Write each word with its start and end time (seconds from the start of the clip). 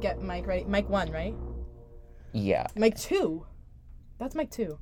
Get 0.00 0.22
mic 0.22 0.46
ready? 0.46 0.64
Mic 0.64 0.88
one, 0.88 1.10
right? 1.10 1.34
Yeah. 2.32 2.66
Mic 2.74 2.96
two. 2.96 3.46
That's 4.18 4.34
mic 4.34 4.50
two. 4.50 4.78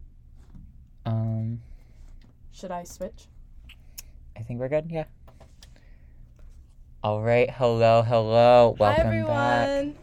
Um, 1.04 1.60
Should 2.52 2.70
I 2.70 2.84
switch? 2.84 3.26
I 4.36 4.40
think 4.42 4.60
we're 4.60 4.68
good. 4.68 4.86
Yeah. 4.90 5.04
All 7.02 7.22
right. 7.22 7.50
Hello. 7.50 8.02
Hello. 8.02 8.76
Welcome 8.78 9.06
Hi 9.06 9.22
back. 9.22 9.68
everyone. 9.68 9.96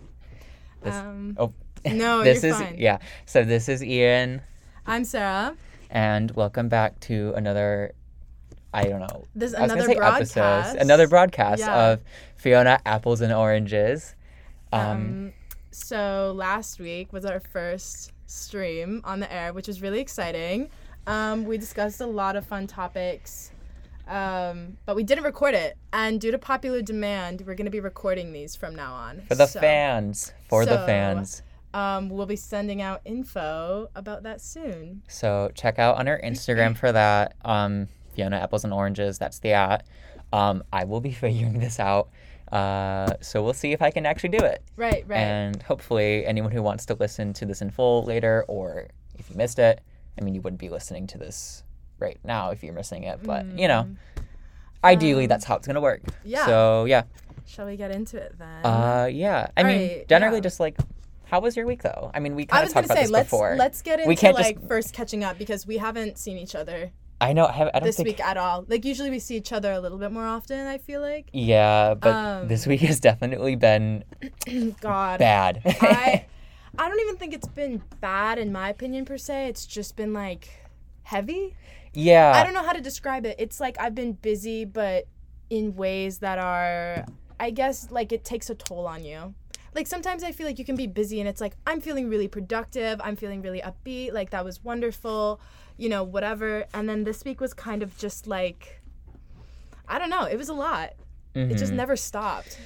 This- 0.81 0.95
um, 0.95 1.35
Oh. 1.39 1.53
No, 1.85 2.23
this 2.23 2.43
you're 2.43 2.53
is 2.53 2.59
fine. 2.59 2.75
yeah. 2.77 2.97
So 3.25 3.43
this 3.43 3.69
is 3.69 3.83
Ian, 3.83 4.41
I'm 4.85 5.05
Sarah. 5.05 5.55
and 5.89 6.31
welcome 6.31 6.67
back 6.69 6.99
to 7.01 7.33
another. 7.35 7.93
I 8.73 8.83
don't 8.83 8.99
know. 8.99 9.23
This 9.35 9.51
is 9.51 9.55
I 9.55 9.61
was 9.61 9.69
gonna 9.71 9.83
another 9.83 9.95
broadcast. 9.95 10.37
episodes. 10.37 10.81
Another 10.81 11.07
broadcast 11.07 11.59
Yeah. 11.61 11.91
of 11.91 12.01
Fiona 12.35 12.79
Apples 12.85 13.21
and 13.21 13.31
Oranges. 13.31 14.15
Um, 14.73 14.81
Um, 14.81 15.33
so 15.71 16.33
last 16.35 16.79
week 16.79 17.13
was 17.13 17.25
our 17.25 17.39
first 17.39 18.11
stream 18.25 19.01
on 19.03 19.19
the 19.19 19.31
air, 19.31 19.53
which 19.53 19.67
was 19.67 19.81
really 19.81 19.99
exciting. 19.99 20.69
Um, 21.05 21.45
we 21.45 21.57
discussed 21.57 22.01
a 22.01 22.05
lot 22.05 22.35
of 22.35 22.45
fun 22.45 22.67
topics, 22.67 23.51
um, 24.07 24.77
but 24.85 24.95
we 24.95 25.03
didn't 25.03 25.23
record 25.23 25.53
it. 25.53 25.77
And 25.93 26.19
due 26.19 26.31
to 26.31 26.37
popular 26.37 26.81
demand, 26.81 27.43
we're 27.45 27.55
going 27.55 27.65
to 27.65 27.71
be 27.71 27.79
recording 27.79 28.33
these 28.33 28.55
from 28.55 28.75
now 28.75 28.93
on. 28.93 29.21
for 29.27 29.35
the 29.35 29.45
So, 29.47 29.59
fans. 29.59 30.33
For 30.49 30.65
the 30.65 30.77
fans. 30.79 31.43
Um, 31.73 32.09
we'll 32.09 32.25
be 32.25 32.35
sending 32.37 32.81
out 32.81 33.01
info 33.05 33.89
about 33.95 34.23
that 34.23 34.41
soon. 34.41 35.03
So 35.07 35.51
check 35.53 35.79
out 35.79 35.97
on 35.97 36.07
our 36.07 36.19
Instagram 36.21 36.75
for 36.75 36.91
that. 36.91 37.35
Um, 37.45 37.87
Fiona 38.15 38.37
Apples 38.37 38.63
and 38.63 38.73
Oranges. 38.73 39.17
That's 39.19 39.39
the 39.39 39.51
at. 39.53 39.85
Um, 40.33 40.63
I 40.73 40.85
will 40.85 41.01
be 41.01 41.11
figuring 41.23 41.59
this 41.59 41.79
out. 41.79 42.09
Uh, 42.51 43.13
so 43.21 43.43
we'll 43.43 43.53
see 43.53 43.73
if 43.73 43.81
I 43.81 43.91
can 43.91 44.05
actually 44.05 44.29
do 44.29 44.43
it. 44.43 44.63
Right, 44.75 45.03
right. 45.07 45.17
And 45.17 45.61
hopefully, 45.63 46.25
anyone 46.25 46.51
who 46.51 46.61
wants 46.61 46.85
to 46.87 46.93
listen 46.95 47.33
to 47.33 47.45
this 47.45 47.61
in 47.61 47.69
full 47.69 48.03
later, 48.03 48.45
or 48.47 48.87
if 49.15 49.29
you 49.29 49.35
missed 49.35 49.59
it, 49.59 49.81
I 50.19 50.23
mean, 50.23 50.33
you 50.33 50.41
wouldn't 50.41 50.59
be 50.59 50.69
listening 50.69 51.07
to 51.07 51.17
this 51.17 51.63
right 51.99 52.17
now 52.23 52.51
if 52.51 52.63
you're 52.63 52.73
missing 52.73 53.03
it. 53.03 53.21
But 53.23 53.45
you 53.57 53.67
know, 53.67 53.89
ideally, 54.83 55.27
that's 55.27 55.45
how 55.45 55.55
it's 55.55 55.67
gonna 55.67 55.81
work. 55.81 56.03
Mm. 56.03 56.13
yeah. 56.25 56.45
So 56.45 56.85
yeah. 56.85 57.03
Shall 57.45 57.65
we 57.65 57.77
get 57.77 57.91
into 57.91 58.17
it 58.17 58.35
then? 58.37 58.65
Uh, 58.65 59.07
yeah. 59.11 59.47
I 59.55 59.63
mean, 59.63 59.89
Alright, 59.89 60.07
generally, 60.09 60.37
yeah. 60.37 60.41
just 60.41 60.59
like, 60.59 60.77
how 61.25 61.39
was 61.39 61.55
your 61.55 61.65
week 61.65 61.81
though? 61.81 62.11
I 62.13 62.19
mean, 62.19 62.35
we 62.35 62.45
kind 62.45 62.65
of 62.67 62.73
talked 62.73 62.85
about 62.85 62.97
say 62.97 63.03
this 63.03 63.11
let's 63.11 63.29
before. 63.29 63.55
let's 63.57 63.81
get 63.81 63.99
into 63.99 64.07
We 64.09 64.17
can't 64.17 64.35
just- 64.35 64.55
like 64.55 64.67
first 64.67 64.93
catching 64.93 65.23
up 65.23 65.37
because 65.37 65.65
we 65.65 65.77
haven't 65.77 66.17
seen 66.17 66.37
each 66.37 66.55
other 66.55 66.91
I 67.19 67.33
know. 67.33 67.45
I, 67.47 67.51
have, 67.53 67.69
I 67.73 67.79
don't 67.79 67.87
this 67.87 67.95
think. 67.97 68.07
week 68.07 68.19
at 68.19 68.37
all. 68.37 68.65
Like 68.67 68.85
usually 68.85 69.09
we 69.09 69.19
see 69.19 69.35
each 69.37 69.51
other 69.51 69.71
a 69.71 69.79
little 69.79 69.97
bit 69.97 70.11
more 70.11 70.25
often. 70.25 70.67
I 70.67 70.77
feel 70.77 71.01
like. 71.01 71.29
Yeah, 71.33 71.95
but 71.95 72.13
Um, 72.13 72.47
this 72.47 72.67
week 72.67 72.81
has 72.81 72.99
definitely 72.99 73.55
been 73.55 74.03
God. 74.81 75.19
bad. 75.19 75.61
I 75.65 76.25
I 76.79 76.89
don't 76.89 76.99
even 76.99 77.17
think 77.17 77.33
it's 77.33 77.47
been 77.47 77.81
bad 78.01 78.37
in 78.37 78.51
my 78.51 78.69
opinion 78.69 79.05
per 79.05 79.17
se. 79.17 79.47
It's 79.47 79.65
just 79.65 79.95
been 79.95 80.13
like 80.13 80.49
heavy. 81.03 81.55
yeah. 81.93 82.33
I 82.35 82.43
don't 82.43 82.53
know 82.53 82.63
how 82.63 82.73
to 82.73 82.81
describe 82.81 83.25
it. 83.25 83.35
It's 83.39 83.59
like 83.59 83.77
I've 83.79 83.95
been 83.95 84.11
busy, 84.13 84.63
but 84.65 85.05
in 85.49 85.75
ways 85.75 86.19
that 86.19 86.37
are, 86.37 87.05
I 87.39 87.49
guess, 87.49 87.89
like 87.89 88.11
it 88.11 88.23
takes 88.23 88.49
a 88.51 88.55
toll 88.55 88.85
on 88.85 89.03
you. 89.03 89.33
Like 89.77 89.85
sometimes 89.85 90.23
I 90.23 90.31
feel 90.31 90.47
like 90.47 90.57
you 90.57 90.65
can 90.65 90.75
be 90.75 90.87
busy 90.87 91.19
and 91.19 91.29
it's 91.29 91.39
like 91.39 91.53
I'm 91.67 91.81
feeling 91.81 92.09
really 92.09 92.27
productive. 92.27 92.99
I'm 93.03 93.15
feeling 93.15 93.43
really 93.43 93.61
upbeat. 93.61 94.11
Like 94.11 94.31
that 94.31 94.43
was 94.43 94.63
wonderful, 94.63 95.39
you 95.77 95.87
know, 95.87 96.03
whatever. 96.03 96.65
And 96.73 96.89
then 96.89 97.03
this 97.03 97.23
week 97.23 97.39
was 97.39 97.53
kind 97.53 97.83
of 97.83 97.95
just 97.95 98.25
like, 98.25 98.81
I 99.87 99.99
don't 99.99 100.09
know. 100.09 100.23
It 100.23 100.35
was 100.35 100.49
a 100.49 100.53
lot. 100.55 100.93
It 101.35 101.53
just 101.59 101.71
Mhm. 101.71 101.75
never 101.75 101.95
stopped. 101.95 102.57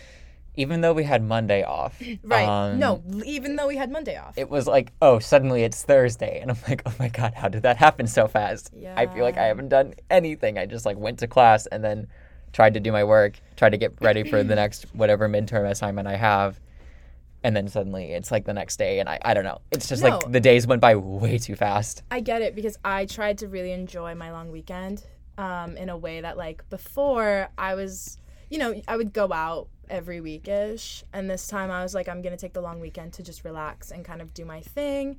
Even 0.56 0.80
though 0.80 0.94
we 0.94 1.04
had 1.04 1.22
Monday 1.22 1.64
off. 1.64 2.02
Right. 2.24 2.48
um, 2.48 2.80
no, 2.80 3.04
even 3.26 3.58
though 3.58 3.68
we 3.68 3.76
had 3.76 3.92
Monday 3.92 4.16
off. 4.16 4.38
It 4.38 4.50
was 4.50 4.66
like, 4.66 4.94
oh, 5.02 5.20
suddenly 5.20 5.64
it's 5.64 5.84
Thursday. 5.84 6.40
And 6.40 6.50
I'm 6.50 6.58
like, 6.70 6.82
oh 6.86 6.94
my 6.98 7.10
God, 7.10 7.34
how 7.36 7.50
did 7.50 7.64
that 7.64 7.76
happen 7.76 8.08
so 8.08 8.30
fast? 8.30 8.72
Yeah. 8.74 8.94
I 8.96 9.08
feel 9.08 9.24
like 9.24 9.38
I 9.38 9.48
haven't 9.48 9.68
done 9.68 9.96
anything. 10.10 10.58
I 10.58 10.66
just 10.66 10.86
like 10.86 10.98
went 10.98 11.20
to 11.20 11.28
class 11.28 11.66
and 11.68 11.84
then 11.84 12.08
tried 12.54 12.74
to 12.76 12.80
do 12.80 12.94
my 12.94 13.04
work, 13.04 13.34
tried 13.58 13.72
to 13.72 13.78
get 13.78 13.96
ready 14.00 14.24
for 14.24 14.44
the 14.44 14.56
next 14.56 14.86
whatever 14.96 15.28
midterm 15.28 15.70
assignment 15.70 16.08
I 16.08 16.16
have. 16.16 16.58
And 17.44 17.56
then 17.56 17.68
suddenly 17.68 18.12
it's 18.14 18.32
like 18.32 18.46
the 18.46 18.54
next 18.54 18.78
day. 18.78 19.00
And 19.00 19.10
I, 19.10 19.20
I 19.24 19.34
don't 19.34 19.44
know. 19.44 19.62
It's 19.72 19.90
just 19.90 20.04
No. 20.04 20.10
like 20.10 20.32
the 20.32 20.40
days 20.40 20.68
went 20.68 20.82
by 20.82 20.96
way 20.96 21.38
too 21.38 21.56
fast. 21.56 22.04
I 22.12 22.20
get 22.20 22.42
it 22.42 22.56
because 22.56 22.78
I 22.86 23.06
tried 23.06 23.40
to 23.40 23.48
really 23.48 23.72
enjoy 23.72 24.14
my 24.16 24.32
long 24.32 24.52
weekend 24.52 25.04
um, 25.38 25.76
in 25.78 25.90
a 25.90 25.98
way 25.98 26.22
that, 26.22 26.38
like, 26.38 26.70
before 26.70 27.50
I 27.58 27.74
was, 27.74 28.18
you 28.50 28.60
know, 28.60 28.80
I 28.88 28.96
would 28.98 29.12
go 29.14 29.32
out 29.34 29.70
every 29.90 30.22
weekish. 30.22 31.04
And 31.14 31.30
this 31.30 31.48
time 31.48 31.72
I 31.72 31.82
was 31.82 31.96
like, 31.96 32.08
I'm 32.08 32.22
going 32.22 32.36
to 32.36 32.40
take 32.40 32.54
the 32.54 32.62
long 32.62 32.80
weekend 32.80 33.14
to 33.14 33.24
just 33.24 33.44
relax 33.44 33.92
and 33.92 34.06
kind 34.06 34.22
of 34.22 34.34
do 34.34 34.46
my 34.46 34.62
thing. 34.62 35.18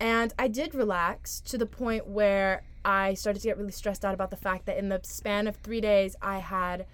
And 0.00 0.32
I 0.38 0.48
did 0.48 0.74
relax 0.74 1.40
to 1.42 1.58
the 1.58 1.66
point 1.66 2.06
where 2.06 2.62
I 2.84 3.14
started 3.14 3.40
to 3.40 3.48
get 3.48 3.58
really 3.58 3.72
stressed 3.72 4.04
out 4.04 4.14
about 4.14 4.30
the 4.30 4.36
fact 4.36 4.66
that 4.66 4.76
in 4.76 4.88
the 4.88 5.00
span 5.02 5.46
of 5.46 5.56
three 5.56 5.80
days, 5.80 6.14
I 6.20 6.38
had 6.38 6.86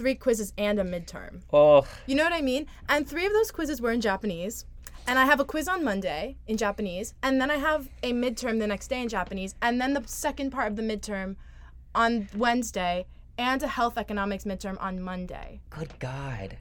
three 0.00 0.14
quizzes 0.14 0.54
and 0.56 0.78
a 0.80 0.82
midterm. 0.82 1.42
Oh, 1.52 1.86
You 2.06 2.14
know 2.14 2.24
what 2.24 2.32
I 2.32 2.40
mean? 2.40 2.66
And 2.88 3.06
three 3.06 3.26
of 3.26 3.34
those 3.34 3.50
quizzes 3.50 3.82
were 3.82 3.90
in 3.92 4.00
Japanese. 4.00 4.64
And 5.06 5.18
I 5.18 5.26
have 5.26 5.40
a 5.40 5.44
quiz 5.44 5.68
on 5.68 5.84
Monday 5.84 6.36
in 6.46 6.56
Japanese. 6.56 7.12
And 7.22 7.38
then 7.38 7.50
I 7.50 7.56
have 7.56 7.90
a 8.02 8.14
midterm 8.14 8.60
the 8.60 8.66
next 8.66 8.88
day 8.88 9.02
in 9.02 9.10
Japanese. 9.10 9.54
And 9.60 9.78
then 9.78 9.92
the 9.92 10.02
second 10.06 10.52
part 10.52 10.68
of 10.68 10.76
the 10.76 10.82
midterm 10.82 11.36
on 11.94 12.28
Wednesday. 12.34 13.04
And 13.36 13.62
a 13.62 13.68
health 13.68 13.98
economics 13.98 14.44
midterm 14.44 14.78
on 14.80 15.02
Monday. 15.02 15.60
good 15.68 15.92
God. 15.98 16.56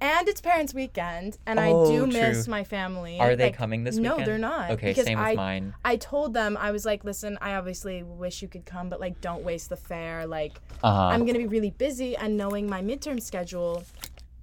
And 0.00 0.28
it's 0.28 0.40
parents' 0.40 0.72
weekend. 0.72 1.36
And 1.46 1.60
Oh, 1.60 1.62
I 1.62 1.72
do 1.86 2.06
true. 2.06 2.28
miss 2.28 2.48
my 2.48 2.64
family. 2.64 3.18
Are 3.20 3.36
they 3.36 3.46
Like, 3.46 3.56
coming 3.56 3.84
this 3.84 3.96
weekend? 3.96 4.18
no, 4.20 4.24
they're 4.24 4.38
not. 4.38 4.70
Okay, 4.72 4.88
because 4.88 5.04
same 5.04 5.18
with 5.18 5.26
I, 5.26 5.34
mine. 5.34 5.74
I 5.84 5.96
told 5.96 6.32
them, 6.32 6.56
I 6.56 6.70
was 6.70 6.84
like, 6.86 7.04
listen, 7.04 7.36
I 7.42 7.54
obviously 7.54 8.02
wish 8.02 8.40
you 8.40 8.48
could 8.48 8.64
come, 8.64 8.88
but 8.88 8.98
like, 9.00 9.20
don't 9.20 9.42
waste 9.44 9.68
the 9.68 9.76
fare. 9.76 10.26
Like, 10.26 10.58
Uh 10.82 10.92
huh. 10.94 11.00
I'm 11.12 11.26
gonna 11.26 11.38
be 11.38 11.46
really 11.46 11.70
busy 11.70 12.16
and 12.16 12.36
knowing 12.36 12.68
my 12.68 12.80
midterm 12.80 13.20
schedule, 13.20 13.84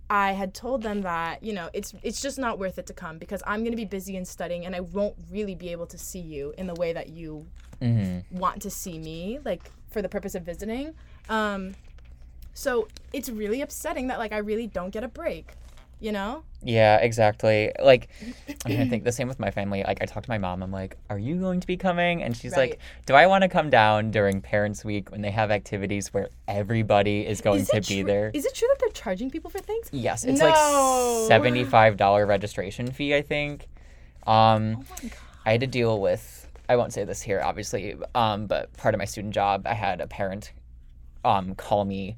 I 0.09 0.34
had 0.34 0.53
told 0.53 0.84
them 0.84 1.01
that, 1.01 1.44
you 1.44 1.53
know, 1.53 1.69
it's 1.74 1.94
it's 2.03 2.22
just 2.22 2.38
not 2.38 2.59
worth 2.59 2.78
it 2.78 2.85
to 2.88 2.94
come 2.94 3.18
because 3.18 3.41
I'm 3.47 3.63
gonna 3.63 3.75
be 3.75 3.84
busy 3.85 4.16
and 4.16 4.28
studying 4.28 4.66
and 4.66 4.75
I 4.75 4.79
won't 4.81 5.16
really 5.31 5.56
be 5.56 5.69
able 5.72 5.88
to 5.88 5.97
see 5.97 6.19
you 6.22 6.53
in 6.57 6.68
the 6.68 6.75
way 6.75 6.94
that 6.94 7.09
you 7.09 7.47
hmm 7.81 8.19
want 8.31 8.62
to 8.62 8.69
see 8.69 9.00
me, 9.00 9.39
like 9.44 9.72
for 9.89 10.01
the 10.01 10.09
purpose 10.09 10.35
of 10.35 10.44
visiting. 10.44 10.94
Um 11.29 11.74
so 12.57 12.88
it's 13.13 13.29
really 13.29 13.62
upsetting 13.62 14.07
that 14.07 14.18
like 14.18 14.31
I 14.31 14.40
really 14.40 14.66
don't 14.68 14.90
get 14.90 15.03
a 15.03 15.07
break. 15.07 15.51
You 16.00 16.12
know? 16.12 16.44
Yeah, 16.62 16.97
exactly. 16.97 17.72
Like, 17.84 18.09
I'm 18.47 18.53
trying 18.59 18.78
to 18.78 18.85
think 18.88 19.03
the 19.09 19.12
same 19.12 19.28
with 19.28 19.40
my 19.40 19.50
family. 19.50 19.84
Like, 19.84 19.97
I 20.00 20.06
talked 20.06 20.25
to 20.25 20.29
my 20.29 20.38
mom. 20.38 20.62
I'm 20.62 20.72
like, 20.72 20.95
"Are 21.09 21.18
you 21.18 21.38
going 21.38 21.59
to 21.59 21.66
be 21.66 21.75
coming?" 21.75 22.22
And 22.22 22.38
she's 22.38 22.51
Right. 22.51 22.69
like, 22.69 22.79
"Do 23.07 23.16
I 23.16 23.25
want 23.25 23.41
to 23.41 23.50
come 23.50 23.72
down 23.72 24.12
during 24.12 24.40
Parents 24.40 24.85
Week 24.85 25.09
when 25.09 25.23
they 25.23 25.31
have 25.31 25.50
activities 25.50 26.13
where 26.13 26.29
everybody 26.47 27.25
is 27.25 27.41
going 27.41 27.62
Is 27.62 27.69
to 27.69 27.81
be 27.81 28.01
tru- 28.01 28.03
there?" 28.03 28.29
Is 28.31 28.45
it 28.45 28.53
true 28.53 28.68
that 28.69 28.78
they're 28.79 28.89
charging 28.89 29.31
people 29.31 29.50
for 29.50 29.57
things? 29.57 29.88
Yes, 29.91 30.24
it's 30.24 30.39
No. 30.39 30.45
like 30.50 31.28
seventy-five 31.29 31.97
dollar 31.97 32.28
registration 32.28 32.91
fee. 32.91 33.16
I 33.16 33.24
think. 33.24 33.68
Um, 34.28 34.78
Oh 34.78 34.84
my 34.91 35.09
god. 35.09 35.12
I 35.47 35.51
had 35.53 35.62
to 35.62 35.68
deal 35.68 36.00
with. 36.00 36.47
I 36.69 36.75
won't 36.75 36.94
say 36.94 37.06
this 37.06 37.24
here, 37.24 37.41
obviously. 37.44 37.95
Um, 38.13 38.45
but 38.45 38.72
part 38.78 38.94
of 38.94 39.00
my 39.00 39.06
student 39.06 39.34
job, 39.34 39.66
I 39.66 39.74
had 39.74 40.00
a 40.00 40.06
parent, 40.06 40.51
um, 41.25 41.56
call 41.56 41.85
me. 41.85 42.18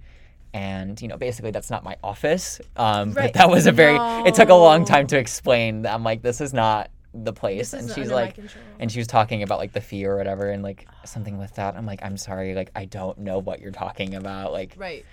And 0.54 1.00
you 1.02 1.08
know, 1.08 1.18
basically, 1.18 1.52
that's 1.52 1.70
not 1.70 1.84
my 1.84 1.96
office. 2.04 2.60
Um, 2.76 3.12
Right. 3.14 3.26
but 3.26 3.34
that 3.34 3.50
was 3.50 3.68
a 3.68 3.72
very. 3.72 3.98
It 4.28 4.34
took 4.36 4.50
a 4.50 4.56
long 4.56 4.84
time 4.86 5.06
to 5.08 5.18
explain. 5.18 5.84
that 5.84 5.94
I'm 5.94 6.04
like, 6.04 6.22
this 6.24 6.42
is 6.42 6.54
not 6.54 6.90
the 7.14 7.34
place. 7.34 7.74
And 7.74 7.90
she's 7.90 8.10
like, 8.12 8.38
and 8.80 8.92
she 8.92 9.00
was 9.00 9.08
talking 9.08 9.44
about 9.44 9.60
like 9.60 9.74
the 9.74 9.82
fee 9.82 10.06
or 10.06 10.16
whatever, 10.18 10.50
and 10.50 10.64
like 10.64 10.88
something 11.06 11.38
with 11.38 11.54
that. 11.56 11.76
I'm 11.76 11.86
like, 11.86 12.00
I'm 12.04 12.18
sorry, 12.18 12.56
like 12.56 12.72
I 12.76 12.86
don't 12.86 13.20
know 13.20 13.38
what 13.40 13.60
you're 13.62 13.72
talking 13.72 14.16
about. 14.16 14.52
Like, 14.52 14.74
Right. 14.78 15.06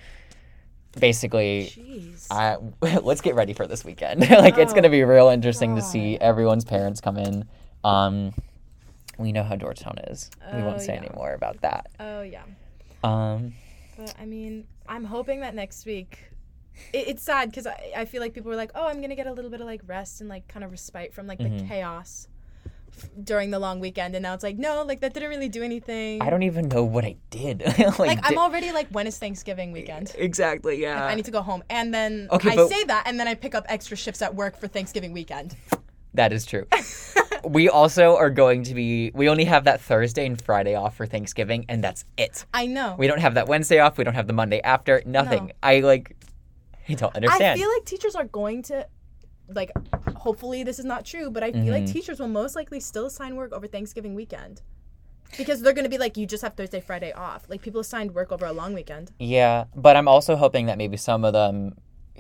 basically, 0.98 1.70
Jeez. 1.74 2.26
I 2.30 2.56
let's 3.00 3.20
get 3.20 3.34
ready 3.34 3.52
for 3.52 3.66
this 3.66 3.84
weekend. 3.84 4.20
like 4.30 4.56
it's 4.58 4.72
gonna 4.72 4.88
Oh, 4.88 4.90
be 4.90 5.04
real 5.04 5.28
interesting 5.28 5.76
to 5.76 5.82
see 5.82 6.16
everyone's 6.18 6.64
parents 6.64 7.00
come 7.00 7.16
in. 7.18 7.44
Um, 7.84 8.32
we 9.18 9.32
know 9.32 9.42
how 9.42 9.56
Georgetown 9.56 9.98
is. 10.08 10.30
we 10.52 10.60
Oh, 10.62 10.66
won't 10.66 10.80
say 10.80 10.94
yeah. 10.94 11.00
any 11.00 11.10
more 11.14 11.32
about 11.32 11.60
that. 11.62 11.88
oh 12.00 12.22
yeah. 12.22 12.42
Um, 13.04 13.54
But 13.96 14.14
I 14.20 14.26
mean, 14.26 14.66
I'm 14.88 15.04
hoping 15.04 15.40
that 15.40 15.54
next 15.54 15.86
week. 15.86 16.18
It, 16.92 17.08
it's 17.08 17.22
sad 17.22 17.50
because 17.50 17.66
I, 17.66 17.92
I 17.96 18.04
feel 18.04 18.20
like 18.20 18.34
people 18.34 18.50
were 18.50 18.56
like, 18.56 18.70
oh, 18.74 18.86
I'm 18.86 19.00
gonna 19.00 19.16
get 19.16 19.26
a 19.26 19.32
little 19.32 19.50
bit 19.50 19.60
of 19.60 19.66
like 19.66 19.80
rest 19.86 20.20
and 20.20 20.28
like 20.28 20.46
kind 20.48 20.64
of 20.64 20.70
respite 20.70 21.14
from 21.14 21.26
like 21.26 21.38
the 21.38 21.44
Mhm. 21.44 21.68
chaos 21.68 22.28
f- 22.88 23.08
during 23.24 23.50
the 23.50 23.58
long 23.58 23.80
weekend, 23.80 24.14
and 24.14 24.22
now 24.22 24.34
it's 24.34 24.42
like, 24.44 24.58
no, 24.58 24.82
like 24.82 25.00
that 25.00 25.14
didn't 25.14 25.30
really 25.30 25.48
do 25.48 25.62
anything. 25.62 26.20
I 26.22 26.28
don't 26.30 26.42
even 26.42 26.68
know 26.68 26.84
what 26.84 27.04
I 27.04 27.16
did. 27.30 27.62
like, 27.78 27.98
like 27.98 28.18
I'm 28.22 28.34
di- 28.34 28.40
already 28.40 28.72
like, 28.72 28.88
when 28.90 29.06
is 29.06 29.18
Thanksgiving 29.18 29.72
weekend? 29.72 30.14
exactly 30.18 30.80
yeah. 30.82 31.04
I 31.06 31.14
need 31.14 31.24
to 31.24 31.30
go 31.30 31.42
home, 31.42 31.62
and 31.70 31.92
then 31.94 32.28
Okay, 32.30 32.50
I 32.50 32.56
but- 32.56 32.68
say 32.68 32.84
that, 32.84 33.04
and 33.06 33.18
then 33.18 33.26
I 33.28 33.34
pick 33.34 33.54
up 33.54 33.64
extra 33.68 33.96
shifts 33.96 34.20
at 34.22 34.34
work 34.34 34.58
for 34.58 34.68
Thanksgiving 34.68 35.12
weekend. 35.12 35.56
That 36.16 36.32
is 36.32 36.44
true. 36.44 36.66
we 37.44 37.68
also 37.68 38.16
are 38.16 38.30
going 38.30 38.64
to 38.64 38.74
be. 38.74 39.10
We 39.14 39.28
only 39.28 39.44
have 39.44 39.64
that 39.64 39.80
Thursday 39.80 40.26
and 40.26 40.40
Friday 40.40 40.74
off 40.74 40.96
for 40.96 41.06
Thanksgiving, 41.06 41.64
and 41.68 41.82
that's 41.82 42.04
it. 42.16 42.44
I 42.52 42.66
know. 42.66 42.96
We 42.98 43.06
don't 43.06 43.20
have 43.20 43.34
that 43.34 43.48
Wednesday 43.48 43.78
off. 43.78 43.98
We 43.98 44.04
don't 44.04 44.14
have 44.14 44.26
the 44.26 44.32
Monday 44.32 44.60
after. 44.62 45.02
Nothing. 45.06 45.46
No. 45.46 45.52
I 45.62 45.80
like. 45.80 46.16
I 46.88 46.94
don't 46.94 47.14
understand. 47.16 47.58
I 47.58 47.62
feel 47.62 47.72
like 47.72 47.84
teachers 47.84 48.14
are 48.14 48.24
going 48.24 48.62
to 48.64 48.86
like 49.48 49.70
hopefully 50.16 50.64
this 50.64 50.78
is 50.78 50.84
not 50.84 51.04
true, 51.04 51.30
but 51.30 51.42
I 51.42 51.52
feel 51.52 51.72
like 51.72 51.84
Mhm. 51.84 51.92
teachers 51.92 52.18
will 52.18 52.28
most 52.28 52.56
likely 52.56 52.80
still 52.80 53.06
assign 53.06 53.36
work 53.36 53.52
over 53.52 53.66
Thanksgiving 53.66 54.14
weekend. 54.14 54.62
Because 55.36 55.60
they're 55.60 55.72
gonna 55.72 55.88
be 55.88 55.98
like, 55.98 56.16
you 56.16 56.26
just 56.26 56.42
have 56.42 56.54
Thursday, 56.54 56.80
Friday 56.80 57.12
off. 57.12 57.48
Like 57.48 57.60
people 57.62 57.80
assigned 57.80 58.14
work 58.14 58.32
over 58.32 58.46
a 58.46 58.52
long 58.52 58.74
weekend. 58.74 59.12
Yeah, 59.18 59.64
but 59.74 59.96
I'm 59.96 60.08
also 60.08 60.36
hoping 60.36 60.66
that 60.66 60.78
maybe 60.78 60.96
some 60.96 61.24
of 61.24 61.32
them 61.32 61.76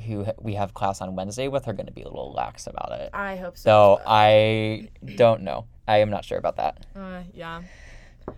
who 0.06 0.26
we 0.40 0.54
have 0.54 0.74
class 0.74 1.00
on 1.00 1.14
Wednesday 1.16 1.48
with 1.48 1.66
are 1.68 1.72
going 1.72 1.86
to 1.86 1.92
be 1.92 2.02
a 2.02 2.08
little 2.08 2.32
lax 2.32 2.66
about 2.66 2.92
it. 2.92 3.10
I 3.12 3.36
hope 3.36 3.56
so. 3.56 3.98
So 3.98 4.02
I 4.06 4.88
don't 5.16 5.42
know. 5.42 5.66
I 5.88 5.98
am 5.98 6.10
not 6.10 6.24
sure 6.24 6.38
about 6.38 6.56
that. 6.56 6.84
Uh, 6.94 7.22
yeah. 7.32 7.62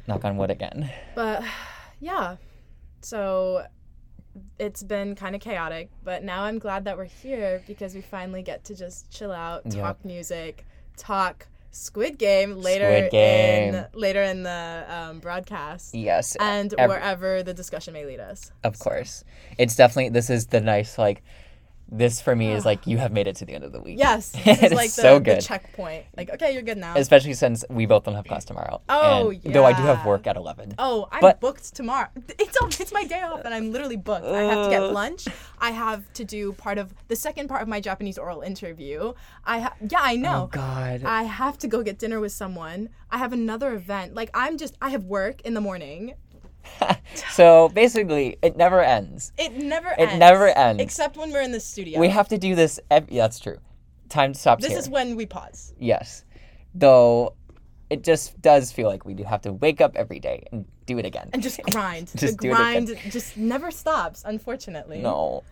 Knock 0.07 0.25
on 0.25 0.37
wood 0.37 0.51
again. 0.51 0.91
But 1.15 1.43
yeah. 2.01 2.37
So 3.01 3.65
it's 4.59 4.83
been 4.83 5.15
kind 5.15 5.35
of 5.35 5.41
chaotic, 5.41 5.91
but 6.05 6.23
now 6.23 6.43
I'm 6.45 6.59
glad 6.59 6.85
that 6.85 6.97
we're 6.97 7.05
here 7.05 7.63
because 7.67 7.95
we 7.95 8.01
finally 8.03 8.43
get 8.43 8.65
to 8.65 8.75
just 8.75 9.11
chill 9.11 9.33
out, 9.33 9.63
Yep. 9.67 9.75
talk 9.75 10.05
music, 10.05 10.65
talk 10.97 11.47
Squid 11.71 12.19
Game 12.19 12.57
later 12.57 12.87
Squid 12.87 13.11
Game. 13.11 13.75
in 13.75 13.87
later 13.95 14.23
in 14.23 14.43
the 14.43 14.85
um, 14.89 15.19
broadcast. 15.21 15.95
Yes, 15.95 16.37
And 16.41 16.73
ev- 16.79 16.89
wherever 16.89 17.43
the 17.43 17.53
discussion 17.55 17.95
may 17.95 18.05
lead 18.07 18.21
us. 18.21 18.51
of 18.65 18.79
course. 18.79 19.25
It's 19.59 19.75
definitely 19.77 20.11
this 20.11 20.31
is 20.31 20.47
the 20.47 20.61
nice 20.61 20.99
like 20.99 21.23
this 21.91 22.21
for 22.21 22.35
me 22.37 22.53
is 22.53 22.65
like 22.71 22.87
you 22.87 22.99
have 22.99 23.13
made 23.13 23.27
it 23.27 23.37
to 23.37 23.45
the 23.45 23.55
end 23.55 23.65
of 23.65 23.73
the 23.73 23.81
week. 23.81 23.99
Yes, 23.99 24.33
It 24.47 24.47
is 24.47 24.63
is 24.65 24.73
like 24.73 24.91
the, 24.95 25.03
so 25.03 25.15
the 25.19 25.25
good. 25.25 25.41
checkpoint. 25.41 26.05
Like, 26.17 26.31
okay, 26.31 26.53
you're 26.53 26.63
good 26.63 26.79
now. 26.79 26.95
Especially 26.97 27.35
since 27.35 27.65
we 27.71 27.87
both 27.87 28.05
don't 28.05 28.15
have 28.15 28.27
class 28.27 28.45
tomorrow. 28.45 28.81
Oh, 28.89 29.31
and, 29.31 29.55
Though 29.55 29.65
I 29.65 29.73
do 29.73 29.83
have 29.83 30.05
work 30.07 30.27
at 30.27 30.37
eleven. 30.37 30.75
Oh, 30.79 31.09
I'm 31.11 31.21
But- 31.21 31.41
booked 31.41 31.75
tomorrow. 31.75 32.09
It's 32.41 32.57
all, 32.63 32.69
it's 32.69 32.93
my 32.93 33.05
day 33.05 33.21
off, 33.21 33.43
and 33.45 33.53
I'm 33.53 33.73
literally 33.73 33.97
booked. 33.97 34.25
I 34.25 34.43
have 34.43 34.65
to 34.65 34.71
get 34.71 34.81
lunch. 34.93 35.27
I 35.61 35.71
have 35.73 36.11
to 36.15 36.25
do 36.25 36.53
part 36.53 36.79
of 36.79 36.95
the 37.09 37.17
second 37.17 37.49
part 37.49 37.63
of 37.63 37.69
my 37.69 37.81
Japanese 37.81 38.17
oral 38.17 38.41
interview. 38.43 39.13
I 39.45 39.61
ha- 39.61 39.75
yeah, 39.91 39.99
I 40.01 40.17
know. 40.17 40.45
Oh 40.45 40.47
God. 40.47 41.03
I 41.05 41.25
have 41.25 41.59
to 41.59 41.69
go 41.69 41.83
get 41.83 41.99
dinner 41.99 42.21
with 42.21 42.33
someone. 42.33 42.89
I 43.11 43.19
have 43.19 43.33
another 43.33 43.75
event. 43.75 44.15
Like 44.15 44.31
I'm 44.35 44.57
just 44.57 44.77
I 44.81 44.91
have 44.91 45.05
work 45.05 45.41
in 45.43 45.55
the 45.55 45.61
morning. 45.61 46.15
so 47.33 47.69
basically, 47.71 48.37
it 48.43 48.57
never 48.57 48.81
ends. 48.83 49.33
It 49.39 49.55
never 49.55 49.91
It 49.91 49.99
ends. 50.01 50.15
It 50.15 50.19
never 50.19 50.47
ends. 50.49 50.83
Except 50.83 51.17
when 51.17 51.31
we're 51.33 51.43
in 51.43 51.53
the 51.53 51.61
studio. 51.61 51.99
We 52.01 52.09
have 52.09 52.29
to 52.29 52.39
do 52.39 52.55
this. 52.55 52.79
Ev- 52.91 53.11
yeah, 53.11 53.23
that's 53.23 53.41
true. 53.41 53.59
Time 54.09 54.35
stops 54.35 54.63
this 54.63 54.71
here. 54.71 54.79
is 54.79 54.89
when 54.89 55.17
we 55.17 55.27
pause. 55.27 55.75
Yes. 55.79 56.25
Though 56.75 57.35
it 57.91 58.05
just 58.05 58.41
does 58.43 58.71
feel 58.73 58.89
like 58.89 59.05
we 59.05 59.15
do 59.15 59.25
have 59.25 59.41
to 59.43 59.53
wake 59.53 59.81
up 59.81 59.97
every 59.97 60.21
day 60.21 60.45
and 60.53 60.65
do 60.87 60.99
it 60.99 61.05
again. 61.07 61.31
And 61.33 61.43
just 61.43 61.61
grind. 61.71 62.11
Just 62.17 62.39
the 62.39 62.43
do 62.43 62.49
it 62.51 62.55
again. 62.55 62.85
grind 62.87 63.13
just 63.13 63.37
never 63.37 63.71
stops, 63.71 64.23
unfortunately. 64.27 64.99
no. 65.01 65.43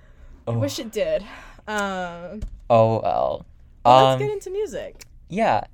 I 0.49 0.53
Oh, 0.53 0.59
wish 0.59 0.79
it 0.79 0.93
did. 0.93 1.23
Um, 1.67 2.41
oh 2.71 3.01
well. 3.03 3.47
Um, 3.85 4.05
let's 4.05 4.21
get 4.23 4.31
into 4.31 4.51
music. 4.51 5.03
yeah, 5.29 5.65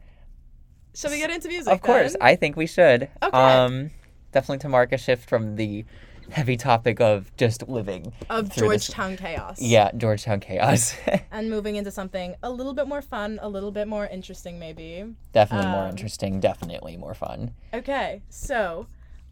Shall 0.95 1.11
we 1.11 1.19
get 1.19 1.31
into 1.31 1.49
music? 1.49 1.73
of 1.73 1.81
course. 1.83 2.13
then? 2.13 2.23
I 2.23 2.37
think 2.37 2.57
we 2.57 2.67
should. 2.67 3.09
Okay. 3.23 3.37
Um, 3.39 3.91
definitely 4.33 4.59
to 4.59 4.69
mark 4.69 4.93
a 4.93 4.99
shift 4.99 5.29
from 5.29 5.57
the 5.57 5.85
heavy 6.31 6.57
topic 6.57 7.01
of 7.01 7.35
just 7.37 7.69
living 7.69 8.13
of 8.31 8.51
through 8.53 8.69
this- 8.71 8.87
Georgetown 8.87 9.17
chaos. 9.17 9.61
Yeah, 9.61 9.91
Georgetown 9.97 10.41
chaos. 10.41 10.95
And 11.31 11.51
moving 11.51 11.77
into 11.77 11.91
something 11.91 12.35
a 12.43 12.51
little 12.51 12.75
bit 12.75 12.87
more 12.87 13.03
fun, 13.03 13.39
a 13.43 13.49
little 13.49 13.73
bit 13.73 13.89
more 13.89 14.07
interesting, 14.07 14.59
maybe. 14.59 15.15
definitely 15.33 15.71
more 15.71 15.85
Um, 15.85 15.91
interesting. 15.91 16.41
Definitely 16.41 16.97
more 16.97 17.15
fun. 17.15 17.53
Okay, 17.75 18.23
so 18.29 18.87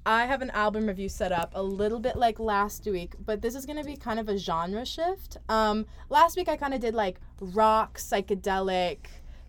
I 0.06 0.24
have 0.26 0.40
an 0.42 0.50
album 0.50 0.86
review 0.86 1.08
set 1.10 1.30
up 1.30 1.52
a 1.54 1.62
little 1.62 2.00
bit 2.00 2.16
like 2.16 2.40
last 2.40 2.86
week, 2.86 3.14
but 3.24 3.40
this 3.42 3.54
is 3.54 3.66
gonna 3.66 3.84
be 3.84 3.96
kind 3.96 4.18
of 4.18 4.28
a 4.28 4.36
genre 4.38 4.84
shift. 4.84 5.36
Um, 5.48 5.86
last 6.08 6.36
week 6.36 6.48
I 6.48 6.56
kind 6.56 6.72
of 6.74 6.80
did 6.80 6.94
like 6.94 7.20
rock, 7.40 7.98
psychedelic, 7.98 8.98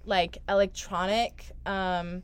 like 0.06 0.38
electronic, 0.50 1.46
um, 1.66 2.22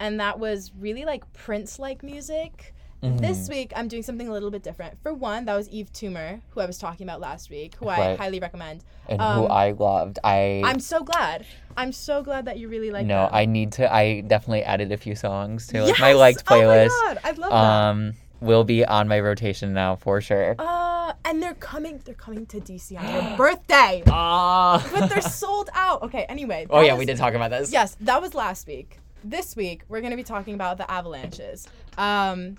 and 0.00 0.20
that 0.20 0.38
was 0.38 0.72
really 0.78 1.04
like 1.04 1.30
Prince-like 1.32 2.02
music. 2.02 2.74
Mm-hmm. 3.02 3.18
This 3.18 3.48
week 3.48 3.72
I'm 3.76 3.86
doing 3.86 4.02
something 4.02 4.26
a 4.26 4.32
little 4.32 4.50
bit 4.50 4.64
different. 4.64 5.00
For 5.02 5.14
one, 5.14 5.44
that 5.44 5.54
was 5.54 5.68
Yves 5.68 5.90
Tumor, 5.92 6.40
who 6.50 6.60
I 6.60 6.66
was 6.66 6.78
talking 6.78 7.06
about 7.06 7.20
last 7.20 7.48
week, 7.48 7.76
who 7.76 7.88
I 7.88 8.16
highly 8.16 8.40
recommend. 8.40 8.82
And 9.08 9.20
who 9.20 9.26
um, 9.26 9.52
I 9.52 9.70
loved. 9.70 10.18
I 10.24 10.62
I'm 10.64 10.80
so 10.80 11.04
glad. 11.04 11.46
I'm 11.76 11.92
so 11.92 12.22
glad 12.22 12.46
that 12.46 12.58
you 12.58 12.68
really 12.68 12.90
like 12.90 13.06
no, 13.06 13.26
them. 13.26 13.30
I 13.32 13.46
need 13.46 13.70
to. 13.72 13.92
I 13.92 14.22
definitely 14.22 14.64
added 14.64 14.90
a 14.90 14.96
few 14.96 15.14
songs 15.14 15.68
to 15.68 15.84
like 15.84 16.00
my 16.00 16.12
liked 16.12 16.44
playlist. 16.44 16.88
Oh 16.90 17.04
my 17.06 17.14
god, 17.14 17.20
I 17.22 17.30
love 17.30 17.50
that. 17.50 17.56
um, 17.56 18.14
will 18.40 18.64
be 18.64 18.84
on 18.84 19.06
my 19.06 19.20
rotation 19.20 19.72
now 19.72 19.94
for 19.94 20.20
sure. 20.20 20.56
Uh, 20.58 21.12
and 21.24 21.40
they're 21.40 21.54
coming. 21.54 22.00
They're 22.04 22.14
coming 22.16 22.46
to 22.46 22.60
DC 22.60 22.98
on 22.98 23.14
your 23.14 23.36
birthday, 23.36 24.02
Ah. 24.08 24.84
but 24.92 25.08
they're 25.08 25.22
sold 25.22 25.70
out. 25.72 26.02
Okay. 26.02 26.24
Anyway. 26.28 26.66
oh 26.68 26.80
yeah, 26.80 26.94
was- 26.94 26.98
we 26.98 27.06
did 27.06 27.16
talk 27.16 27.34
about 27.34 27.50
this. 27.52 27.70
Yes, 27.72 27.96
that 28.00 28.20
was 28.20 28.34
last 28.34 28.66
week. 28.66 28.98
This 29.28 29.54
week 29.54 29.82
we're 29.88 30.00
gonna 30.00 30.16
be 30.16 30.22
talking 30.22 30.54
about 30.54 30.78
the 30.78 30.90
Avalanches. 30.90 31.68
Um, 31.98 32.56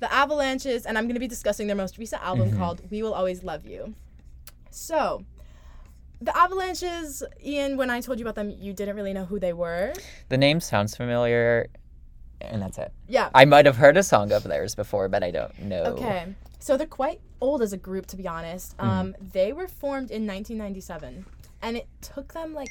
the 0.00 0.12
Avalanches, 0.12 0.84
and 0.84 0.98
I'm 0.98 1.06
gonna 1.08 1.18
be 1.18 1.26
discussing 1.28 1.66
their 1.66 1.76
most 1.76 1.96
recent 1.96 2.22
album 2.22 2.50
Mm-hmm. 2.50 2.58
called 2.58 2.82
"We 2.90 3.02
Will 3.02 3.14
Always 3.14 3.42
Love 3.42 3.64
You." 3.64 3.94
So, 4.70 5.24
the 6.20 6.36
Avalanches, 6.36 7.22
Ian. 7.42 7.78
When 7.78 7.88
I 7.88 8.02
told 8.02 8.18
you 8.18 8.24
about 8.26 8.34
them, 8.34 8.50
you 8.50 8.74
didn't 8.74 8.96
really 8.96 9.14
know 9.14 9.24
who 9.24 9.38
they 9.40 9.54
were. 9.54 9.94
The 10.28 10.36
name 10.36 10.60
sounds 10.60 10.94
familiar, 10.94 11.68
and 12.42 12.60
that's 12.60 12.76
it. 12.76 12.92
Yeah. 13.08 13.30
I 13.34 13.46
might 13.46 13.64
have 13.64 13.76
heard 13.76 13.96
a 13.96 14.02
song 14.02 14.30
of 14.30 14.42
theirs 14.42 14.74
before, 14.74 15.08
but 15.08 15.22
I 15.24 15.30
don't 15.30 15.58
know. 15.60 15.84
Okay. 15.84 16.34
So 16.58 16.76
they're 16.76 16.86
quite 16.86 17.22
old 17.40 17.62
as 17.62 17.72
a 17.72 17.78
group, 17.78 18.04
to 18.08 18.16
be 18.18 18.28
honest. 18.28 18.76
Mm-hmm. 18.76 18.90
Um, 18.90 19.14
They 19.32 19.54
were 19.54 19.68
formed 19.68 20.10
in 20.10 20.26
1997, 20.26 21.24
and 21.62 21.78
it 21.78 21.88
took 22.02 22.34
them 22.34 22.52
like 22.52 22.68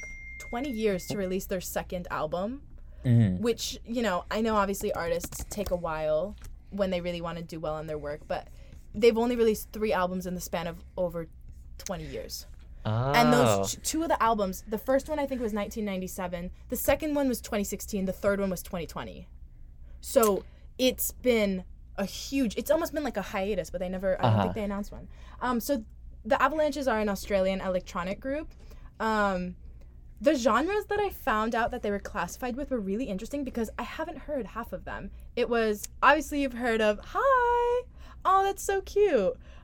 20 0.52 0.70
years 0.70 1.08
to 1.08 1.18
release 1.18 1.48
their 1.48 1.62
second 1.62 2.08
album, 2.12 2.62
Mhm. 3.06 3.40
which, 3.40 3.80
you 3.86 4.02
know, 4.02 4.26
I 4.30 4.42
know 4.42 4.56
obviously 4.56 4.92
artists 4.94 5.46
take 5.50 5.72
a 5.72 5.76
while 5.76 6.36
when 6.70 6.90
they 6.90 7.02
really 7.02 7.22
want 7.22 7.38
to 7.38 7.44
do 7.44 7.60
well 7.60 7.78
in 7.78 7.88
their 7.88 7.98
work, 7.98 8.22
but 8.28 8.48
they've 8.94 9.18
only 9.18 9.36
released 9.36 9.72
three 9.72 9.94
albums 9.94 10.26
in 10.28 10.36
the 10.36 10.42
span 10.42 10.68
of 10.68 10.84
over 10.98 11.28
20 11.78 12.04
years. 12.06 12.46
Oh. 12.86 13.12
And 13.14 13.32
those 13.34 13.78
two 13.84 14.02
of 14.04 14.10
the 14.10 14.22
albums, 14.22 14.64
the 14.68 14.78
first 14.78 15.10
one 15.10 15.20
I 15.20 15.26
think 15.26 15.42
was 15.42 15.54
1997, 15.54 16.52
the 16.70 16.76
second 16.76 17.14
one 17.16 17.28
was 17.28 17.42
2016, 17.42 18.06
the 18.06 18.14
third 18.14 18.40
one 18.40 18.50
was 18.50 18.62
2020. 18.64 19.28
So 20.02 20.44
it's 20.78 21.12
been 21.12 21.64
a 21.98 22.06
huge. 22.06 22.56
It's 22.58 22.72
almost 22.72 22.94
been 22.94 23.04
like 23.04 23.18
a 23.18 23.22
hiatus, 23.22 23.70
but 23.70 23.80
they 23.80 23.90
never. 23.90 24.18
I 24.20 24.22
don't 24.24 24.32
Uh-huh. 24.34 24.42
think 24.44 24.56
they 24.56 24.64
announced 24.64 24.92
one. 24.92 25.08
Um, 25.42 25.60
so 25.60 25.84
the 26.24 26.42
Avalanches 26.42 26.88
are 26.88 27.00
an 27.00 27.10
Australian 27.10 27.60
electronic 27.62 28.20
group. 28.22 28.54
Um, 29.00 29.56
the 30.22 30.36
genres 30.36 30.86
that 30.86 31.00
I 31.00 31.10
found 31.10 31.56
out 31.56 31.72
that 31.72 31.82
they 31.82 31.92
were 31.92 32.00
classified 32.00 32.56
with 32.56 32.72
were 32.72 32.80
really 32.80 33.06
interesting 33.06 33.44
because 33.44 33.70
I 33.80 33.84
haven't 33.84 34.18
heard 34.20 34.48
half 34.48 34.74
of 34.74 34.86
them. 34.86 35.12
It 35.36 35.50
was 35.50 35.88
obviously 36.04 36.42
you've 36.42 36.54
heard 36.54 36.82
of 36.82 37.00
hi, 37.04 37.84
oh 38.26 38.44
that's 38.44 38.64
so 38.64 38.82
cute. 38.82 39.12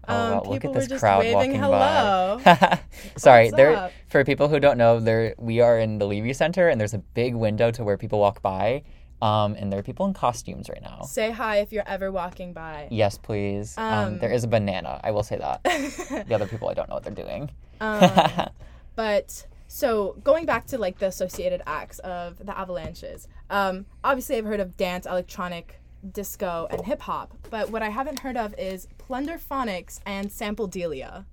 Oh, 0.07 0.13
Um, 0.13 0.31
wow, 0.31 0.43
look 0.43 0.53
people 0.53 0.69
at 0.69 0.73
were 0.75 0.79
this 0.81 0.89
just 0.89 0.99
crowd 1.01 1.19
waving 1.19 1.35
walking 1.35 1.55
hello. 1.55 2.39
by. 2.45 2.79
Sorry, 3.17 3.45
What's 3.45 3.55
there. 3.57 3.75
up? 3.75 3.91
For 4.07 4.23
people 4.23 4.47
who 4.47 4.59
don't 4.59 4.77
know, 4.77 4.99
there 4.99 5.33
we 5.37 5.61
are 5.61 5.79
in 5.79 5.97
the 5.97 6.05
Leavey 6.05 6.35
Center, 6.35 6.69
and 6.69 6.79
there's 6.79 6.93
a 6.93 6.99
big 6.99 7.33
window 7.35 7.71
to 7.71 7.83
where 7.83 7.97
people 7.97 8.19
walk 8.19 8.41
by, 8.43 8.83
um, 9.23 9.55
and 9.55 9.71
there 9.71 9.79
are 9.79 9.83
people 9.83 10.05
in 10.05 10.13
costumes 10.13 10.69
right 10.69 10.81
now. 10.83 11.01
Say 11.01 11.31
hi 11.31 11.57
if 11.57 11.71
you're 11.73 11.87
ever 11.87 12.11
walking 12.11 12.53
by. 12.53 12.87
Yes, 12.91 13.17
please. 13.17 13.75
Um, 13.79 13.93
Um, 13.93 14.19
there 14.19 14.31
is 14.31 14.43
a 14.43 14.47
banana. 14.47 15.01
I 15.03 15.09
will 15.09 15.23
say 15.23 15.37
that. 15.37 15.63
the 16.27 16.35
other 16.35 16.47
people, 16.47 16.69
I 16.69 16.75
don't 16.75 16.87
know 16.87 16.95
what 16.95 17.03
they're 17.03 17.25
doing. 17.25 17.49
Um, 17.81 18.49
but 18.95 19.47
so 19.75 20.15
going 20.23 20.45
back 20.45 20.65
to 20.67 20.77
like 20.77 20.99
the 20.99 21.07
associated 21.07 21.61
acts 21.67 21.99
of 21.99 22.37
the 22.37 22.57
Avalanches, 22.57 23.27
um, 23.49 23.85
obviously 24.05 24.37
I've 24.37 24.45
heard 24.45 24.61
of 24.61 24.77
dance, 24.77 25.05
electronic, 25.05 25.81
disco, 26.13 26.65
and 26.71 26.85
hip 26.85 27.01
hop. 27.01 27.33
But 27.49 27.71
what 27.71 27.83
I 27.83 27.89
haven't 27.89 28.19
heard 28.19 28.37
of 28.37 28.55
is 28.57 28.87
Plunderphonics 28.97 29.99
and 30.05 30.29
Sampledelia. 30.29 31.25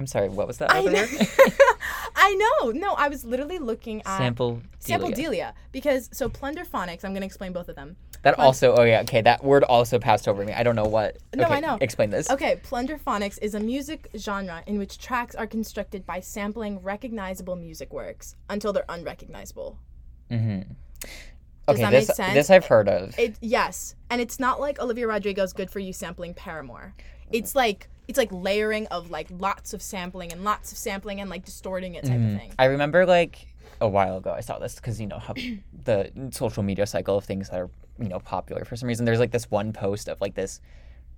I'm 0.00 0.08
sorry. 0.08 0.28
What 0.28 0.48
was 0.48 0.58
that? 0.58 0.72
I 0.72 0.80
other 2.60 2.72
know. 2.72 2.78
word? 2.78 2.80
I 2.80 2.80
know. 2.80 2.88
No, 2.88 2.94
I 2.94 3.08
was 3.08 3.24
literally 3.24 3.58
looking 3.58 4.00
at 4.06 4.18
Sample. 4.18 4.62
Sampledelia. 4.80 5.52
Because 5.72 6.08
so 6.12 6.28
Plunderphonics. 6.28 7.04
I'm 7.04 7.12
gonna 7.14 7.26
explain 7.26 7.52
both 7.52 7.68
of 7.68 7.76
them. 7.76 7.96
That 8.22 8.34
Plun- 8.36 8.46
also. 8.46 8.74
Oh 8.74 8.82
yeah. 8.82 9.00
Okay. 9.02 9.22
That 9.22 9.44
word 9.44 9.64
also 9.64 9.98
passed 9.98 10.26
over 10.28 10.44
me. 10.44 10.52
I 10.52 10.62
don't 10.62 10.76
know 10.76 10.84
what. 10.84 11.18
No, 11.34 11.44
okay, 11.44 11.54
I 11.54 11.60
know. 11.60 11.78
Explain 11.80 12.10
this. 12.10 12.30
Okay, 12.30 12.60
plunderphonics 12.64 13.38
is 13.40 13.54
a 13.54 13.60
music 13.60 14.08
genre 14.16 14.62
in 14.66 14.78
which 14.78 14.98
tracks 14.98 15.34
are 15.34 15.46
constructed 15.46 16.04
by 16.06 16.20
sampling 16.20 16.82
recognizable 16.82 17.56
music 17.56 17.92
works 17.92 18.36
until 18.50 18.72
they're 18.72 18.84
unrecognizable. 18.88 19.78
Mm-hmm. 20.30 20.72
Does 21.68 21.80
Okay. 21.80 21.82
that 21.82 21.90
this 21.90 22.16
this 22.16 22.50
I've 22.50 22.66
heard 22.66 22.88
of. 22.88 23.18
It 23.18 23.36
yes, 23.40 23.96
and 24.08 24.20
it's 24.20 24.38
not 24.38 24.60
like 24.60 24.78
Olivia 24.78 25.06
Rodrigo's 25.08 25.52
"Good 25.52 25.70
for 25.70 25.80
You" 25.80 25.92
sampling 25.92 26.34
Paramore. 26.34 26.94
It's 27.32 27.54
like 27.56 27.88
it's 28.08 28.18
like 28.18 28.30
layering 28.32 28.86
of 28.88 29.10
like 29.10 29.28
lots 29.30 29.72
of 29.72 29.82
sampling 29.82 30.32
and 30.32 30.44
lots 30.44 30.72
of 30.72 30.78
sampling 30.78 31.20
and 31.20 31.30
like 31.30 31.44
distorting 31.44 31.94
it 31.94 32.04
type 32.04 32.14
of 32.14 32.20
mm-hmm. 32.20 32.38
thing. 32.38 32.52
I 32.58 32.66
remember 32.66 33.06
like 33.06 33.46
a 33.80 33.88
while 33.88 34.16
ago 34.16 34.32
I 34.32 34.40
saw 34.40 34.58
this 34.58 34.76
because 34.76 35.00
you 35.00 35.06
know 35.06 35.18
how 35.18 35.34
the 35.84 36.10
social 36.30 36.62
media 36.62 36.86
cycle 36.86 37.18
of 37.18 37.24
things 37.24 37.50
that 37.50 37.60
are 37.60 37.70
you 37.98 38.08
know 38.08 38.20
popular 38.20 38.64
for 38.64 38.76
some 38.76 38.88
reason. 38.88 39.04
There's 39.04 39.20
like 39.20 39.32
this 39.32 39.50
one 39.50 39.72
post 39.72 40.08
of 40.08 40.20
like 40.20 40.34
this 40.34 40.60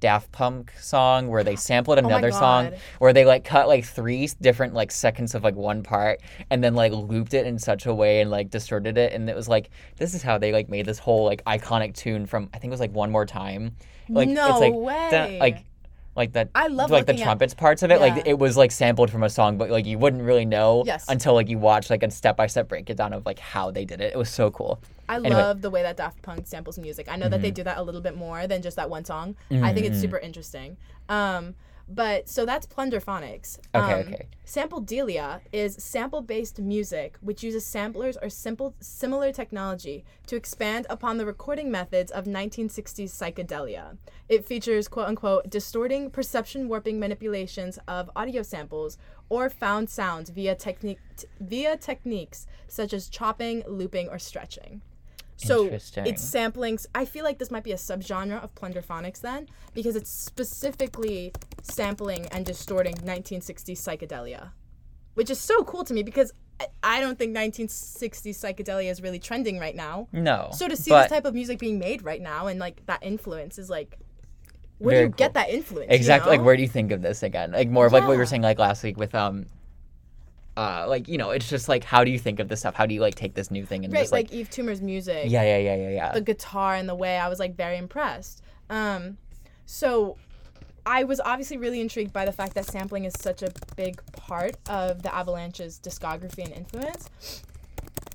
Daft 0.00 0.30
Punk 0.32 0.72
song 0.78 1.28
where 1.28 1.44
they 1.44 1.56
sampled 1.56 1.98
Oh 1.98 2.04
another 2.04 2.30
song 2.30 2.72
where 2.98 3.12
they 3.12 3.24
like 3.24 3.44
cut 3.44 3.68
like 3.68 3.84
three 3.84 4.28
different 4.40 4.74
like 4.74 4.90
seconds 4.90 5.34
of 5.34 5.44
like 5.44 5.56
one 5.56 5.82
part 5.82 6.20
and 6.50 6.62
then 6.62 6.74
like 6.74 6.92
looped 6.92 7.34
it 7.34 7.46
in 7.46 7.58
such 7.58 7.86
a 7.86 7.94
way 7.94 8.20
and 8.20 8.30
like 8.30 8.50
distorted 8.50 8.96
it 8.96 9.12
and 9.12 9.28
it 9.28 9.36
was 9.36 9.48
like 9.48 9.70
this 9.96 10.14
is 10.14 10.22
how 10.22 10.38
they 10.38 10.52
like 10.52 10.68
made 10.68 10.86
this 10.86 10.98
whole 10.98 11.24
like 11.24 11.44
iconic 11.44 11.94
tune 11.94 12.26
from 12.26 12.48
I 12.54 12.58
think 12.58 12.70
it 12.70 12.74
was 12.74 12.80
like 12.80 12.92
one 12.92 13.10
more 13.10 13.26
time. 13.26 13.76
Like 14.08 14.28
No 14.28 14.48
it's 14.52 14.60
like 14.60 14.72
way. 14.72 15.38
like 15.38 15.64
like 16.18 16.32
that 16.34 16.50
I 16.54 16.66
love 16.66 16.90
like 16.90 17.06
the 17.06 17.12
looking 17.12 17.22
at- 17.22 17.24
trumpets 17.24 17.54
parts 17.54 17.82
of 17.82 17.90
it 17.90 18.00
like 18.00 18.26
it 18.26 18.38
was 18.38 18.56
like 18.58 18.70
sampled 18.72 19.10
from 19.10 19.22
a 19.22 19.30
song 19.30 19.56
but 19.56 19.70
like 19.70 19.86
you 19.86 19.96
wouldn't 19.98 20.22
really 20.22 20.44
know 20.44 20.82
Yes. 20.84 21.06
until 21.08 21.32
like 21.32 21.48
you 21.48 21.58
watch 21.58 21.88
like 21.88 22.02
a 22.02 22.10
step 22.10 22.36
by 22.36 22.46
step 22.48 22.68
breakdown 22.68 23.12
of 23.14 23.24
like 23.24 23.38
how 23.38 23.70
they 23.70 23.84
did 23.86 24.00
it. 24.02 24.12
It 24.12 24.18
was 24.18 24.28
so 24.28 24.50
cool. 24.50 24.80
I 25.08 25.14
Anyway. 25.14 25.30
Mm-hmm. 25.30 25.38
love 25.38 25.62
the 25.62 25.70
way 25.70 25.82
that 25.82 25.96
Daft 25.96 26.20
Punk 26.20 26.46
samples 26.46 26.78
music. 26.78 27.08
I 27.08 27.16
know 27.16 27.28
that 27.30 27.40
they 27.40 27.50
do 27.50 27.62
that 27.64 27.78
a 27.78 27.82
little 27.82 28.00
bit 28.02 28.14
more 28.16 28.46
than 28.46 28.60
just 28.60 28.76
that 28.76 28.90
one 28.90 29.04
song. 29.06 29.36
I 29.50 29.72
think 29.72 29.86
it's 29.86 29.98
super 29.98 30.18
interesting. 30.18 30.76
Um, 31.08 31.54
but 31.88 32.28
so 32.28 32.44
that's 32.44 32.66
Plunderphonics. 32.66 33.58
Okay, 33.74 33.92
Um, 33.92 34.00
okay. 34.14 34.26
Sampledelia 34.46 35.40
is 35.52 35.74
sample-based 35.76 36.58
music 36.60 37.16
which 37.20 37.42
uses 37.42 37.64
samplers 37.64 38.16
or 38.22 38.28
simple 38.28 38.74
similar 38.80 39.32
technology 39.32 40.04
to 40.26 40.36
expand 40.36 40.86
upon 40.90 41.18
the 41.18 41.26
recording 41.26 41.70
methods 41.70 42.10
of 42.10 42.24
1960s 42.24 43.10
psychedelia. 43.10 43.96
It 44.28 44.44
features 44.46 44.88
quote 44.88 45.08
unquote 45.08 45.48
distorting 45.50 46.10
perception 46.10 46.68
warping 46.68 46.98
manipulations 46.98 47.78
of 47.88 48.10
audio 48.16 48.42
samples 48.42 48.98
or 49.28 49.50
found 49.50 49.88
sounds 49.90 50.30
via 50.30 50.54
technique 50.54 51.00
via 51.40 51.76
techniques 51.76 52.46
such 52.68 52.92
as 52.92 53.08
chopping, 53.08 53.62
looping, 53.66 54.08
or 54.08 54.18
stretching. 54.18 54.82
So 55.38 55.66
it's 55.66 55.90
samplings. 56.22 56.86
I 56.94 57.04
feel 57.04 57.24
like 57.24 57.38
this 57.38 57.50
might 57.50 57.64
be 57.64 57.72
a 57.72 57.76
subgenre 57.76 58.42
of 58.42 58.54
plunderphonics 58.54 59.20
then, 59.20 59.48
because 59.74 59.96
it's 59.96 60.10
specifically 60.10 61.32
sampling 61.62 62.26
and 62.26 62.44
distorting 62.44 62.94
1960s 62.94 63.78
psychedelia, 63.78 64.50
which 65.14 65.30
is 65.30 65.38
so 65.38 65.62
cool 65.64 65.84
to 65.84 65.94
me 65.94 66.02
because 66.02 66.32
I- 66.82 67.00
don't 67.00 67.16
think 67.18 67.36
1960s 67.36 68.36
psychedelia 68.36 68.90
is 68.90 69.00
really 69.00 69.20
trending 69.20 69.58
right 69.58 69.76
now. 69.76 70.08
No. 70.12 70.50
So 70.52 70.66
to 70.66 70.76
see 70.76 70.90
this 70.90 71.08
type 71.08 71.24
of 71.24 71.34
music 71.34 71.58
being 71.58 71.78
made 71.78 72.02
right 72.02 72.20
now 72.20 72.48
and 72.48 72.58
like 72.58 72.84
that 72.86 73.02
influence 73.02 73.58
is 73.58 73.70
like, 73.70 73.98
where 74.78 74.96
do 74.96 75.02
you 75.02 75.08
get 75.08 75.34
that 75.34 75.50
influence? 75.50 75.88
you 75.90 75.96
Exactly. 75.96 76.36
Like, 76.36 76.44
where 76.44 76.56
do 76.56 76.62
you 76.62 76.68
think 76.68 76.92
of 76.92 77.02
this 77.02 77.22
again? 77.22 77.52
Like, 77.52 77.68
more 77.68 77.86
of 77.86 77.92
like 77.92 78.02
what 78.02 78.10
we 78.10 78.16
were 78.16 78.26
saying 78.26 78.42
like 78.42 78.58
last 78.58 78.82
week 78.82 78.96
with 78.96 79.14
um, 79.14 79.46
uh, 80.58 80.86
like 80.88 81.06
you 81.06 81.18
know, 81.18 81.30
it's 81.30 81.48
just 81.48 81.68
like 81.68 81.84
how 81.84 82.02
do 82.02 82.10
you 82.10 82.18
think 82.18 82.40
of 82.40 82.48
this 82.48 82.60
stuff? 82.60 82.74
How 82.74 82.84
do 82.84 82.92
you 82.92 83.00
like 83.00 83.14
take 83.14 83.34
this 83.34 83.50
new 83.50 83.64
thing 83.64 83.84
and 83.84 83.94
right, 83.94 84.00
just 84.00 84.12
like, 84.12 84.32
like 84.32 84.40
Yves 84.40 84.48
Tumor's 84.50 84.82
music. 84.82 85.30
yeah, 85.30 85.42
yeah, 85.42 85.58
yeah, 85.58 85.76
yeah, 85.76 85.90
yeah. 85.90 86.12
the 86.12 86.20
guitar 86.20 86.74
and 86.74 86.88
the 86.88 86.96
way 86.96 87.16
I 87.16 87.28
was 87.28 87.38
like 87.38 87.54
very 87.54 87.78
impressed. 87.78 88.42
Um, 88.68 89.18
so 89.66 90.16
I 90.84 91.04
was 91.04 91.20
obviously 91.20 91.58
really 91.58 91.80
intrigued 91.80 92.12
by 92.12 92.24
the 92.24 92.32
fact 92.32 92.54
that 92.54 92.66
sampling 92.66 93.04
is 93.04 93.14
such 93.20 93.42
a 93.42 93.52
big 93.76 94.02
part 94.12 94.56
of 94.68 95.02
the 95.02 95.14
Avalanche's 95.14 95.78
discography 95.78 96.44
and 96.44 96.52
influence. 96.52 97.08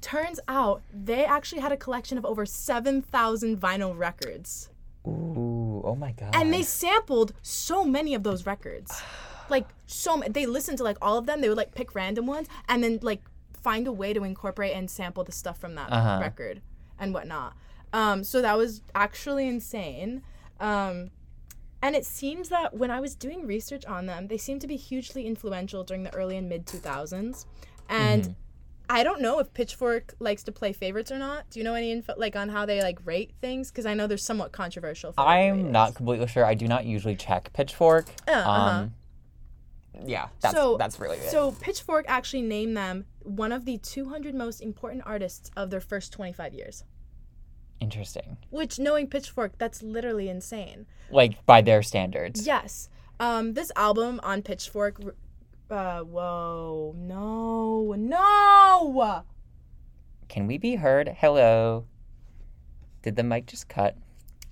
Turns 0.01 0.41
out 0.49 0.81
they 0.93 1.23
actually 1.23 1.61
had 1.61 1.71
a 1.71 1.77
collection 1.77 2.17
of 2.17 2.25
over 2.25 2.45
7,000 2.45 3.57
vinyl 3.57 3.97
records. 3.97 4.69
Ooh, 5.07 5.81
oh 5.85 5.95
my 5.95 6.11
god. 6.11 6.35
And 6.35 6.53
they 6.53 6.63
sampled 6.63 7.33
so 7.41 7.85
many 7.85 8.13
of 8.15 8.23
those 8.23 8.45
records. 8.45 9.01
Like 9.57 9.67
so 9.85 10.17
ma- 10.17 10.27
they 10.37 10.45
listened 10.57 10.77
to 10.79 10.83
like 10.83 10.97
all 11.01 11.17
of 11.17 11.25
them. 11.27 11.41
They 11.41 11.49
would 11.49 11.57
like 11.63 11.73
pick 11.75 11.93
random 11.95 12.25
ones 12.35 12.47
and 12.69 12.83
then 12.83 12.99
like 13.01 13.21
find 13.67 13.87
a 13.87 13.91
way 14.01 14.11
to 14.13 14.23
incorporate 14.23 14.73
and 14.75 14.89
sample 14.89 15.23
the 15.23 15.31
stuff 15.31 15.57
from 15.63 15.75
that 15.75 15.89
Uh-huh. 15.91 16.19
record 16.21 16.61
and 16.99 17.13
whatnot. 17.13 17.53
Um, 17.93 18.23
so 18.23 18.41
that 18.41 18.57
was 18.57 18.81
actually 18.95 19.47
insane. 19.47 20.23
Um, 20.59 21.11
and 21.81 21.95
it 21.95 22.05
seems 22.05 22.49
that 22.49 22.67
when 22.81 22.89
I 22.91 22.99
was 22.99 23.13
doing 23.15 23.45
research 23.45 23.85
on 23.85 24.05
them, 24.07 24.27
they 24.27 24.37
seem 24.37 24.57
to 24.59 24.67
be 24.67 24.75
hugely 24.77 25.25
influential 25.27 25.83
during 25.83 26.03
the 26.03 26.13
early 26.15 26.35
and 26.37 26.47
mid 26.49 26.65
2000s. 26.65 27.45
And 27.89 28.23
Mm-hmm. 28.23 28.31
I 28.89 29.03
don't 29.03 29.21
know 29.21 29.39
if 29.39 29.53
Pitchfork 29.53 30.13
likes 30.19 30.43
to 30.43 30.51
play 30.51 30.73
favorites 30.73 31.09
or 31.11 31.17
not. 31.17 31.49
Do 31.49 31.59
you 31.59 31.63
know 31.63 31.73
any 31.73 31.89
info 31.91 32.13
like 32.17 32.35
on 32.35 32.49
how 32.49 32.65
they 32.65 32.81
like 32.81 32.99
rate 33.05 33.31
things? 33.39 33.71
Because 33.71 33.85
I 33.85 33.93
know 33.93 34.07
they're 34.07 34.17
somewhat 34.31 34.51
controversial. 34.51 35.13
I'm 35.17 35.71
not 35.71 35.95
completely 35.95 36.27
sure. 36.27 36.43
I 36.45 36.53
do 36.53 36.67
not 36.67 36.83
usually 36.85 37.15
check 37.15 37.51
Pitchfork. 37.53 38.05
Uh, 38.27 38.31
uh-huh. 38.31 38.87
Yeah, 40.05 40.27
that's 40.41 40.55
so 40.55 40.77
that's 40.77 40.99
really 40.99 41.17
it. 41.17 41.29
So 41.29 41.51
Pitchfork 41.51 42.05
actually 42.07 42.41
named 42.41 42.75
them 42.75 43.05
one 43.21 43.51
of 43.51 43.65
the 43.65 43.77
200 43.77 44.33
most 44.33 44.61
important 44.61 45.03
artists 45.05 45.51
of 45.55 45.69
their 45.69 45.81
first 45.81 46.11
25 46.13 46.53
years. 46.53 46.83
Interesting. 47.79 48.37
Which, 48.49 48.79
knowing 48.79 49.07
Pitchfork, 49.07 49.57
that's 49.57 49.83
literally 49.83 50.29
insane. 50.29 50.85
Like 51.11 51.45
by 51.45 51.61
their 51.61 51.83
standards. 51.83 52.47
Yes. 52.47 52.89
Um, 53.19 53.53
this 53.53 53.71
album 53.75 54.19
on 54.23 54.41
Pitchfork. 54.41 54.99
Uh, 55.69 56.01
whoa, 56.01 56.93
no, 56.97 57.93
no. 57.97 59.23
Can 60.29 60.47
we 60.47 60.57
be 60.57 60.75
heard? 60.75 61.15
Hello. 61.17 61.85
Did 63.01 63.15
the 63.15 63.23
mic 63.23 63.47
just 63.47 63.67
cut? 63.67 63.97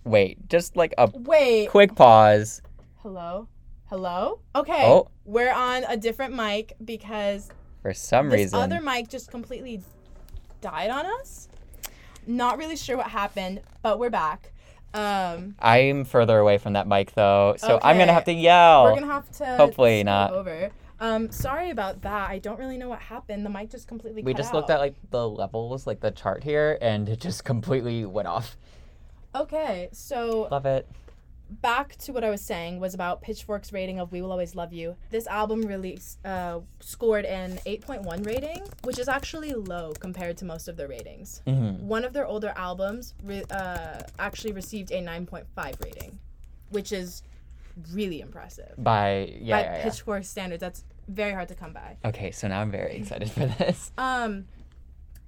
Wait, 0.04 0.50
just 0.50 0.76
like 0.76 0.94
a 0.98 1.10
Wait. 1.14 1.70
quick 1.70 1.96
pause. 1.96 2.62
Hello, 2.98 3.48
hello. 3.92 4.40
Okay. 4.56 4.86
Oh. 4.86 5.10
We're 5.26 5.52
on 5.52 5.84
a 5.84 5.98
different 5.98 6.34
mic 6.34 6.76
because 6.84 7.50
For 7.82 7.94
some 7.94 8.30
this 8.30 8.40
reason. 8.40 8.60
other 8.60 8.80
mic 8.82 9.10
just 9.10 9.30
completely 9.30 9.82
died 10.62 10.90
on 10.90 11.06
us. 11.06 11.50
Not 12.26 12.58
really 12.58 12.78
sure 12.78 12.96
what 12.96 13.08
happened, 13.08 13.60
but 13.82 14.00
we're 14.00 14.10
back. 14.10 14.54
Um, 14.94 15.56
I'm 15.60 16.06
further 16.06 16.40
away 16.40 16.58
from 16.58 16.74
that 16.74 16.88
mic 16.88 17.14
though, 17.14 17.56
so 17.58 17.80
I'm 17.84 17.98
gonna 17.98 18.14
have 18.14 18.26
to 18.26 18.34
yell. 18.34 18.86
we're 18.86 18.96
gonna 18.96 19.08
have 19.08 19.30
to 19.34 19.58
hopefully 19.58 20.04
not. 20.04 20.32
over. 20.32 20.70
Um, 21.00 21.32
sorry 21.32 21.70
about 21.72 22.02
that. 22.04 22.30
I 22.30 22.40
don't 22.40 22.60
really 22.60 22.78
know 22.78 22.88
what 22.90 23.00
happened. 23.00 23.46
The 23.46 23.50
mic 23.50 23.72
just 23.72 23.88
completely. 23.88 24.22
we 24.22 24.34
just 24.34 24.50
out. 24.50 24.56
looked 24.56 24.70
at 24.70 24.80
like 24.80 24.96
the 25.10 25.28
levels, 25.28 25.86
like 25.88 26.00
the 26.00 26.12
chart 26.12 26.44
here, 26.44 26.78
and 26.82 27.10
it 27.10 27.20
just 27.20 27.44
completely 27.46 28.06
went 28.06 28.28
off. 28.30 28.56
Okay, 29.36 29.90
so 29.92 30.48
Love 30.50 30.66
it. 30.66 30.88
Back 31.62 31.96
to 31.98 32.14
what 32.14 32.24
I 32.24 32.30
was 32.30 32.42
saying 32.42 32.80
was 32.80 32.94
about 32.94 33.22
Pitchfork's 33.22 33.74
rating 33.74 34.00
of 34.00 34.12
"We 34.12 34.22
Will 34.22 34.32
Always 34.32 34.56
Love 34.56 34.72
You." 34.74 34.96
This 35.10 35.28
album 35.28 35.62
released 35.64 36.26
uh, 36.26 36.62
scored 36.80 37.26
an 37.26 37.60
8.1 37.66 38.26
rating, 38.26 38.62
which 38.84 39.00
is 39.00 39.08
actually 39.08 39.54
low 39.54 39.94
compared 40.00 40.38
to 40.38 40.46
most 40.46 40.68
of 40.68 40.78
their 40.78 40.88
ratings. 40.88 41.42
hmm 41.46 41.72
One 41.88 42.06
of 42.06 42.14
their 42.14 42.26
older 42.26 42.54
albums 42.56 43.14
re- 43.24 43.44
uh, 43.52 44.02
actually 44.20 44.54
received 44.54 44.92
a 44.92 45.02
9.5 45.02 45.84
rating, 45.84 46.20
which 46.70 46.92
is 46.92 47.24
really 47.92 48.22
impressive. 48.22 48.74
By 48.78 49.36
yeah, 49.40 49.56
By 49.56 49.62
yeah, 49.64 49.78
yeah. 49.78 49.84
Pitchfork 49.84 50.24
standards, 50.24 50.62
that's 50.62 50.84
very 51.08 51.34
hard 51.34 51.48
to 51.50 51.56
come 51.56 51.74
by. 51.74 51.98
Okay, 52.06 52.32
so 52.32 52.48
now 52.48 52.62
I'm 52.62 52.72
very 52.72 52.96
excited 52.96 53.30
for 53.32 53.46
this. 53.48 53.92
Um, 53.98 54.46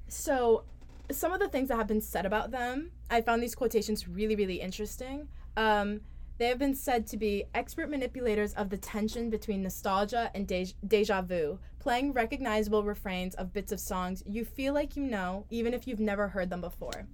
so 0.07 0.63
some 1.11 1.33
of 1.33 1.39
the 1.39 1.47
things 1.47 1.69
that 1.69 1.77
have 1.77 1.87
been 1.87 2.01
said 2.01 2.25
about 2.25 2.51
them, 2.51 2.91
I 3.09 3.21
found 3.21 3.41
these 3.41 3.55
quotations 3.55 4.07
really, 4.07 4.35
really 4.35 4.61
interesting. 4.61 5.27
Um, 5.57 6.01
they 6.43 6.49
have 6.49 6.59
been 6.59 6.75
said 6.75 7.07
to 7.07 7.15
be 7.15 7.45
expert 7.55 7.89
manipulators 7.89 8.53
of 8.55 8.69
the 8.69 8.75
tension 8.75 9.29
between 9.29 9.63
nostalgia 9.63 10.29
and 10.35 10.45
de- 10.45 10.75
deja 10.85 11.21
vu, 11.21 11.57
playing 11.79 12.11
recognizable 12.11 12.83
refrains 12.83 13.33
of 13.35 13.53
bits 13.53 13.71
of 13.71 13.79
songs 13.79 14.21
you 14.25 14.43
feel 14.43 14.73
like 14.73 14.97
you 14.97 15.03
know, 15.03 15.45
even 15.49 15.73
if 15.73 15.87
you've 15.87 16.01
never 16.01 16.27
heard 16.27 16.49
them 16.49 16.59
before. 16.59 17.07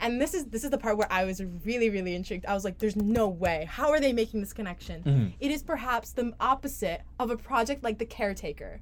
And 0.00 0.20
this 0.20 0.34
is 0.34 0.46
this 0.46 0.64
is 0.64 0.70
the 0.70 0.78
part 0.78 0.98
where 0.98 1.06
I 1.08 1.24
was 1.24 1.40
really 1.64 1.88
really 1.88 2.16
intrigued. 2.16 2.46
I 2.46 2.54
was 2.54 2.64
like, 2.64 2.78
"There's 2.78 2.96
no 2.96 3.28
way. 3.28 3.68
How 3.70 3.90
are 3.90 4.00
they 4.00 4.12
making 4.12 4.40
this 4.40 4.52
connection?" 4.52 5.04
Mhm. 5.04 5.34
It 5.38 5.52
is 5.52 5.62
perhaps 5.62 6.10
the 6.10 6.32
opposite 6.40 7.02
of 7.20 7.30
a 7.30 7.36
project 7.36 7.84
like 7.84 7.98
The 7.98 8.06
Caretaker, 8.06 8.80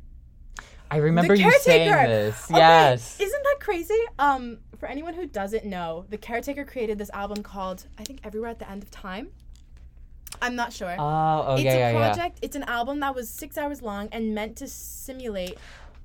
I 0.91 0.97
remember 0.97 1.35
you 1.35 1.51
saying 1.61 1.91
this. 1.91 2.45
Okay, 2.51 2.59
Yes. 2.59 3.21
Isn't 3.21 3.43
that 3.43 3.57
crazy? 3.61 4.01
Um, 4.19 4.61
for 4.79 4.87
anyone 4.87 5.13
who 5.13 5.27
doesn't 5.27 5.67
know, 5.67 6.07
the 6.09 6.17
caretaker 6.17 6.65
created 6.65 6.97
this 6.97 7.11
album 7.11 7.43
called 7.43 7.87
I 7.99 8.05
think 8.05 8.21
Everywhere 8.25 8.49
at 8.49 8.59
the 8.59 8.71
End 8.71 8.83
of 8.83 8.91
Time. 8.91 9.33
I'm 10.43 10.57
not 10.57 10.73
sure. 10.73 10.95
Oh, 10.99 11.45
oh 11.49 11.55
it's 11.55 11.63
yeah, 11.63 11.73
a 11.73 11.79
yeah, 11.79 11.91
yeah. 11.93 12.13
project. 12.13 12.39
It's 12.43 12.57
an 12.57 12.65
album 12.65 13.01
that 13.01 13.15
was 13.15 13.31
six 13.31 13.57
hours 13.57 13.81
long 13.81 14.09
and 14.13 14.35
meant 14.35 14.57
to 14.57 14.67
simulate 14.69 15.57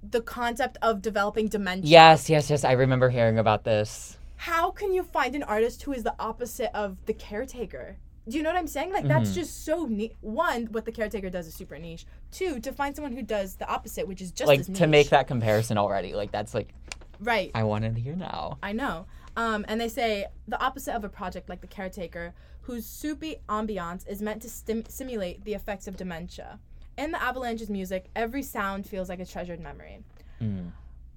the 0.09 0.21
concept 0.21 0.77
of 0.81 1.01
developing 1.01 1.47
dementia. 1.47 1.89
Yes, 1.89 2.29
yes, 2.29 2.49
yes. 2.49 2.63
I 2.63 2.73
remember 2.73 3.09
hearing 3.09 3.39
about 3.39 3.63
this. 3.63 4.17
How 4.37 4.69
can 4.69 4.93
you 4.93 5.01
find 5.03 5.35
an 5.35 5.41
artist 5.43 5.81
who 5.83 5.91
is 5.91 6.03
the 6.03 6.13
opposite 6.19 6.69
of 6.77 6.97
the 7.07 7.13
caretaker? 7.13 7.97
Do 8.29 8.37
you 8.37 8.43
know 8.43 8.49
what 8.49 8.59
I'm 8.59 8.67
saying? 8.67 8.93
Like 8.93 9.07
that's 9.07 9.31
Mhm. 9.31 9.35
just 9.35 9.65
so 9.65 9.85
neat. 9.85 10.15
One, 10.21 10.67
what 10.67 10.85
the 10.85 10.91
caretaker 10.91 11.29
does 11.29 11.47
is 11.47 11.55
super 11.55 11.79
niche. 11.79 12.05
Two, 12.31 12.59
to 12.59 12.71
find 12.71 12.95
someone 12.95 13.13
who 13.13 13.23
does 13.23 13.55
the 13.55 13.67
opposite, 13.67 14.07
which 14.07 14.21
is 14.21 14.31
just 14.31 14.47
like 14.47 14.59
as 14.59 14.69
niche. 14.69 14.77
to 14.79 14.87
make 14.87 15.09
that 15.09 15.27
comparison 15.27 15.77
already. 15.77 16.13
Like 16.13 16.31
that's 16.31 16.53
like 16.53 16.73
right. 17.19 17.49
I 17.55 17.63
want 17.63 17.85
to 17.85 17.99
hear 17.99 18.15
now. 18.15 18.59
I 18.61 18.73
know. 18.73 19.07
Um, 19.37 19.65
and 19.67 19.79
they 19.79 19.87
say 19.87 20.25
the 20.47 20.59
opposite 20.61 20.95
of 20.95 21.03
a 21.03 21.09
project 21.09 21.47
like 21.47 21.61
The 21.61 21.67
Caretaker, 21.67 22.33
whose 22.67 22.85
soupy 22.85 23.37
ambiance 23.47 24.05
is 24.07 24.21
meant 24.21 24.41
to 24.41 24.49
stim- 24.49 24.83
simulate 24.89 25.45
the 25.45 25.53
effects 25.53 25.87
of 25.87 25.95
dementia. 25.95 26.59
In 26.97 27.11
the 27.11 27.21
Avalanche's 27.23 27.69
music, 27.69 28.09
every 28.13 28.43
sound 28.43 28.85
feels 28.85 29.07
like 29.07 29.21
a 29.21 29.25
treasured 29.25 29.61
memory. 29.61 30.03
Mm. 30.41 30.71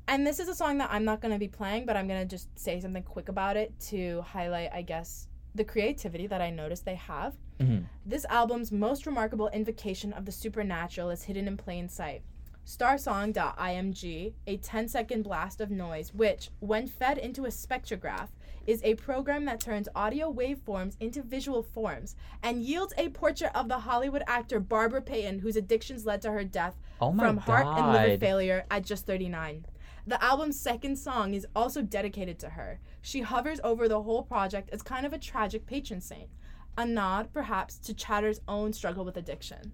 And 0.07 0.25
this 0.25 0.39
is 0.39 0.49
a 0.49 0.55
song 0.55 0.79
that 0.79 0.91
I'm 0.93 1.05
not 1.05 1.21
going 1.21 1.33
to 1.33 1.41
be 1.41 1.49
playing, 1.49 1.87
but 1.87 1.97
I'm 1.97 2.07
going 2.07 2.21
to 2.21 2.37
just 2.37 2.57
say 2.57 2.81
something 2.81 3.03
quick 3.03 3.29
about 3.29 3.57
it 3.57 3.73
to 3.89 4.23
highlight, 4.23 4.71
I 4.73 4.83
guess, 4.83 5.27
the 5.57 5.65
creativity 5.65 6.29
that 6.29 6.41
I 6.41 6.51
noticed 6.51 6.85
they 6.85 6.95
have. 6.95 7.35
Mhm. 7.59 7.87
This 8.07 8.25
album's 8.27 8.71
most 8.71 9.05
remarkable 9.05 9.49
invocation 9.49 10.13
of 10.13 10.27
the 10.27 10.33
supernatural 10.33 11.11
is 11.11 11.25
hidden 11.25 11.49
in 11.49 11.57
plain 11.57 11.89
sight. 11.89 12.23
Starsong.img, 12.71 14.33
a 14.47 14.57
10 14.57 14.89
second 14.89 15.23
blast 15.23 15.61
of 15.61 15.73
noise, 15.73 16.15
which, 16.15 16.51
when 16.61 16.87
fed 16.87 17.19
into 17.19 17.45
a 17.45 17.49
spectrograph, 17.49 18.29
is 18.65 18.81
a 18.85 18.95
program 18.95 19.45
that 19.47 19.59
turns 19.59 19.89
audio 19.97 20.33
waveforms 20.33 20.95
into 21.01 21.21
visual 21.21 21.65
forms 21.65 22.15
and 22.45 22.63
yields 22.63 22.95
a 22.97 23.09
portrait 23.09 23.51
of 23.57 23.67
the 23.67 23.81
Hollywood 23.81 24.23
actor 24.29 24.61
Barbara 24.61 25.03
Payton, 25.03 25.41
whose 25.41 25.57
addictions 25.57 26.07
led 26.07 26.23
to 26.23 26.31
her 26.31 26.45
death 26.45 26.77
Oh 27.01 27.13
from 27.13 27.39
heart 27.39 27.67
and 27.67 27.93
liver 27.93 28.19
failure 28.19 28.65
at 28.71 28.85
just 28.85 29.05
39. 29.05 29.67
The 30.07 30.23
album's 30.23 30.61
second 30.61 30.95
song 30.95 31.35
is 31.35 31.49
also 31.57 31.83
dedicated 31.83 32.39
to 32.39 32.51
her. 32.51 32.79
She 33.03 33.23
hovers 33.23 33.59
over 33.65 33.89
the 33.89 34.03
whole 34.03 34.23
project 34.23 34.71
as 34.71 34.83
kind 34.83 35.05
of 35.05 35.13
a 35.13 35.19
tragic 35.19 35.67
patron 35.67 36.01
saint, 36.01 36.31
a 36.79 36.87
nod 36.87 37.33
perhaps 37.33 37.79
to 37.79 37.95
Chater's 37.95 38.41
own 38.47 38.73
struggle 38.73 39.05
with 39.05 39.17
addiction. 39.17 39.73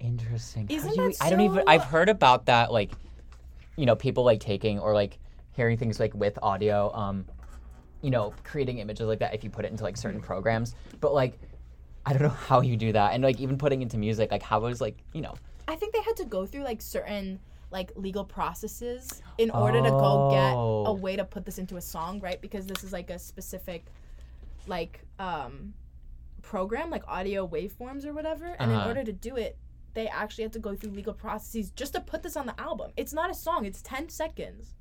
Interesting. 0.00 0.68
How 0.68 0.74
Isn't 0.74 0.94
do 0.94 1.02
you- 1.02 1.12
that 1.12 1.22
I 1.24 1.30
don't 1.30 1.40
even. 1.40 1.58
so- 1.58 1.64
I've 1.66 1.84
heard 1.84 2.08
about 2.08 2.46
that. 2.46 2.72
Like, 2.72 2.90
you 3.76 3.86
know, 3.86 3.96
people 3.96 4.24
like 4.24 4.40
taking 4.40 4.78
or 4.78 4.92
like 4.94 5.18
hearing 5.52 5.76
things 5.78 5.98
like 6.00 6.14
with 6.14 6.38
audio. 6.42 6.92
Um, 6.94 7.24
you 8.02 8.10
know, 8.10 8.34
creating 8.44 8.78
images 8.78 9.06
like 9.06 9.20
that 9.20 9.32
if 9.34 9.42
you 9.44 9.48
put 9.50 9.64
it 9.64 9.70
into 9.70 9.82
like 9.82 9.96
certain 9.96 10.20
programs. 10.20 10.74
But 11.00 11.14
like, 11.14 11.38
I 12.04 12.12
don't 12.12 12.22
know 12.22 12.28
how 12.48 12.60
you 12.60 12.76
do 12.76 12.92
that, 12.92 13.14
and 13.14 13.22
like 13.24 13.40
even 13.40 13.56
putting 13.56 13.80
into 13.82 13.96
music. 13.96 14.30
Like, 14.30 14.42
how 14.42 14.60
was 14.60 14.80
like 14.80 14.98
you 15.12 15.22
know. 15.22 15.34
I 15.66 15.76
think 15.76 15.94
they 15.94 16.02
had 16.02 16.16
to 16.16 16.26
go 16.26 16.44
through 16.44 16.64
like 16.64 16.82
certain 16.82 17.40
like 17.70 17.90
legal 17.96 18.24
processes 18.24 19.22
in 19.38 19.50
order 19.50 19.80
to 19.82 19.88
go 19.90 20.28
get 20.30 20.52
Oh. 20.54 20.84
a 20.86 20.92
way 20.92 21.16
to 21.16 21.24
put 21.24 21.44
this 21.46 21.58
into 21.58 21.76
a 21.76 21.80
song, 21.80 22.20
right? 22.20 22.40
Because 22.40 22.66
this 22.66 22.84
is 22.84 22.92
like 22.92 23.08
a 23.10 23.18
specific 23.18 23.86
like 24.66 25.00
um 25.18 25.72
program 26.42 26.90
like 26.90 27.02
audio 27.08 27.48
waveforms 27.48 28.04
or 28.04 28.12
whatever, 28.12 28.44
and 28.58 28.70
in 28.70 28.76
Uh-huh. 28.76 28.88
order 28.88 29.02
to 29.02 29.12
do 29.12 29.36
it, 29.36 29.56
they 29.94 30.08
actually 30.08 30.42
had 30.44 30.52
to 30.52 30.58
go 30.58 30.74
through 30.74 30.90
legal 30.90 31.14
processes 31.14 31.70
just 31.70 31.94
to 31.94 32.00
put 32.00 32.22
this 32.22 32.36
on 32.36 32.46
the 32.46 32.60
album. 32.60 32.90
It's 32.96 33.12
not 33.12 33.30
a 33.30 33.34
song, 33.34 33.64
it's 33.64 33.80
10 33.82 34.08
seconds. 34.08 34.74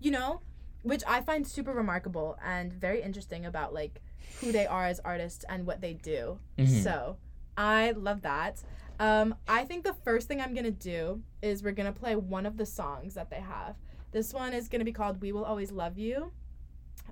You 0.00 0.10
know? 0.10 0.40
Which 0.82 1.02
I 1.06 1.20
find 1.20 1.46
super 1.46 1.72
remarkable 1.72 2.38
and 2.44 2.72
very 2.72 3.02
interesting 3.02 3.44
about 3.44 3.74
like 3.74 4.00
who 4.40 4.50
they 4.50 4.66
are 4.66 4.86
as 4.86 4.98
artists 5.00 5.44
and 5.48 5.66
what 5.66 5.80
they 5.80 5.92
do. 5.94 6.38
Mhm. 6.56 6.82
So, 6.82 7.16
I 7.56 7.90
love 7.92 8.22
that. 8.22 8.62
Um, 8.98 9.34
I 9.46 9.64
think 9.64 9.84
the 9.84 9.92
first 9.92 10.26
thing 10.28 10.40
I'm 10.40 10.54
gonna 10.54 10.70
do 10.70 11.22
is 11.42 11.62
we're 11.62 11.72
gonna 11.72 11.92
play 11.92 12.16
one 12.16 12.46
of 12.46 12.56
the 12.56 12.64
songs 12.66 13.14
that 13.14 13.28
they 13.30 13.40
have. 13.40 13.76
This 14.12 14.32
one 14.32 14.52
is 14.54 14.68
gonna 14.68 14.84
be 14.84 14.92
called 14.92 15.20
"We 15.20 15.32
Will 15.32 15.44
Always 15.44 15.70
Love 15.70 15.98
You" 15.98 16.32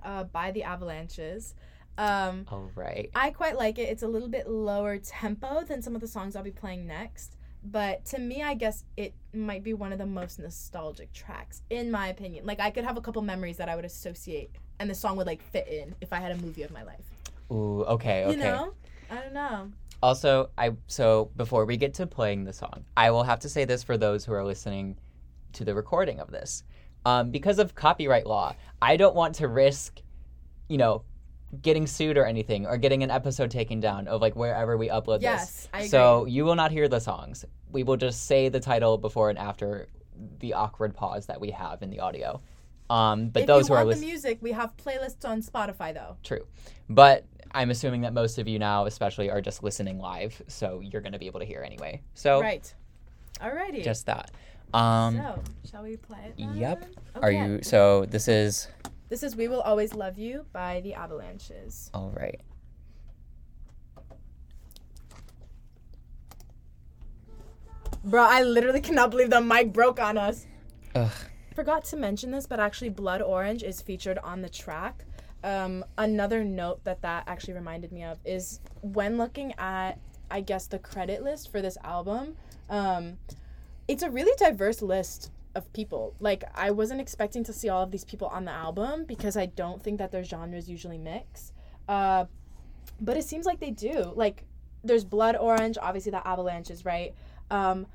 uh, 0.03 0.23
by 0.25 0.51
the 0.51 0.63
Avalanches. 0.63 1.53
Um, 1.99 2.45
All 2.47 2.71
right. 2.75 3.11
I 3.13 3.29
quite 3.29 3.57
like 3.57 3.77
it. 3.77 3.89
It's 3.89 4.03
a 4.03 4.07
little 4.07 4.29
bit 4.29 4.49
lower 4.49 4.97
tempo 4.97 5.63
than 5.65 5.81
some 5.81 5.95
of 5.95 6.01
the 6.01 6.07
songs 6.07 6.37
I'll 6.37 6.43
be 6.43 6.49
playing 6.49 6.87
next. 6.87 7.35
But 7.61 8.05
to 8.05 8.19
me, 8.19 8.41
I 8.41 8.53
guess 8.53 8.85
it 8.95 9.13
might 9.33 9.65
be 9.65 9.73
one 9.73 9.91
of 9.91 9.99
the 9.99 10.05
most 10.05 10.39
nostalgic 10.39 11.11
tracks, 11.11 11.61
in 11.69 11.91
my 11.91 12.07
opinion. 12.07 12.45
Like, 12.45 12.61
I 12.61 12.71
could 12.71 12.85
have 12.85 12.95
a 12.95 13.01
couple 13.01 13.21
memories 13.21 13.57
that 13.57 13.67
I 13.67 13.75
would 13.75 13.83
associate, 13.83 14.49
and 14.79 14.89
the 14.89 14.95
song 14.95 15.17
would, 15.17 15.27
like, 15.27 15.41
fit 15.41 15.67
in 15.67 15.93
if 15.99 16.13
I 16.13 16.19
had 16.21 16.31
a 16.31 16.37
movie 16.37 16.63
of 16.63 16.71
my 16.71 16.83
life. 16.83 17.03
Ooh. 17.51 17.83
Okay. 17.83 18.23
Okay. 18.23 18.31
You 18.31 18.37
know? 18.37 18.73
I 19.11 19.15
don't 19.15 19.33
know. 19.33 19.69
Also, 20.01 20.49
I 20.57 20.71
so 20.87 21.29
before 21.35 21.65
we 21.65 21.75
get 21.75 21.93
to 21.95 22.07
playing 22.07 22.45
the 22.45 22.53
song, 22.53 22.85
I 22.95 23.11
will 23.11 23.23
have 23.23 23.39
to 23.39 23.49
say 23.49 23.65
this 23.65 23.83
for 23.83 23.97
those 23.97 24.23
who 24.23 24.31
are 24.31 24.45
listening 24.45 24.97
to 25.51 25.65
the 25.65 25.75
recording 25.75 26.21
of 26.21 26.31
this. 26.31 26.63
Um, 27.05 27.31
because 27.31 27.59
of 27.59 27.75
copyright 27.75 28.25
law, 28.25 28.55
I 28.81 28.95
don't 28.95 29.15
want 29.15 29.35
to 29.35 29.49
risk, 29.49 29.99
you 30.69 30.77
know, 30.77 31.03
getting 31.61 31.87
sued 31.87 32.17
or 32.17 32.25
anything 32.25 32.65
or 32.67 32.77
getting 32.77 33.01
an 33.03 33.09
episode 33.11 33.49
taken 33.49 33.79
down 33.79 34.07
of 34.07 34.21
like 34.21 34.35
wherever 34.35 34.77
we 34.77 34.89
upload 34.89 35.21
Yes, 35.21 35.47
this. 35.47 35.69
I 35.73 35.77
agree. 35.79 35.89
So 35.89 36.25
you 36.25 36.45
will 36.45 36.55
not 36.55 36.71
hear 36.71 36.87
the 36.87 36.99
songs. 36.99 37.45
We 37.71 37.83
will 37.83 37.97
just 37.97 38.25
say 38.27 38.49
the 38.49 38.59
title 38.59 38.97
before 38.97 39.29
and 39.29 39.37
after 39.39 39.87
the 40.39 40.53
awkward 40.53 40.93
pause 40.93 41.25
that 41.27 41.39
we 41.39 41.51
have 41.51 41.81
in 41.81 41.89
the 41.89 41.99
audio. 42.01 42.41
Um, 42.89 43.29
but 43.29 43.41
if 43.41 43.47
those 43.47 43.67
you 43.69 43.73
who 43.73 43.73
are 43.73 43.77
want 43.85 43.89
listening. 43.89 44.07
the 44.09 44.13
music, 44.13 44.37
we 44.41 44.51
have 44.51 44.75
playlists 44.77 45.27
on 45.27 45.41
Spotify, 45.41 45.93
though. 45.93 46.17
True. 46.23 46.45
But 46.89 47.25
I'm 47.51 47.69
assuming 47.71 48.01
that 48.01 48.13
most 48.13 48.37
of 48.39 48.47
you 48.47 48.57
now, 48.59 48.85
especially, 48.85 49.29
are 49.29 49.41
just 49.41 49.63
listening 49.63 49.99
live, 49.99 50.41
so 50.47 50.81
you're 50.81 51.01
going 51.01 51.13
to 51.13 51.19
be 51.19 51.27
able 51.27 51.39
to 51.39 51.45
hear 51.45 51.61
anyway. 51.61 52.01
So 52.15 52.41
Right. 52.41 52.73
Alrighty. 53.39 53.83
just 53.83 54.05
that. 54.07 54.31
Um, 54.73 55.17
so, 55.17 55.43
shall 55.69 55.83
we 55.83 55.97
play 55.97 56.19
it? 56.25 56.33
Yep. 56.37 56.85
Are 57.15 57.31
you? 57.31 57.59
So 57.63 58.05
this 58.05 58.27
is 58.27 58.67
This 59.09 59.23
is 59.23 59.35
"We 59.35 59.47
Will 59.47 59.61
Always 59.61 59.95
Love 59.95 60.19
You" 60.19 60.45
by 60.53 60.81
the 60.81 60.93
Avalanches. 60.93 61.89
all 61.93 62.11
right. 62.11 62.39
Bro, 68.03 68.23
I 68.23 68.43
literally 68.43 68.81
cannot 68.81 69.11
believe 69.11 69.29
the 69.29 69.41
mic 69.41 69.73
broke 69.73 69.99
on 69.99 70.17
us. 70.17 70.45
Ugh. 70.95 71.11
Forgot 71.53 71.83
to 71.85 71.97
mention 71.97 72.31
this, 72.31 72.45
but 72.47 72.59
actually, 72.59 72.89
Blood 72.89 73.21
Orange 73.21 73.63
is 73.63 73.81
featured 73.81 74.17
on 74.19 74.41
the 74.41 74.49
track. 74.49 75.03
Um, 75.43 75.83
another 75.97 76.43
note 76.43 76.83
that 76.83 77.01
that 77.01 77.23
actually 77.27 77.53
reminded 77.55 77.91
me 77.91 78.03
of 78.03 78.19
is 78.23 78.59
when 78.81 79.17
looking 79.17 79.53
at, 79.57 79.99
I 80.31 80.41
guess, 80.41 80.67
the 80.67 80.79
credit 80.79 81.23
list 81.23 81.51
for 81.51 81.61
this 81.61 81.77
album. 81.83 82.37
Um, 82.69 83.17
it's 83.87 84.03
a 84.03 84.09
really 84.09 84.31
diverse 84.37 84.81
list 84.81 85.31
of 85.55 85.71
people. 85.73 86.15
Like, 86.19 86.43
I 86.55 86.71
wasn't 86.71 87.01
expecting 87.01 87.43
to 87.45 87.53
see 87.53 87.69
all 87.69 87.83
of 87.83 87.91
these 87.91 88.05
people 88.05 88.27
on 88.27 88.45
the 88.45 88.51
album 88.51 89.05
because 89.05 89.35
I 89.37 89.47
don't 89.47 89.81
think 89.81 89.97
that 89.97 90.11
their 90.11 90.23
genres 90.23 90.69
usually 90.69 90.97
mix. 90.97 91.51
Uh, 91.87 92.25
but 93.01 93.17
it 93.17 93.23
seems 93.23 93.45
like 93.45 93.59
they 93.59 93.71
do. 93.71 94.11
Like, 94.15 94.45
there's 94.83 95.03
Blood 95.03 95.35
Orange, 95.35 95.77
obviously 95.81 96.11
the 96.11 96.25
Avalanches, 96.27 96.85
right? 96.85 97.13
Um, 97.49 97.87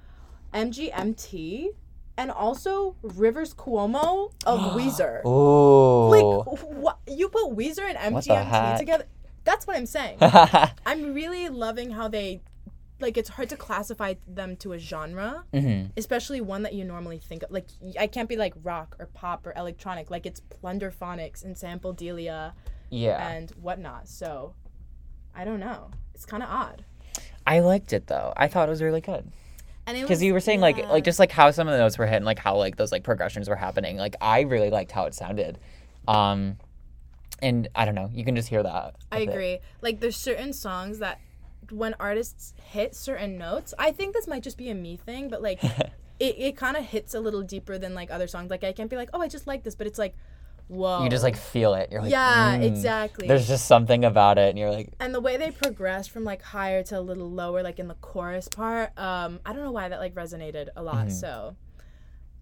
MGMT, 0.52 1.68
and 2.16 2.30
also 2.30 2.96
Rivers 3.02 3.54
Cuomo 3.54 4.32
of 4.46 4.60
Weezer. 4.76 5.24
Ooh. 5.24 6.10
Like, 6.10 6.60
what 6.68 6.98
you 7.06 7.28
put 7.28 7.56
Weezer 7.56 7.82
and 7.82 8.14
MGMT 8.14 8.78
together? 8.78 9.04
That's 9.44 9.66
what 9.66 9.76
I'm 9.76 9.86
saying. 9.86 10.18
I'm 10.86 11.12
really 11.12 11.48
loving 11.48 11.90
how 11.90 12.08
they, 12.08 12.40
like, 13.00 13.16
it's 13.18 13.30
hard 13.30 13.48
to 13.50 13.56
classify 13.56 14.14
them 14.26 14.56
to 14.58 14.72
a 14.72 14.78
genre, 14.78 15.44
hmm 15.52 15.84
especially 15.96 16.40
one 16.40 16.62
that 16.62 16.74
you 16.74 16.84
normally 16.84 17.18
think 17.18 17.42
of. 17.42 17.50
Like, 17.50 17.66
I 17.98 18.06
can't 18.06 18.28
be 18.28 18.36
like 18.36 18.54
rock 18.62 18.96
or 18.98 19.06
pop 19.06 19.46
or 19.46 19.52
electronic. 19.56 20.10
Like, 20.10 20.26
it's 20.26 20.40
Plunderphonics 20.40 21.44
and 21.44 21.56
Sampledelia 21.56 22.52
Yeah. 22.90 23.28
and 23.28 23.50
whatnot. 23.52 24.08
So, 24.08 24.54
I 25.34 25.44
don't 25.44 25.60
know. 25.60 25.90
It's 26.14 26.24
kind 26.26 26.42
of 26.42 26.48
odd. 26.48 26.84
I 27.46 27.60
liked 27.60 27.92
it 27.92 28.06
though. 28.06 28.32
I 28.36 28.48
thought 28.48 28.68
it 28.68 28.70
was 28.70 28.80
really 28.82 29.00
good. 29.00 29.30
And 29.86 29.98
it 29.98 30.02
Because 30.02 30.22
you 30.22 30.32
were 30.32 30.40
saying 30.40 30.60
like 30.60 30.78
yeah. 30.78 30.88
like 30.88 31.04
just 31.04 31.18
like 31.18 31.30
how 31.30 31.50
some 31.50 31.68
of 31.68 31.72
the 31.72 31.78
notes 31.78 31.98
were 31.98 32.06
hitting, 32.06 32.24
like 32.24 32.38
how 32.38 32.56
like 32.56 32.76
those 32.76 32.90
like 32.92 33.02
progressions 33.02 33.48
were 33.50 33.56
happening. 33.56 33.96
Like 33.98 34.16
I 34.20 34.40
really 34.42 34.70
liked 34.70 34.92
how 34.92 35.04
it 35.04 35.14
sounded. 35.14 35.58
Um, 36.08 36.56
and 37.42 37.68
I 37.74 37.84
don't 37.84 37.94
know. 37.94 38.08
You 38.14 38.24
can 38.24 38.34
just 38.36 38.48
hear 38.48 38.62
that. 38.62 38.94
I 39.12 39.20
with 39.20 39.28
it. 39.28 39.32
agree. 39.32 39.58
Like 39.82 40.00
there's 40.00 40.16
certain 40.16 40.52
songs 40.54 41.00
that 41.00 41.20
when 41.70 41.94
artists 42.00 42.54
hit 42.62 42.94
certain 42.94 43.38
notes, 43.38 43.74
I 43.78 43.92
think 43.92 44.14
this 44.14 44.26
might 44.26 44.42
just 44.42 44.58
be 44.58 44.70
a 44.70 44.74
me 44.74 44.96
thing, 44.96 45.28
but 45.28 45.42
like 45.42 45.62
it, 46.18 46.36
it 46.38 46.56
kind 46.56 46.76
of 46.76 46.84
hits 46.84 47.14
a 47.14 47.20
little 47.20 47.42
deeper 47.42 47.78
than 47.78 47.94
like 47.94 48.10
other 48.10 48.26
songs. 48.26 48.50
Like 48.50 48.64
I 48.64 48.72
can't 48.72 48.90
be 48.90 48.96
like, 48.96 49.10
oh, 49.12 49.20
I 49.20 49.28
just 49.28 49.46
like 49.46 49.62
this, 49.62 49.74
but 49.74 49.86
it's 49.86 49.98
like, 49.98 50.14
whoa. 50.68 51.02
You 51.04 51.10
just 51.10 51.24
like 51.24 51.36
feel 51.36 51.74
it. 51.74 51.90
You're 51.90 52.02
like, 52.02 52.10
yeah, 52.10 52.56
"Mm." 52.56 52.64
exactly. 52.64 53.28
There's 53.28 53.48
just 53.48 53.66
something 53.66 54.04
about 54.04 54.38
it, 54.38 54.50
and 54.50 54.58
you're 54.58 54.70
like, 54.70 54.90
and 55.00 55.14
the 55.14 55.20
way 55.20 55.36
they 55.36 55.50
progress 55.50 56.06
from 56.06 56.24
like 56.24 56.42
higher 56.42 56.82
to 56.84 56.98
a 56.98 57.02
little 57.02 57.30
lower, 57.30 57.62
like 57.62 57.78
in 57.78 57.88
the 57.88 57.94
chorus 57.96 58.48
part, 58.48 58.96
um, 58.98 59.40
I 59.44 59.52
don't 59.52 59.62
know 59.62 59.72
why 59.72 59.88
that 59.88 60.00
like 60.00 60.14
resonated 60.14 60.68
a 60.76 60.82
lot. 60.82 61.06
Mhm. 61.06 61.12
So 61.12 61.56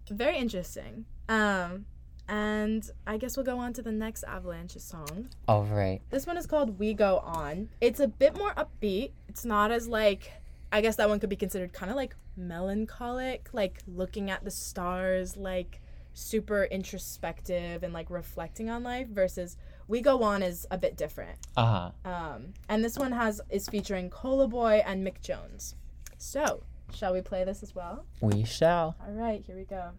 very 0.09 0.37
interesting. 0.37 1.05
Um, 1.29 1.85
and 2.33 2.89
I 3.05 3.17
guess 3.17 3.37
we'll 3.37 3.45
go 3.45 3.59
on 3.59 3.73
to 3.73 3.83
the 3.83 3.91
next 3.91 4.23
Avalanche 4.23 4.75
song. 4.79 5.29
All 5.47 5.65
right. 5.65 6.01
This 6.09 6.25
one 6.25 6.35
is 6.35 6.47
called 6.47 6.79
We 6.79 6.95
Go 6.95 7.19
On. 7.19 7.69
It's 7.79 7.99
a 7.99 8.07
bit 8.07 8.35
more 8.35 8.55
upbeat. 8.55 9.11
It's 9.29 9.45
not 9.45 9.71
as 9.71 9.87
like 9.87 10.31
I 10.71 10.81
guess 10.81 10.95
that 10.95 11.07
one 11.07 11.19
could 11.19 11.29
be 11.29 11.35
considered 11.35 11.73
kind 11.73 11.91
of 11.91 11.95
like 11.95 12.15
melancholic, 12.35 13.49
like 13.53 13.83
looking 13.87 14.31
at 14.31 14.43
the 14.43 14.49
stars, 14.49 15.37
like 15.37 15.79
super 16.15 16.63
introspective 16.63 17.83
and 17.83 17.93
like 17.93 18.09
reflecting 18.09 18.67
on 18.67 18.81
life 18.81 19.09
versus 19.09 19.55
We 19.87 20.01
Go 20.01 20.23
On 20.23 20.41
is 20.41 20.65
a 20.71 20.77
bit 20.79 20.97
different. 20.97 21.37
Uh 21.55 21.91
huh. 22.03 22.11
Um, 22.11 22.53
and 22.67 22.83
this 22.83 22.97
one 22.97 23.11
has 23.11 23.41
is 23.51 23.69
featuring 23.69 24.09
Cola 24.09 24.47
Boyy 24.47 24.81
and 24.83 25.05
Mick 25.05 25.21
Jones. 25.21 25.75
So, 26.17 26.63
shall 26.95 27.13
we 27.13 27.21
play 27.21 27.43
this 27.43 27.61
as 27.61 27.75
well? 27.75 28.05
We 28.21 28.43
shall. 28.43 28.95
All 29.05 29.13
right, 29.13 29.43
here 29.45 29.55
we 29.55 29.65
go. 29.65 29.91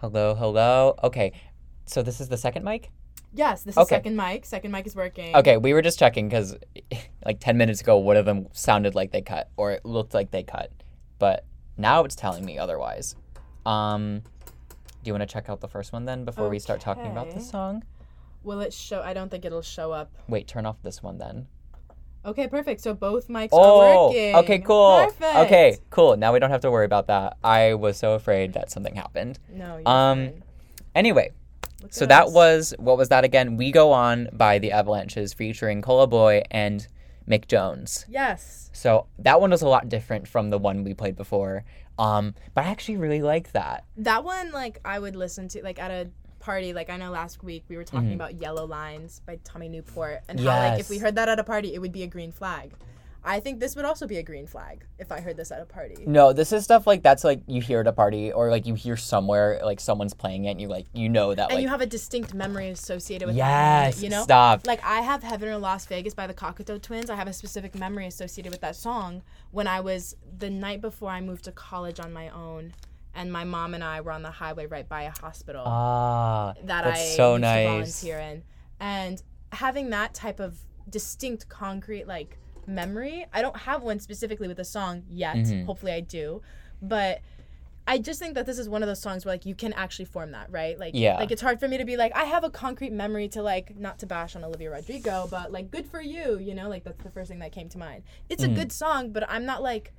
Hello, 0.00 0.34
hello. 0.34 0.94
Okay, 1.02 1.32
so 1.86 2.02
this 2.02 2.20
is 2.20 2.28
the 2.28 2.36
second 2.36 2.64
mic. 2.64 2.90
Yes, 3.32 3.62
this 3.62 3.74
is 3.74 3.78
Okay. 3.78 3.96
second 3.96 4.16
mic. 4.16 4.44
Second 4.44 4.70
mic 4.70 4.86
is 4.86 4.94
working. 4.94 5.34
Okay, 5.34 5.56
we 5.56 5.72
were 5.72 5.82
just 5.82 5.98
checking 5.98 6.28
because 6.28 6.56
like 7.24 7.40
ten 7.40 7.56
minutes 7.56 7.80
ago, 7.80 7.96
one 7.96 8.16
of 8.16 8.24
them 8.26 8.46
sounded 8.52 8.94
like 8.94 9.12
they 9.12 9.22
cut, 9.22 9.50
or 9.56 9.72
it 9.72 9.84
looked 9.84 10.14
like 10.14 10.30
they 10.30 10.42
cut, 10.42 10.70
but 11.18 11.44
now 11.76 12.04
it's 12.04 12.14
telling 12.14 12.44
me 12.44 12.58
otherwise. 12.58 13.16
Um, 13.66 14.22
Do 15.02 15.08
you 15.08 15.12
want 15.14 15.22
to 15.28 15.32
check 15.32 15.48
out 15.48 15.60
the 15.60 15.68
first 15.68 15.92
one 15.92 16.04
then 16.04 16.24
before 16.24 16.48
we 16.48 16.58
start 16.58 16.80
talking 16.80 17.06
about 17.10 17.30
the 17.30 17.40
song? 17.40 17.82
Will 18.42 18.60
it 18.60 18.72
show? 18.74 19.00
I 19.00 19.14
don't 19.14 19.30
think 19.30 19.44
it'll 19.44 19.62
show 19.62 19.90
up. 19.90 20.12
Wait, 20.28 20.46
turn 20.46 20.66
off 20.66 20.76
this 20.82 21.02
one 21.02 21.18
then. 21.18 21.46
Okay, 22.26 22.48
perfect. 22.48 22.80
So 22.80 22.94
both 22.94 23.28
mics 23.28 23.50
Oh, 23.52 23.80
are 23.80 24.06
working. 24.08 24.34
okay, 24.36 24.58
cool. 24.60 25.04
Perfect. 25.04 25.36
Okay, 25.36 25.78
cool. 25.90 26.16
Now 26.16 26.32
we 26.32 26.38
don't 26.38 26.50
have 26.50 26.60
to 26.62 26.70
worry 26.70 26.86
about 26.86 27.06
that. 27.08 27.36
I 27.44 27.74
was 27.74 27.96
so 27.96 28.14
afraid 28.14 28.54
that 28.54 28.70
something 28.70 28.94
happened. 28.94 29.38
No. 29.52 29.76
Um, 29.84 30.26
fine. 30.30 30.42
Anyway, 30.94 31.32
Look 31.82 31.92
so 31.92 32.04
at 32.04 32.08
that 32.08 32.26
us. 32.28 32.32
was 32.32 32.74
what 32.78 32.96
was 32.96 33.08
that 33.10 33.24
again? 33.24 33.56
We 33.56 33.70
Go 33.72 33.92
On 33.92 34.28
by 34.32 34.58
the 34.58 34.72
Avalanches 34.72 35.34
featuring 35.34 35.82
Cola 35.82 36.08
Boyy 36.08 36.42
and 36.50 36.86
Mick 37.28 37.46
Jones. 37.48 38.06
Yes. 38.08 38.70
So 38.72 39.06
that 39.18 39.40
one 39.40 39.50
was 39.50 39.62
a 39.62 39.68
lot 39.68 39.88
different 39.88 40.26
from 40.28 40.50
the 40.50 40.58
one 40.58 40.84
we 40.84 40.94
played 40.94 41.16
before. 41.16 41.64
Um, 41.98 42.34
but 42.54 42.64
I 42.64 42.68
actually 42.68 42.96
really 42.96 43.22
like 43.22 43.52
that. 43.52 43.84
That 43.98 44.24
one, 44.24 44.50
like, 44.50 44.80
I 44.84 44.98
would 44.98 45.14
listen 45.14 45.46
to, 45.48 45.62
like, 45.62 45.78
at 45.78 45.92
a 45.92 46.10
party. 46.44 46.72
Like, 46.74 46.90
I 46.90 46.96
know 46.98 47.10
last 47.10 47.42
week 47.42 47.64
we 47.68 47.76
were 47.76 47.84
talking 47.84 48.10
Mhm. 48.10 48.14
about 48.16 48.34
Yellow 48.40 48.66
Lines 48.66 49.20
by 49.26 49.38
Tommy 49.44 49.68
Newport 49.68 50.20
and 50.28 50.38
how, 50.38 50.46
like, 50.46 50.78
if 50.80 50.90
we 50.90 50.98
heard 50.98 51.14
that 51.16 51.28
at 51.28 51.38
a 51.38 51.44
party, 51.44 51.74
it 51.74 51.80
would 51.80 51.92
be 51.92 52.02
a 52.02 52.06
green 52.06 52.32
flag. 52.32 52.72
I 53.26 53.40
think 53.40 53.58
this 53.58 53.74
would 53.74 53.86
also 53.86 54.06
be 54.06 54.18
a 54.18 54.22
green 54.22 54.46
flag 54.46 54.84
if 54.98 55.10
I 55.10 55.20
heard 55.22 55.38
this 55.38 55.50
at 55.50 55.58
a 55.58 55.64
party. 55.64 56.04
No, 56.06 56.34
this 56.34 56.52
is 56.52 56.62
stuff 56.62 56.86
like 56.86 57.02
that's 57.02 57.24
like 57.24 57.40
you 57.46 57.62
hear 57.62 57.80
at 57.80 57.86
a 57.86 57.92
party 57.92 58.30
or 58.30 58.50
like 58.50 58.66
you 58.66 58.74
hear 58.74 58.98
somewhere 58.98 59.60
like 59.64 59.80
someone's 59.80 60.12
playing 60.12 60.44
it 60.44 60.50
and 60.50 60.60
you 60.60 60.68
like 60.68 60.84
you 60.92 61.08
know 61.08 61.34
that 61.34 61.44
And 61.44 61.54
like 61.54 61.62
you 61.62 61.68
have 61.70 61.80
a 61.80 61.86
distinct 61.86 62.34
memory 62.34 62.68
associated 62.68 63.24
with 63.26 63.36
that. 63.36 63.86
yes, 63.94 64.02
You 64.02 64.10
know? 64.10 64.22
stop. 64.24 64.66
Like 64.66 64.84
I 64.84 65.00
have 65.00 65.22
Heaven 65.22 65.48
or 65.48 65.56
Las 65.56 65.86
Vegas 65.86 66.12
by 66.12 66.26
the 66.26 66.34
Cocteau 66.34 66.78
Twins. 66.82 67.08
I 67.08 67.14
have 67.16 67.26
a 67.26 67.32
specific 67.32 67.74
memory 67.74 68.06
associated 68.06 68.52
with 68.52 68.60
that 68.60 68.76
song 68.76 69.22
when 69.52 69.66
I 69.66 69.80
was 69.80 70.16
the 70.38 70.50
night 70.50 70.82
before 70.82 71.08
I 71.08 71.22
moved 71.22 71.44
to 71.44 71.52
college 71.52 71.98
on 72.00 72.12
my 72.12 72.28
own, 72.28 72.74
and 73.14 73.32
my 73.32 73.44
mom 73.44 73.74
and 73.74 73.82
I 73.84 74.00
were 74.00 74.12
on 74.12 74.22
the 74.22 74.30
highway 74.30 74.66
right 74.66 74.88
by 74.88 75.02
a 75.04 75.10
hospital 75.10 75.62
Ah, 75.66 76.54
that 76.64 76.84
that's 76.84 77.00
I 77.00 77.04
so 77.16 77.32
used 77.32 77.42
nice. 77.42 77.64
to 77.64 77.68
volunteer 78.06 78.18
in, 78.18 78.42
and 78.80 79.22
having 79.52 79.90
that 79.90 80.14
type 80.14 80.40
of 80.40 80.58
distinct, 80.88 81.48
concrete 81.48 82.06
like 82.06 82.38
memory. 82.66 83.26
I 83.32 83.42
don't 83.42 83.56
have 83.56 83.82
one 83.82 84.00
specifically 84.00 84.48
with 84.48 84.56
the 84.56 84.64
song 84.64 85.04
yet. 85.08 85.36
Mhm. 85.36 85.66
Hopefully, 85.66 85.92
I 85.92 86.00
do, 86.00 86.42
but. 86.82 87.20
I 87.86 87.98
just 87.98 88.18
think 88.18 88.32
that 88.36 88.46
this 88.46 88.58
is 88.58 88.66
one 88.66 88.82
of 88.82 88.86
those 88.86 89.02
songs 89.02 89.26
where 89.26 89.34
like 89.34 89.44
you 89.44 89.54
can 89.54 89.74
actually 89.74 90.06
form 90.06 90.30
that, 90.32 90.50
right? 90.50 90.78
Like 90.78 90.94
Yeah. 90.94 91.18
like 91.18 91.30
it's 91.30 91.42
hard 91.42 91.60
for 91.60 91.68
me 91.68 91.76
to 91.76 91.84
be 91.84 91.98
like 91.98 92.12
I 92.16 92.24
have 92.24 92.42
a 92.42 92.48
concrete 92.48 92.92
memory 92.94 93.28
to 93.28 93.42
like 93.42 93.76
not 93.76 93.98
to 93.98 94.06
bash 94.06 94.34
on 94.36 94.42
Olivia 94.42 94.70
Rodrigo, 94.70 95.28
but 95.30 95.52
like 95.52 95.70
good 95.70 95.84
for 95.86 96.00
you, 96.00 96.38
you 96.38 96.54
know? 96.54 96.70
Like 96.70 96.84
that's 96.84 97.02
the 97.02 97.10
first 97.10 97.28
thing 97.28 97.40
that 97.40 97.52
came 97.52 97.68
to 97.68 97.76
mind. 97.76 98.02
It's 98.30 98.42
Mhm. 98.42 98.52
a 98.52 98.54
good 98.54 98.72
song, 98.72 99.10
but 99.10 99.28
I'm 99.28 99.44
not 99.44 99.62
like 99.62 99.92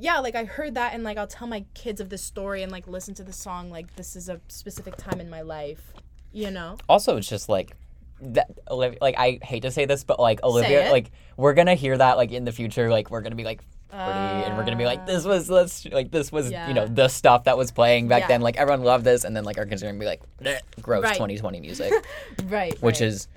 yeah, 0.00 0.18
like 0.18 0.34
I 0.34 0.44
heard 0.44 0.74
that 0.74 0.94
and 0.94 1.04
like 1.04 1.18
I'll 1.18 1.26
tell 1.26 1.46
my 1.46 1.64
kids 1.74 2.00
of 2.00 2.08
this 2.08 2.22
story 2.22 2.62
and 2.62 2.72
like 2.72 2.88
listen 2.88 3.14
to 3.14 3.22
the 3.22 3.32
song 3.32 3.70
like 3.70 3.94
this 3.96 4.16
is 4.16 4.28
a 4.28 4.40
specific 4.48 4.96
time 4.96 5.20
in 5.20 5.28
my 5.30 5.42
life, 5.42 5.92
you 6.32 6.50
know? 6.50 6.78
Also, 6.88 7.16
it's 7.16 7.28
just 7.28 7.48
like 7.48 7.76
that. 8.20 8.50
Olivia, 8.68 8.98
like 9.00 9.14
I 9.18 9.38
hate 9.42 9.60
to 9.62 9.70
say 9.70 9.84
this, 9.84 10.04
but 10.04 10.18
like 10.18 10.42
Olivia, 10.42 10.90
like 10.90 11.10
we're 11.36 11.54
gonna 11.54 11.74
hear 11.74 11.96
that 11.96 12.16
like 12.16 12.32
in 12.32 12.44
the 12.44 12.52
future. 12.52 12.90
Like 12.90 13.10
we're 13.10 13.20
gonna 13.20 13.34
be 13.34 13.44
like 13.44 13.62
forty, 13.90 14.44
and 14.44 14.56
we're 14.56 14.64
gonna 14.64 14.76
be 14.76 14.84
like, 14.84 15.06
this 15.06 15.24
was 15.24 15.50
let's 15.50 15.84
like 15.86 16.10
this 16.10 16.30
was 16.32 16.50
you 16.50 16.74
know 16.74 16.86
the 16.86 17.08
stuff 17.08 17.44
that 17.44 17.56
was 17.58 17.70
playing 17.70 18.08
back 18.08 18.22
Yeah. 18.22 18.28
then. 18.28 18.40
Like 18.40 18.56
everyone 18.56 18.82
loved 18.82 19.04
this, 19.04 19.24
and 19.24 19.36
then 19.36 19.44
like 19.44 19.58
our 19.58 19.66
kids 19.66 19.82
are 19.82 19.86
gonna 19.86 19.98
be 19.98 20.06
like, 20.06 20.22
gross 20.82 21.02
Right. 21.04 21.14
2020 21.14 21.60
music, 21.60 21.92
Right. 22.44 22.80
which 22.82 23.00
right. 23.00 23.08
is 23.08 23.28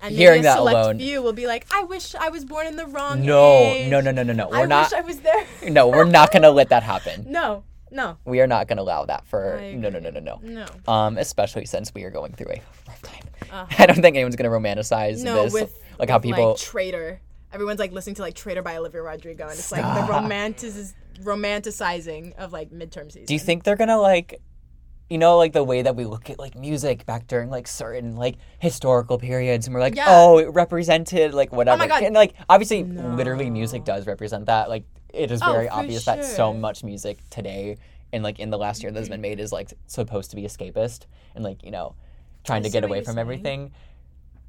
and 0.00 0.14
hearing 0.14 0.42
that 0.42 0.58
alone- 0.58 0.98
few 0.98 1.22
will 1.22 1.32
be 1.32 1.46
like, 1.46 1.66
I 1.72 1.82
wish 1.84 2.14
I 2.14 2.28
was 2.28 2.44
born 2.44 2.66
in 2.66 2.76
the 2.76 2.86
wrong 2.86 3.24
no, 3.24 3.54
age. 3.58 3.90
no, 3.90 4.00
no, 4.00 4.10
no, 4.10 4.22
no, 4.22 4.32
no. 4.32 4.48
We're 4.48 4.58
I 4.58 4.66
not. 4.66 4.90
wish 4.90 4.98
I 4.98 5.02
was 5.02 5.20
there. 5.20 5.46
no, 5.70 5.88
we're 5.88 6.04
not 6.04 6.32
gonna 6.32 6.50
let 6.50 6.68
that 6.70 6.82
happen. 6.82 7.26
no, 7.28 7.64
no, 7.90 8.18
We 8.24 8.40
are 8.40 8.46
not 8.46 8.68
gonna 8.68 8.82
allow 8.82 9.04
that 9.06 9.26
for 9.26 9.60
no, 9.74 9.88
no, 9.88 9.98
no, 9.98 10.10
no, 10.10 10.20
no. 10.20 10.40
no. 10.42 10.92
Um, 10.92 11.18
especially 11.18 11.66
since 11.66 11.94
we 11.94 12.04
are 12.04 12.10
going 12.10 12.32
through 12.32 12.52
a 12.52 12.62
rough 12.88 13.02
time. 13.02 13.24
Uh, 13.50 13.66
I 13.78 13.86
don't 13.86 14.02
think 14.02 14.16
anyone's 14.16 14.36
gonna 14.36 14.50
romanticize 14.50 15.22
no, 15.22 15.44
this. 15.44 15.52
with 15.52 15.78
like 15.98 16.10
how 16.10 16.16
with, 16.16 16.22
people. 16.24 16.50
like 16.50 16.58
Traitor. 16.58 17.20
Everyone's 17.52 17.78
like 17.78 17.92
listening 17.92 18.16
to 18.16 18.22
like 18.22 18.34
Traitor 18.34 18.62
by 18.62 18.76
Olivia 18.76 19.02
Rodrigo, 19.02 19.44
and 19.44 19.52
it's 19.58 19.72
like 19.72 19.82
the 19.82 20.04
Stop. 20.04 20.10
romantic 20.10 20.72
romanticizing 21.22 22.34
of 22.36 22.52
like 22.52 22.70
midterm 22.70 23.10
season. 23.10 23.24
Do 23.24 23.34
you 23.34 23.40
think 23.40 23.64
they're 23.64 23.76
gonna 23.76 23.98
like, 24.00 24.40
you 25.08 25.18
know, 25.18 25.36
like 25.36 25.52
the 25.52 25.62
way 25.64 25.82
that 25.82 25.94
we 25.94 26.04
look 26.04 26.30
at 26.30 26.38
like 26.38 26.56
music 26.56 27.06
back 27.06 27.26
during 27.26 27.48
like 27.50 27.68
certain 27.68 28.16
like 28.16 28.36
historical 28.58 29.18
periods, 29.18 29.66
and 29.66 29.74
we're 29.74 29.80
like, 29.80 29.96
Yeah. 29.96 30.06
oh, 30.08 30.38
it 30.38 30.52
represented 30.52 31.34
like 31.34 31.50
oh 31.52 31.56
whatever. 31.56 31.86
God. 31.86 32.02
And 32.02 32.14
like 32.14 32.34
obviously, 32.48 32.82
literally, 32.84 33.50
music 33.50 33.84
does 33.84 34.06
represent 34.06 34.46
that. 34.46 34.68
Like 34.68 34.84
it 35.12 35.30
is 35.30 35.40
Oh, 35.42 35.52
very 35.52 35.68
for 35.68 35.74
obvious 35.74 36.04
that 36.04 36.24
so 36.24 36.52
much 36.52 36.84
music 36.84 37.18
today 37.30 37.76
and 38.12 38.22
like 38.22 38.38
in 38.38 38.50
the 38.50 38.58
last 38.58 38.82
year 38.82 38.92
that's 38.92 39.06
mm-hmm. 39.06 39.14
been 39.14 39.20
made 39.20 39.40
is 39.40 39.52
like 39.52 39.72
supposed 39.86 40.30
to 40.30 40.36
be 40.36 40.42
escapist 40.42 41.06
and 41.34 41.44
like 41.44 41.62
you 41.64 41.70
know 41.70 41.94
trying 42.44 42.62
to 42.62 42.70
get 42.70 42.84
away 42.84 42.98
from 42.98 43.14
saying. 43.14 43.18
everything. 43.18 43.72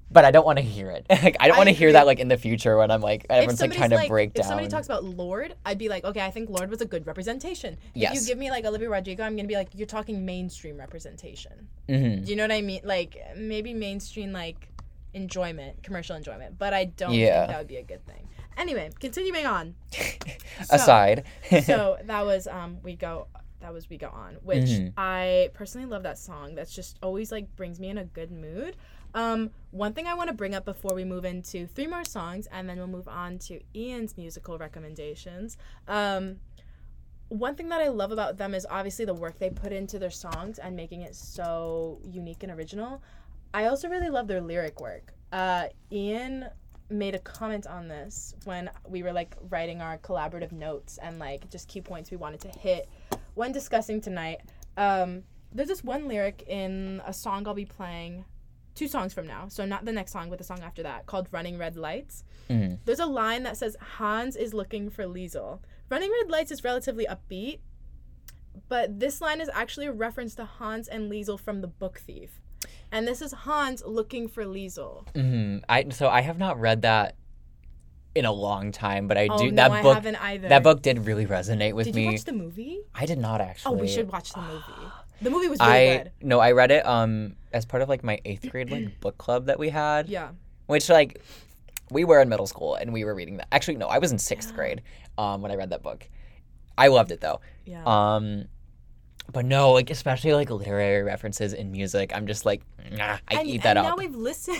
But 0.09 0.23
I 0.23 0.31
don't 0.31 0.45
want 0.45 0.57
to 0.57 0.63
hear 0.63 0.89
it. 0.91 1.05
like 1.09 1.35
I 1.39 1.47
don't 1.47 1.57
want 1.57 1.67
to 1.67 1.75
hear 1.75 1.91
that 1.91 2.05
like 2.05 2.19
in 2.19 2.29
the 2.29 2.37
future 2.37 2.77
when 2.77 2.91
I'm 2.91 3.01
like 3.01 3.25
if 3.25 3.31
everyone's 3.31 3.59
like 3.59 3.73
trying 3.73 3.89
to 3.89 3.97
like, 3.97 4.07
break 4.09 4.29
if 4.29 4.35
down. 4.35 4.45
somebody 4.45 4.67
talks 4.69 4.85
about 4.87 5.03
Lorde, 5.03 5.55
I'd 5.65 5.77
be 5.77 5.89
like, 5.89 6.05
okay, 6.05 6.21
I 6.21 6.31
think 6.31 6.49
Lorde 6.49 6.69
was 6.69 6.79
a 6.81 6.85
good 6.85 7.05
representation. 7.05 7.77
Yes. 7.93 8.15
If 8.15 8.21
you 8.21 8.27
give 8.27 8.37
me 8.37 8.49
like 8.49 8.63
Olivia 8.65 8.89
Rodrigo, 8.89 9.23
I'm 9.23 9.35
gonna 9.35 9.47
be 9.49 9.55
like, 9.55 9.69
you're 9.73 9.85
talking 9.87 10.25
mainstream 10.25 10.77
representation. 10.77 11.67
Mhm. 11.89 12.23
Do 12.25 12.29
you 12.31 12.37
know 12.37 12.43
what 12.43 12.51
I 12.53 12.61
mean? 12.61 12.81
Like 12.85 13.17
maybe 13.35 13.73
mainstream 13.73 14.31
like 14.31 14.69
enjoyment, 15.13 15.83
commercial 15.83 16.15
enjoyment, 16.15 16.57
but 16.57 16.73
I 16.73 16.85
don't 16.85 17.13
Yeah. 17.13 17.39
think 17.41 17.49
that 17.51 17.57
would 17.59 17.67
be 17.67 17.77
a 17.77 17.83
good 17.83 18.05
thing. 18.05 18.27
Anyway, 18.57 18.89
continuing 18.99 19.45
on. 19.45 19.75
Aside. 20.69 21.23
so 21.63 21.97
that 22.05 22.25
was 22.25 22.47
um 22.47 22.77
we 22.83 22.95
go 22.95 23.27
that 23.59 23.73
was 23.73 23.89
we 23.89 23.97
go 23.97 24.07
on 24.09 24.35
which 24.43 24.65
Mhm. 24.65 24.93
i 24.97 25.49
personally 25.55 25.87
love 25.87 26.03
that 26.03 26.17
song 26.19 26.53
that's 26.53 26.71
just 26.73 26.97
always 27.01 27.31
like 27.31 27.55
brings 27.55 27.79
me 27.79 27.89
in 27.89 27.97
a 27.97 28.03
good 28.05 28.31
mood 28.31 28.75
um 29.13 29.49
one 29.71 29.93
thing 29.93 30.07
i 30.07 30.13
want 30.13 30.29
to 30.29 30.33
bring 30.33 30.55
up 30.55 30.65
before 30.65 30.93
we 30.93 31.03
move 31.03 31.25
into 31.25 31.67
three 31.67 31.87
more 31.87 32.03
songs 32.03 32.47
and 32.51 32.67
then 32.67 32.77
we'll 32.77 32.87
move 32.87 33.07
on 33.07 33.37
to 33.37 33.59
ian's 33.75 34.17
musical 34.17 34.57
recommendations. 34.57 35.57
Um 35.87 36.37
one 37.29 37.55
thing 37.55 37.69
that 37.69 37.81
i 37.81 37.89
love 37.89 38.11
about 38.11 38.37
them 38.37 38.53
is 38.53 38.65
obviously 38.69 39.05
the 39.05 39.13
work 39.13 39.37
they 39.39 39.49
put 39.49 39.71
into 39.71 39.99
their 39.99 40.11
songs 40.11 40.59
and 40.59 40.75
making 40.75 41.01
it 41.01 41.15
so 41.15 41.99
unique 42.03 42.43
and 42.43 42.51
original. 42.51 43.01
I 43.53 43.65
also 43.65 43.89
really 43.89 44.09
love 44.09 44.27
their 44.27 44.41
lyric 44.41 44.79
work. 44.79 45.13
Uh 45.31 45.67
ian 45.91 46.49
made 46.89 47.15
a 47.15 47.19
comment 47.19 47.67
on 47.67 47.87
this 47.87 48.33
when 48.45 48.69
we 48.87 49.03
were 49.03 49.11
like 49.11 49.35
writing 49.49 49.81
our 49.81 49.97
collaborative 49.97 50.51
notes 50.51 50.97
and 51.01 51.19
like 51.19 51.49
just 51.49 51.67
key 51.67 51.81
points 51.81 52.11
we 52.11 52.17
wanted 52.17 52.39
to 52.39 52.49
hit 52.59 52.87
when 53.35 53.51
discussing 53.51 53.99
tonight. 54.01 54.39
Um, 54.77 55.23
there's 55.51 55.69
this 55.69 55.83
one 55.83 56.07
lyric 56.07 56.43
in 56.47 57.01
a 57.05 57.13
song 57.13 57.47
I'll 57.47 57.53
be 57.53 57.65
playing 57.65 58.25
two 58.77 58.87
songs 58.87 59.13
from 59.13 59.27
now, 59.27 59.47
so 59.49 59.65
not 59.65 59.85
the 59.85 59.91
next 59.91 60.11
song, 60.11 60.29
but 60.29 60.37
the 60.37 60.43
song 60.43 60.61
after 60.63 60.83
that, 60.83 61.05
called 61.05 61.27
Running 61.31 61.57
Red 61.57 61.75
Lights. 61.75 62.23
Mhm. 62.49 62.79
There's 62.85 62.99
a 62.99 63.05
line 63.05 63.43
that 63.43 63.57
says, 63.57 63.75
Hans 63.97 64.35
is 64.35 64.53
looking 64.53 64.89
for 64.89 65.03
Liesel. 65.03 65.59
Running 65.89 66.11
Red 66.11 66.29
Lights 66.29 66.51
is 66.51 66.63
relatively 66.63 67.05
upbeat, 67.05 67.59
but 68.69 68.99
this 68.99 69.21
line 69.21 69.41
is 69.41 69.49
actually 69.53 69.85
a 69.87 69.91
reference 69.91 70.35
to 70.35 70.45
Hans 70.45 70.87
and 70.87 71.11
Liesel 71.11 71.39
from 71.39 71.61
The 71.61 71.67
Book 71.67 71.99
Thief. 72.05 72.41
And 72.91 73.07
this 73.07 73.21
is 73.21 73.31
Hans 73.31 73.83
looking 73.85 74.27
for 74.27 74.43
Liesel. 74.45 75.07
hmm 75.15 75.57
I 75.69 75.89
so 75.89 76.07
I 76.09 76.21
have 76.21 76.37
not 76.37 76.59
read 76.59 76.81
that 76.83 77.15
in 78.15 78.25
a 78.25 78.31
long 78.31 78.71
time, 78.71 79.07
but 79.07 79.17
I 79.17 79.27
Oh, 79.29 79.37
do. 79.37 79.51
no, 79.51 79.55
that 79.63 79.71
I 79.71 79.81
book 79.83 79.93
haven't 79.95 80.15
either. 80.15 80.49
that 80.49 80.63
book 80.63 80.81
did 80.81 81.05
really 81.05 81.25
resonate 81.25 81.73
with 81.73 81.85
Did 81.85 81.95
me. 81.95 82.01
Did 82.01 82.07
you 82.07 82.13
watch 82.13 82.23
the 82.23 82.33
movie? 82.33 82.79
I 82.95 83.05
did 83.05 83.19
not 83.19 83.41
actually. 83.41 83.75
Oh, 83.75 83.77
we 83.77 83.87
should 83.87 84.11
watch 84.11 84.33
the 84.33 84.41
movie. 84.41 84.63
The 85.19 85.31
movie 85.31 85.47
was 85.47 85.59
really 85.59 85.71
I 85.71 85.97
good. 85.97 86.11
no, 86.21 86.39
I 86.39 86.51
read 86.51 86.69
it 86.69 86.85
um 86.85 87.36
as 87.53 87.65
part 87.65 87.81
of 87.81 87.89
like 87.89 88.03
my 88.03 88.19
eighth 88.25 88.49
grade 88.51 88.69
like 88.71 88.99
book 88.99 89.17
club 89.17 89.45
that 89.45 89.59
we 89.59 89.69
had, 89.69 90.09
Yeah. 90.09 90.29
which 90.67 90.89
like 90.89 91.21
we 91.91 92.03
were 92.03 92.19
in 92.21 92.29
middle 92.29 92.47
school 92.47 92.75
and 92.75 92.91
we 92.93 93.05
were 93.05 93.15
reading 93.15 93.37
that. 93.37 93.47
Actually, 93.51 93.77
no, 93.77 93.87
I 93.87 93.97
was 93.99 94.11
in 94.11 94.19
sixth 94.19 94.53
grade 94.55 94.81
um 95.17 95.41
when 95.41 95.51
I 95.51 95.55
read 95.55 95.69
that 95.71 95.83
book. 95.83 96.07
I 96.77 96.87
loved 96.89 97.11
it 97.11 97.21
though. 97.21 97.39
Yeah. 97.65 97.83
Um, 97.85 98.45
but 99.31 99.45
no, 99.45 99.71
like 99.71 99.89
especially 99.89 100.33
like 100.33 100.49
literary 100.49 101.03
references 101.03 101.53
in 101.53 101.71
music, 101.71 102.11
I'm 102.15 102.27
just 102.27 102.45
like, 102.45 102.61
nah, 102.91 103.17
I 103.27 103.35
and, 103.39 103.47
eat 103.47 103.63
that 103.63 103.77
and 103.77 103.79
up. 103.85 103.97
now 103.97 104.03
we've 104.03 104.15
listened. 104.15 104.57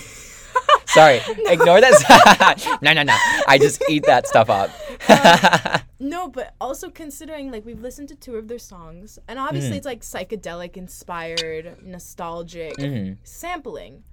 Sorry, 0.87 1.21
ignore 1.45 1.79
this. 1.79 2.03
no, 2.81 2.93
no, 2.93 3.03
no. 3.03 3.15
I 3.47 3.57
just 3.59 3.83
eat 3.89 4.05
that 4.07 4.27
stuff 4.27 4.49
up. 4.49 4.69
No, 5.99 6.27
but 6.29 6.53
also 6.61 6.89
considering 6.91 7.51
like 7.51 7.65
we've 7.65 7.81
listened 7.81 8.07
to 8.09 8.15
two 8.15 8.35
of 8.35 8.47
their 8.47 8.59
songs, 8.59 9.17
and 9.27 9.39
obviously 9.39 9.71
Mhm. 9.71 9.77
it's 9.77 9.85
like 9.85 10.01
psychedelic 10.01 10.77
inspired, 10.77 11.83
nostalgic 11.83 12.77
Mhm. 12.77 13.17
sampling. 13.23 14.03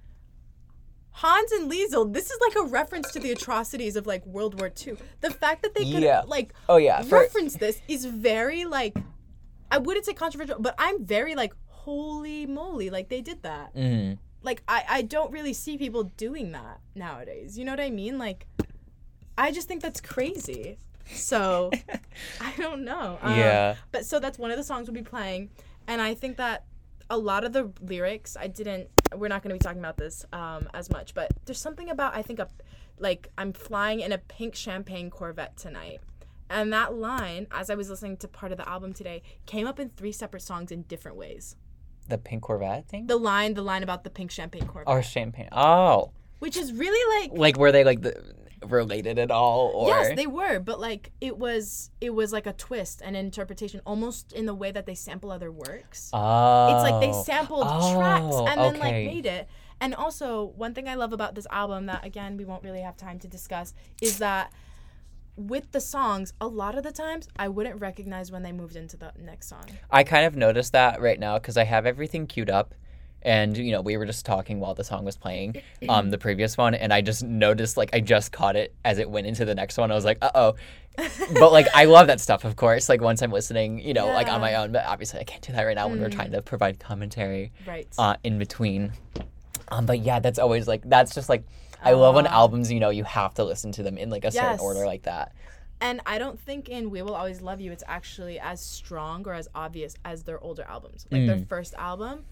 Hans 1.10 1.52
and 1.52 1.70
Liesel, 1.70 2.12
this 2.12 2.30
is 2.30 2.38
like 2.40 2.56
a 2.56 2.68
reference 2.68 3.12
to 3.12 3.20
the 3.20 3.30
atrocities 3.30 3.96
of 3.96 4.06
like 4.06 4.24
World 4.26 4.58
War 4.58 4.68
II. 4.84 4.96
The 5.20 5.30
fact 5.30 5.62
that 5.62 5.74
they 5.74 5.84
could 5.84 6.02
Yeah. 6.02 6.22
like 6.26 6.52
Oh 6.68 6.76
yeah, 6.78 7.02
for 7.02 7.20
reference 7.20 7.54
this 7.56 7.80
is 7.86 8.04
very 8.06 8.64
like 8.64 8.96
I 9.70 9.78
wouldn't 9.78 10.06
say 10.06 10.14
controversial, 10.14 10.56
but 10.60 10.74
I'm 10.78 11.04
very 11.04 11.34
like 11.34 11.52
holy 11.68 12.46
moly, 12.46 12.88
like 12.90 13.10
they 13.10 13.20
did 13.20 13.42
that. 13.42 13.74
Mhm. 13.76 14.18
Like 14.42 14.62
I 14.66 14.84
I 14.88 15.02
don't 15.02 15.30
really 15.30 15.52
see 15.52 15.76
people 15.78 16.04
doing 16.16 16.52
that 16.52 16.80
nowadays. 16.94 17.58
You 17.58 17.64
know 17.66 17.72
what 17.72 17.80
I 17.80 17.90
mean? 17.90 18.18
Like 18.18 18.46
I 19.36 19.52
just 19.52 19.68
think 19.68 19.82
that's 19.82 20.00
crazy. 20.00 20.78
So 21.12 21.70
I 22.40 22.52
don't 22.56 22.84
know. 22.84 23.18
Um, 23.22 23.36
yeah. 23.36 23.76
But 23.92 24.06
so 24.06 24.18
that's 24.18 24.38
one 24.38 24.50
of 24.50 24.56
the 24.56 24.64
songs 24.64 24.88
we'll 24.88 24.94
be 24.94 25.02
playing, 25.02 25.50
and 25.86 26.00
I 26.00 26.14
think 26.14 26.36
that 26.38 26.64
a 27.10 27.18
lot 27.18 27.44
of 27.44 27.52
the 27.52 27.70
lyrics 27.82 28.34
I 28.34 28.46
didn't 28.46 28.88
we're 29.14 29.28
not 29.28 29.42
going 29.42 29.50
to 29.50 29.54
be 29.54 29.58
talking 29.58 29.78
about 29.78 29.98
this 29.98 30.24
um, 30.32 30.68
as 30.72 30.90
much, 30.90 31.14
but 31.14 31.30
there's 31.44 31.60
something 31.60 31.90
about 31.90 32.16
I 32.16 32.22
think 32.22 32.38
a 32.38 32.48
like 32.98 33.28
I'm 33.36 33.52
flying 33.52 34.00
in 34.00 34.12
a 34.12 34.18
pink 34.18 34.54
champagne 34.54 35.10
Corvette 35.10 35.56
tonight. 35.56 36.00
And 36.50 36.72
that 36.72 36.94
line, 36.94 37.46
as 37.50 37.70
I 37.70 37.74
was 37.74 37.88
listening 37.88 38.18
to 38.18 38.28
part 38.28 38.52
of 38.52 38.58
the 38.58 38.68
album 38.68 38.92
today, 38.92 39.22
came 39.46 39.66
up 39.66 39.80
in 39.80 39.88
three 39.90 40.12
separate 40.12 40.42
songs 40.42 40.70
in 40.70 40.82
different 40.82 41.16
ways. 41.16 41.56
The 42.08 42.18
pink 42.18 42.42
Corvette 42.42 42.86
thing? 42.86 43.06
The 43.06 43.16
line, 43.16 43.54
the 43.54 43.62
line 43.62 43.82
about 43.82 44.04
the 44.04 44.10
pink 44.10 44.30
champagne 44.30 44.66
Corvette, 44.66 44.92
or 44.92 45.02
champagne. 45.02 45.48
Oh. 45.52 46.12
Which 46.38 46.56
is 46.56 46.72
really 46.72 47.20
like 47.20 47.38
Like 47.38 47.56
were 47.58 47.72
they 47.72 47.84
like 47.84 48.02
the 48.02 48.34
related 48.66 49.18
at 49.18 49.30
all 49.30 49.70
or 49.74 49.88
Yes, 49.88 50.16
they 50.16 50.26
were, 50.26 50.58
but 50.58 50.80
like 50.80 51.12
it 51.20 51.38
was 51.38 51.90
it 52.00 52.10
was 52.10 52.32
like 52.32 52.46
a 52.46 52.52
twist 52.52 53.02
and 53.04 53.16
interpretation 53.16 53.80
almost 53.86 54.32
in 54.32 54.46
the 54.46 54.54
way 54.54 54.70
that 54.70 54.86
they 54.86 54.94
sample 54.94 55.30
other 55.30 55.52
works. 55.52 56.10
Oh. 56.12 56.74
It's 56.74 56.90
like 56.90 57.00
they 57.00 57.16
oh. 57.16 57.22
sampled 57.22 57.66
tracks 57.94 58.24
Oh, 58.30 58.46
and 58.46 58.60
then 58.60 58.78
like 58.78 58.94
oh, 58.94 59.04
made 59.04 59.26
it. 59.26 59.48
And 59.80 59.94
also, 59.94 60.52
one 60.56 60.72
thing 60.72 60.88
I 60.88 60.94
love 60.94 61.12
about 61.12 61.34
this 61.34 61.46
album 61.50 61.86
that 61.86 62.04
again 62.04 62.36
we 62.36 62.44
won't 62.44 62.62
really 62.62 62.80
have 62.80 62.96
time 62.96 63.18
to 63.20 63.28
discuss 63.28 63.74
is 64.00 64.18
that 64.18 64.52
with 65.36 65.72
the 65.72 65.80
songs, 65.80 66.32
a 66.40 66.46
lot 66.46 66.76
of 66.76 66.84
the 66.84 66.92
times 66.92 67.28
I 67.36 67.48
wouldn't 67.48 67.80
recognize 67.80 68.30
when 68.30 68.42
they 68.42 68.52
moved 68.52 68.76
into 68.76 68.96
the 68.96 69.12
next 69.18 69.48
song. 69.48 69.64
I 69.90 70.04
kind 70.04 70.26
of 70.26 70.36
noticed 70.36 70.72
that 70.72 71.00
right 71.00 71.18
now 71.18 71.38
because 71.38 71.56
I 71.56 71.64
have 71.64 71.86
everything 71.86 72.26
queued 72.26 72.50
up, 72.50 72.74
and 73.24 73.56
you 73.56 73.72
know 73.72 73.80
we 73.80 73.96
were 73.96 74.06
just 74.06 74.24
talking 74.26 74.60
while 74.60 74.74
the 74.74 74.84
song 74.84 75.04
was 75.04 75.16
playing, 75.16 75.62
um, 75.88 76.10
the 76.10 76.18
previous 76.18 76.56
one, 76.56 76.74
and 76.74 76.92
I 76.92 77.00
just 77.00 77.22
noticed 77.22 77.76
like 77.76 77.90
I 77.92 78.00
just 78.00 78.32
caught 78.32 78.56
it 78.56 78.74
as 78.84 78.98
it 78.98 79.08
went 79.08 79.26
into 79.26 79.44
the 79.44 79.54
next 79.54 79.78
one. 79.78 79.90
I 79.90 79.94
was 79.94 80.04
like, 80.04 80.18
uh 80.22 80.30
oh, 80.34 80.54
but 81.38 81.52
like 81.52 81.66
I 81.74 81.86
love 81.86 82.06
that 82.06 82.20
stuff, 82.20 82.44
of 82.44 82.56
course. 82.56 82.88
Like 82.88 83.00
once 83.00 83.22
I'm 83.22 83.32
listening, 83.32 83.80
you 83.80 83.94
know, 83.94 84.06
like 84.06 84.28
on 84.28 84.40
my 84.40 84.54
own, 84.56 84.72
but 84.72 84.84
obviously 84.86 85.20
I 85.20 85.24
can't 85.24 85.42
do 85.42 85.52
that 85.52 85.62
right 85.62 85.74
now 85.76 85.88
when 85.88 86.00
we're 86.00 86.10
trying 86.10 86.32
to 86.32 86.42
provide 86.42 86.78
commentary 86.78 87.52
Right. 87.66 87.88
uh, 87.98 88.16
in 88.22 88.38
between. 88.38 88.92
Um, 89.68 89.86
but 89.86 90.00
yeah, 90.00 90.20
that's 90.20 90.38
always 90.38 90.68
like 90.68 90.82
that's 90.88 91.14
just 91.14 91.28
like. 91.28 91.44
I 91.86 91.92
love 91.92 92.14
when 92.14 92.26
albums, 92.26 92.72
you 92.72 92.80
know, 92.80 92.88
you 92.88 93.04
have 93.04 93.34
to 93.34 93.44
listen 93.44 93.70
to 93.72 93.82
them 93.82 93.98
in 93.98 94.08
like 94.08 94.24
a 94.24 94.30
certain 94.30 94.58
order 94.60 94.86
like 94.86 95.02
that. 95.02 95.32
And 95.82 96.00
I 96.06 96.16
don't 96.16 96.40
think 96.40 96.70
in 96.70 96.88
We 96.88 97.02
Will 97.02 97.14
Always 97.14 97.42
Love 97.42 97.60
You 97.60 97.72
it's 97.72 97.84
actually 97.86 98.40
as 98.40 98.64
strong 98.64 99.28
or 99.28 99.34
as 99.34 99.48
obvious 99.54 99.94
as 100.02 100.22
their 100.22 100.42
older 100.42 100.62
albums. 100.66 101.06
Like 101.10 101.20
Mm. 101.22 101.26
their 101.26 101.38
first 101.46 101.74
album, 101.74 102.24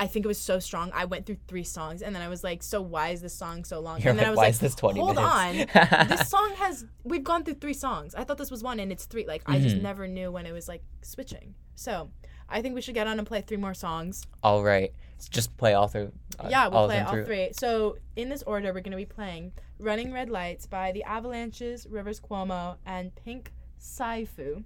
I 0.00 0.06
think 0.06 0.24
it 0.24 0.28
was 0.28 0.38
so 0.40 0.58
strong. 0.58 0.90
I 0.94 1.04
went 1.04 1.26
through 1.26 1.36
three 1.46 1.62
songs 1.62 2.00
and 2.02 2.14
then 2.14 2.22
I 2.22 2.28
was 2.28 2.42
like, 2.42 2.62
so 2.62 2.80
why 2.80 3.10
is 3.10 3.20
this 3.20 3.34
song 3.34 3.64
so 3.64 3.78
long? 3.80 4.00
You're 4.00 4.10
and 4.10 4.18
then 4.18 4.24
like, 4.24 4.26
I 4.28 4.30
was 4.30 4.36
"Why 4.38 4.42
like, 4.44 4.50
is 4.54 4.58
this 4.60 4.74
20 4.74 4.98
hold 5.00 5.16
minutes?" 5.16 5.76
on. 5.76 6.08
this 6.08 6.28
song 6.28 6.52
has 6.56 6.86
we've 7.04 7.22
gone 7.22 7.44
through 7.44 7.54
three 7.64 7.74
songs. 7.74 8.14
I 8.14 8.24
thought 8.24 8.38
this 8.38 8.50
was 8.50 8.62
one 8.62 8.80
and 8.80 8.90
it's 8.90 9.04
three. 9.04 9.26
Like 9.26 9.42
I 9.46 9.58
just 9.60 9.74
Mm-hmm. 9.76 9.84
never 9.84 10.08
knew 10.08 10.32
when 10.32 10.46
it 10.46 10.52
was 10.52 10.66
like 10.68 10.82
switching. 11.02 11.54
So 11.74 12.10
I 12.48 12.62
think 12.62 12.74
we 12.74 12.80
should 12.80 12.94
get 12.94 13.06
on 13.06 13.18
and 13.18 13.26
play 13.28 13.42
three 13.42 13.58
more 13.58 13.74
songs. 13.74 14.24
All 14.42 14.64
right, 14.64 14.92
just 15.30 15.56
play 15.56 15.74
all 15.74 15.86
through. 15.86 16.10
uh, 16.38 16.48
yeah, 16.50 16.66
we'll 16.68 16.84
of 16.84 16.90
play 16.90 17.00
all 17.00 17.12
through. 17.12 17.24
three. 17.26 17.50
So 17.52 17.98
in 18.16 18.28
this 18.28 18.42
order, 18.42 18.72
we're 18.72 18.80
gonna 18.80 18.96
be 18.96 19.04
playing 19.06 19.52
"Running 19.78 20.12
Red 20.12 20.30
Lights" 20.30 20.66
by 20.66 20.92
the 20.92 21.02
Avalanches, 21.04 21.86
Rivers 21.88 22.18
Cuomo, 22.20 22.76
and 22.86 23.14
Pink 23.14 23.52
Siifu. 23.78 24.64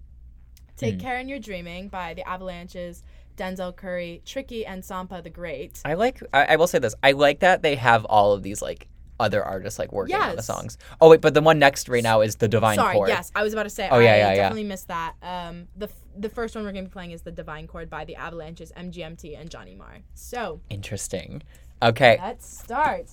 "Take 0.76 0.94
Hmm. 0.94 1.00
Care 1.00 1.18
in 1.18 1.28
Your 1.28 1.38
Dreaming" 1.38 1.88
by 1.88 2.14
the 2.14 2.26
Avalanches, 2.28 3.02
Denzel 3.36 3.74
Curry, 3.74 4.22
Tricky, 4.24 4.64
and 4.64 4.82
Sampa 4.82 5.22
the 5.22 5.30
Great. 5.30 5.80
I 5.84 5.94
like. 5.94 6.22
I, 6.32 6.44
I 6.46 6.56
will 6.56 6.66
say 6.66 6.78
this. 6.78 6.94
I 7.02 7.12
like 7.12 7.40
that 7.40 7.62
they 7.62 7.76
have 7.76 8.04
all 8.04 8.32
of 8.32 8.42
these 8.42 8.62
like 8.62 8.88
other 9.20 9.42
artists 9.44 9.78
like 9.78 9.92
working 9.92 10.16
on 10.16 10.36
the 10.36 10.42
songs. 10.42 10.76
Oh 11.00 11.10
wait, 11.10 11.20
but 11.20 11.34
the 11.34 11.42
one 11.42 11.58
next 11.58 11.88
right 11.88 12.02
now 12.02 12.20
is 12.20 12.36
the 12.36 12.48
Divine 12.48 12.76
Sorry, 12.76 12.94
Chord. 12.94 13.08
yes, 13.08 13.30
I 13.34 13.42
was 13.42 13.52
about 13.52 13.64
to 13.64 13.70
say. 13.70 13.88
Oh, 13.90 13.98
yeah, 13.98 14.12
I 14.12 14.16
yeah, 14.16 14.28
yeah. 14.28 14.34
definitely 14.36 14.64
missed 14.64 14.88
that. 14.88 15.14
Um, 15.22 15.68
the 15.76 15.88
the 16.16 16.28
first 16.28 16.54
one 16.54 16.64
we're 16.64 16.72
gonna 16.72 16.84
be 16.84 16.90
playing 16.90 17.12
is 17.12 17.22
the 17.22 17.32
Divine 17.32 17.66
Chord 17.66 17.90
by 17.90 18.04
the 18.04 18.16
Avalanches, 18.16 18.72
MGMT, 18.76 19.38
and 19.40 19.50
Johnny 19.50 19.74
Marr. 19.74 19.98
So 20.14 20.60
Interesting. 20.70 21.42
Okay. 21.82 22.18
let's 22.20 22.46
start. 22.46 23.10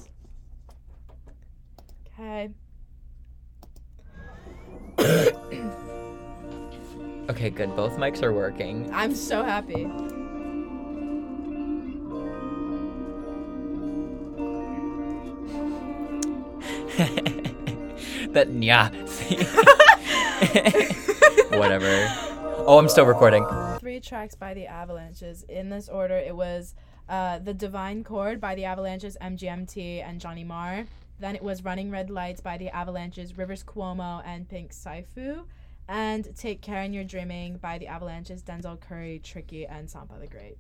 Okay. 2.20 2.50
Okay. 7.30 7.50
Good. 7.50 7.76
Both 7.76 7.98
mics 7.98 8.24
are 8.24 8.34
working. 8.34 8.90
I'm 8.94 9.16
so 9.16 9.44
happy. 9.44 9.88
that 18.34 18.48
yeah. 18.52 18.90
Whatever. 21.58 22.08
Oh, 22.68 22.78
I'm 22.78 22.90
still 22.90 23.06
recording. 23.06 23.46
three 23.80 24.00
tracks 24.00 24.36
by 24.36 24.54
the 24.54 24.68
Avalanches. 24.68 25.44
In 25.50 25.70
this 25.70 25.90
order, 25.90 26.18
it 26.18 26.36
was 26.36 26.76
uh, 27.10 27.40
The 27.40 27.54
Divine 27.54 28.04
Chord 28.04 28.40
by 28.40 28.56
the 28.56 28.66
Avalanches, 28.66 29.18
MGMT, 29.22 30.08
and 30.08 30.20
Johnny 30.20 30.44
Marr. 30.44 30.86
Then 31.20 31.36
it 31.36 31.44
was 31.44 31.64
Running 31.64 31.92
Red 31.92 32.10
Lights 32.10 32.42
by 32.42 32.58
the 32.58 32.70
Avalanches, 32.70 33.38
Rivers 33.38 33.64
Cuomo, 33.64 34.22
and 34.26 34.48
Pink 34.48 34.72
Siifu. 34.72 35.44
And 35.88 36.36
Take 36.38 36.62
Care 36.62 36.82
in 36.84 36.94
Your 36.94 37.04
Dreaming 37.04 37.58
by 37.58 37.78
the 37.78 37.88
Avalanches, 37.88 38.44
Denzel 38.44 38.80
Curry, 38.80 39.20
Tricky, 39.24 39.66
and 39.66 39.88
Sampa 39.88 40.20
the 40.20 40.28
Great. 40.28 40.58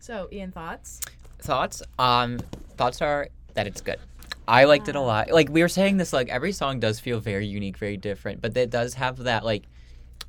So, 0.00 0.28
Ian, 0.30 0.52
thoughts? 0.52 1.00
Thoughts? 1.38 1.82
Um, 1.98 2.38
thoughts 2.76 3.02
are 3.02 3.28
that 3.54 3.66
it's 3.66 3.80
good. 3.80 3.98
I 4.46 4.64
liked 4.64 4.88
it 4.88 4.96
a 4.96 5.00
lot. 5.00 5.30
Like 5.30 5.48
we 5.48 5.62
were 5.62 5.68
saying 5.68 5.96
this, 5.96 6.12
like 6.12 6.28
every 6.28 6.52
song 6.52 6.80
does 6.80 7.00
feel 7.00 7.20
very 7.20 7.46
unique, 7.46 7.78
very 7.78 7.96
different, 7.96 8.42
but 8.42 8.56
it 8.56 8.70
does 8.70 8.94
have 8.94 9.18
that 9.24 9.44
like 9.44 9.64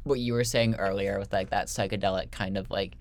what 0.03 0.19
you 0.19 0.33
were 0.33 0.43
saying 0.43 0.75
earlier 0.75 1.19
with 1.19 1.33
like 1.33 1.49
that 1.49 1.67
psychedelic 1.67 2.31
kind 2.31 2.57
of 2.57 2.69
like 2.69 2.93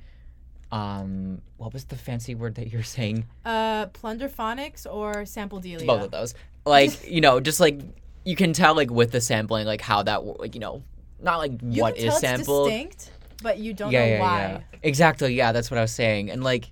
um 0.72 1.40
what 1.58 1.72
was 1.72 1.84
the 1.84 1.96
fancy 1.96 2.34
word 2.34 2.56
that 2.56 2.72
you're 2.72 2.82
saying? 2.82 3.26
Uh, 3.44 3.86
Plunderphonics 3.86 4.86
or 4.92 5.22
Sampledelia? 5.22 5.86
Both 5.86 6.02
of 6.02 6.10
those. 6.10 6.34
Like, 6.66 7.08
you 7.08 7.20
know, 7.20 7.40
just 7.40 7.60
like 7.60 7.80
you 8.24 8.34
can 8.34 8.52
tell 8.52 8.74
like 8.74 8.90
with 8.90 9.12
the 9.12 9.20
sampling 9.20 9.66
like 9.66 9.82
how 9.82 10.02
that 10.02 10.24
like, 10.40 10.54
you 10.54 10.60
know, 10.60 10.82
not 11.24 11.38
like 11.38 11.52
You 11.62 11.82
what 11.82 11.96
is 11.96 12.16
sampled. 12.18 12.68
it's 12.68 12.76
distinct, 13.06 13.10
but 13.42 13.58
you 13.58 13.72
don't 13.74 13.90
yeah, 13.90 14.00
know 14.00 14.06
yeah, 14.12 14.20
why. 14.20 14.38
yeah. 14.38 14.60
Exactly. 14.82 15.34
Yeah, 15.34 15.52
that's 15.52 15.70
what 15.70 15.78
I 15.78 15.80
was 15.82 15.92
saying. 15.92 16.30
And 16.30 16.44
like, 16.44 16.66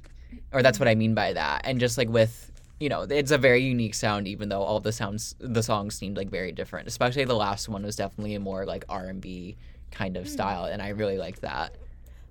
or 0.52 0.62
that's 0.62 0.78
what 0.78 0.88
I 0.88 0.94
mean 0.94 1.14
by 1.14 1.32
that. 1.32 1.62
And 1.64 1.80
just 1.80 1.96
like 1.98 2.08
with, 2.08 2.50
you 2.78 2.88
know, 2.88 3.02
it's 3.02 3.30
a 3.30 3.38
very 3.38 3.62
unique 3.62 3.94
sound, 3.94 4.28
even 4.28 4.48
though 4.48 4.62
all 4.62 4.80
the 4.80 4.92
sounds, 4.92 5.34
the 5.38 5.62
songs 5.62 5.94
seemed 5.94 6.16
like 6.16 6.30
very 6.30 6.52
different. 6.52 6.88
Especially 6.88 7.24
the 7.24 7.34
last 7.34 7.68
one 7.68 7.82
was 7.82 7.96
definitely 7.96 8.34
a 8.34 8.40
more 8.40 8.64
like 8.66 8.84
R 8.88 9.06
and 9.06 9.20
B 9.20 9.56
kind 9.90 10.16
of 10.16 10.28
style, 10.28 10.64
and 10.64 10.80
I 10.82 10.88
really 10.90 11.18
liked 11.18 11.42
that. 11.42 11.76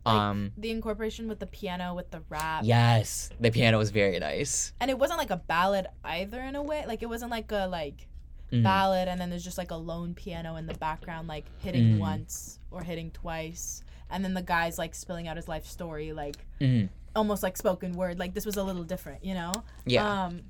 Like, 0.04 0.16
um, 0.16 0.52
the 0.58 0.72
incorporation 0.72 1.28
with 1.28 1.38
the 1.40 1.46
piano, 1.46 1.94
with 1.94 2.10
the 2.10 2.22
rap. 2.28 2.62
yes, 2.66 3.30
the 3.40 3.52
piano 3.52 3.78
was 3.78 3.92
very 3.92 4.18
nice. 4.18 4.74
and 4.82 4.90
it 4.90 4.98
wasn't 4.98 5.20
like 5.20 5.30
a 5.30 5.38
ballad 5.38 5.86
either 6.04 6.42
in 6.42 6.56
a 6.56 6.64
way 6.64 6.84
like 6.88 7.04
it 7.04 7.06
wasn't 7.06 7.30
like 7.30 7.52
a 7.52 7.68
like 7.68 8.08
Mhm. 8.52 8.64
ballad 8.64 9.08
and 9.08 9.20
then 9.20 9.30
there's 9.30 9.44
just 9.44 9.58
like 9.58 9.72
a 9.72 9.76
lone 9.76 10.14
piano 10.14 10.56
in 10.58 10.66
the 10.66 10.74
background 10.76 11.28
like 11.28 11.46
hitting 11.60 11.96
Mm. 11.96 12.00
once 12.00 12.60
or 12.70 12.84
hitting 12.84 13.10
twice 13.12 13.84
and 14.10 14.24
then 14.26 14.34
the 14.34 14.42
guy's 14.42 14.78
like 14.78 14.94
spilling 14.94 15.28
out 15.28 15.38
his 15.38 15.48
life 15.48 15.66
story 15.66 16.12
like 16.14 16.46
Mhm. 16.60 16.90
almost 17.16 17.44
like 17.44 17.56
spoken 17.58 17.94
word 17.94 18.20
like 18.20 18.34
this 18.34 18.46
was 18.46 18.58
a 18.58 18.64
little 18.64 18.84
different 18.84 19.24
you 19.24 19.34
know 19.34 19.54
Yeah. 19.86 20.26
um 20.26 20.42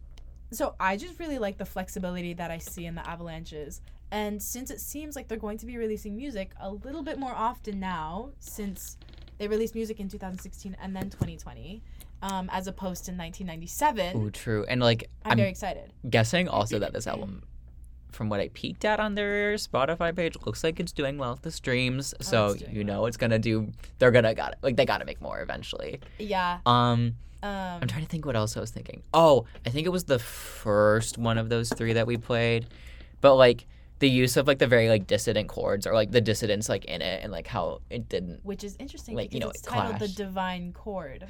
so 0.52 0.76
i 0.80 0.98
just 0.98 1.20
really 1.20 1.38
like 1.40 1.58
the 1.58 1.66
flexibility 1.66 2.34
that 2.34 2.50
i 2.52 2.58
see 2.58 2.86
in 2.86 2.96
the 2.96 3.08
avalanches 3.08 3.82
and 4.12 4.42
since 4.42 4.70
it 4.72 4.82
seems 4.82 5.16
like 5.16 5.28
they're 5.28 5.38
going 5.38 5.58
to 5.60 5.66
be 5.66 5.78
releasing 5.78 6.16
music 6.18 6.52
a 6.60 6.70
little 6.72 7.04
bit 7.04 7.18
more 7.20 7.34
often 7.34 7.80
now 7.80 8.32
since 8.40 8.98
they 9.38 9.48
released 9.48 9.74
music 9.76 10.00
in 10.00 10.10
2016 10.10 10.76
and 10.82 10.96
then 10.96 11.10
2020 11.10 11.82
um, 12.24 12.50
as 12.52 12.68
opposed 12.68 13.06
to 13.06 13.12
1997 13.12 14.16
Ooh, 14.16 14.30
true. 14.30 14.64
And 14.68 14.80
like, 14.80 15.10
I'm, 15.26 15.32
I'm 15.32 15.38
very 15.38 15.50
excited. 15.50 15.92
guessing 16.08 16.48
also 16.48 16.78
that 16.78 16.94
this 16.94 17.08
album 17.08 17.42
from 18.12 18.30
what 18.30 18.40
I 18.40 18.50
peeked 18.54 18.86
at 18.86 19.00
on 19.00 19.16
their 19.16 19.56
Spotify 19.56 20.16
page 20.16 20.36
looks 20.46 20.64
like 20.64 20.80
it's 20.80 20.92
doing 20.92 21.18
well 21.18 21.32
with 21.32 21.42
the 21.42 21.52
streams 21.52 22.14
so 22.22 22.48
Oh, 22.48 22.54
doing 22.56 22.76
you 22.76 22.84
know 22.84 23.06
it's 23.06 23.18
gonna 23.18 23.40
do 23.40 23.72
they're 24.00 24.12
gonna 24.12 24.34
got 24.34 24.56
like 24.62 24.76
they 24.76 24.86
gotta 24.86 25.06
make 25.06 25.22
more 25.22 25.42
eventually 25.42 26.00
Yeah. 26.20 26.60
um 26.66 27.16
Um, 27.44 27.80
I'm 27.82 27.88
trying 27.88 28.04
to 28.04 28.08
think 28.10 28.26
what 28.26 28.36
else 28.36 28.56
I 28.56 28.60
was 28.60 28.72
thinking 28.72 29.02
oh 29.14 29.46
I 29.66 29.70
think 29.70 29.86
it 29.88 29.92
was 29.92 30.04
the 30.06 30.20
first 30.20 31.18
one 31.18 31.38
of 31.38 31.50
those 31.50 31.70
three 31.70 31.94
that 31.94 32.06
we 32.08 32.18
played 32.18 32.68
but 33.22 33.36
like 33.36 33.66
the 34.00 34.10
use 34.10 34.36
of 34.36 34.48
like 34.48 34.58
the 34.58 34.66
very 34.68 34.90
like 34.90 35.06
dissident 35.06 35.48
chords 35.48 35.86
or 35.86 35.94
like 35.94 36.10
the 36.12 36.22
dissidents 36.22 36.68
like 36.70 36.86
in 36.86 37.02
it 37.04 37.24
and 37.24 37.32
like 37.32 37.46
how 37.48 37.82
it 37.90 38.10
didn't 38.10 38.44
which 38.44 38.64
is 38.64 38.76
interesting 38.80 39.16
like, 39.16 39.30
because 39.30 39.34
you 39.36 39.40
know, 39.40 39.50
it's 39.52 39.62
it 39.62 39.70
titled 39.70 40.00
The. 40.00 40.08
Divine 40.08 40.74
Chord. 40.74 41.28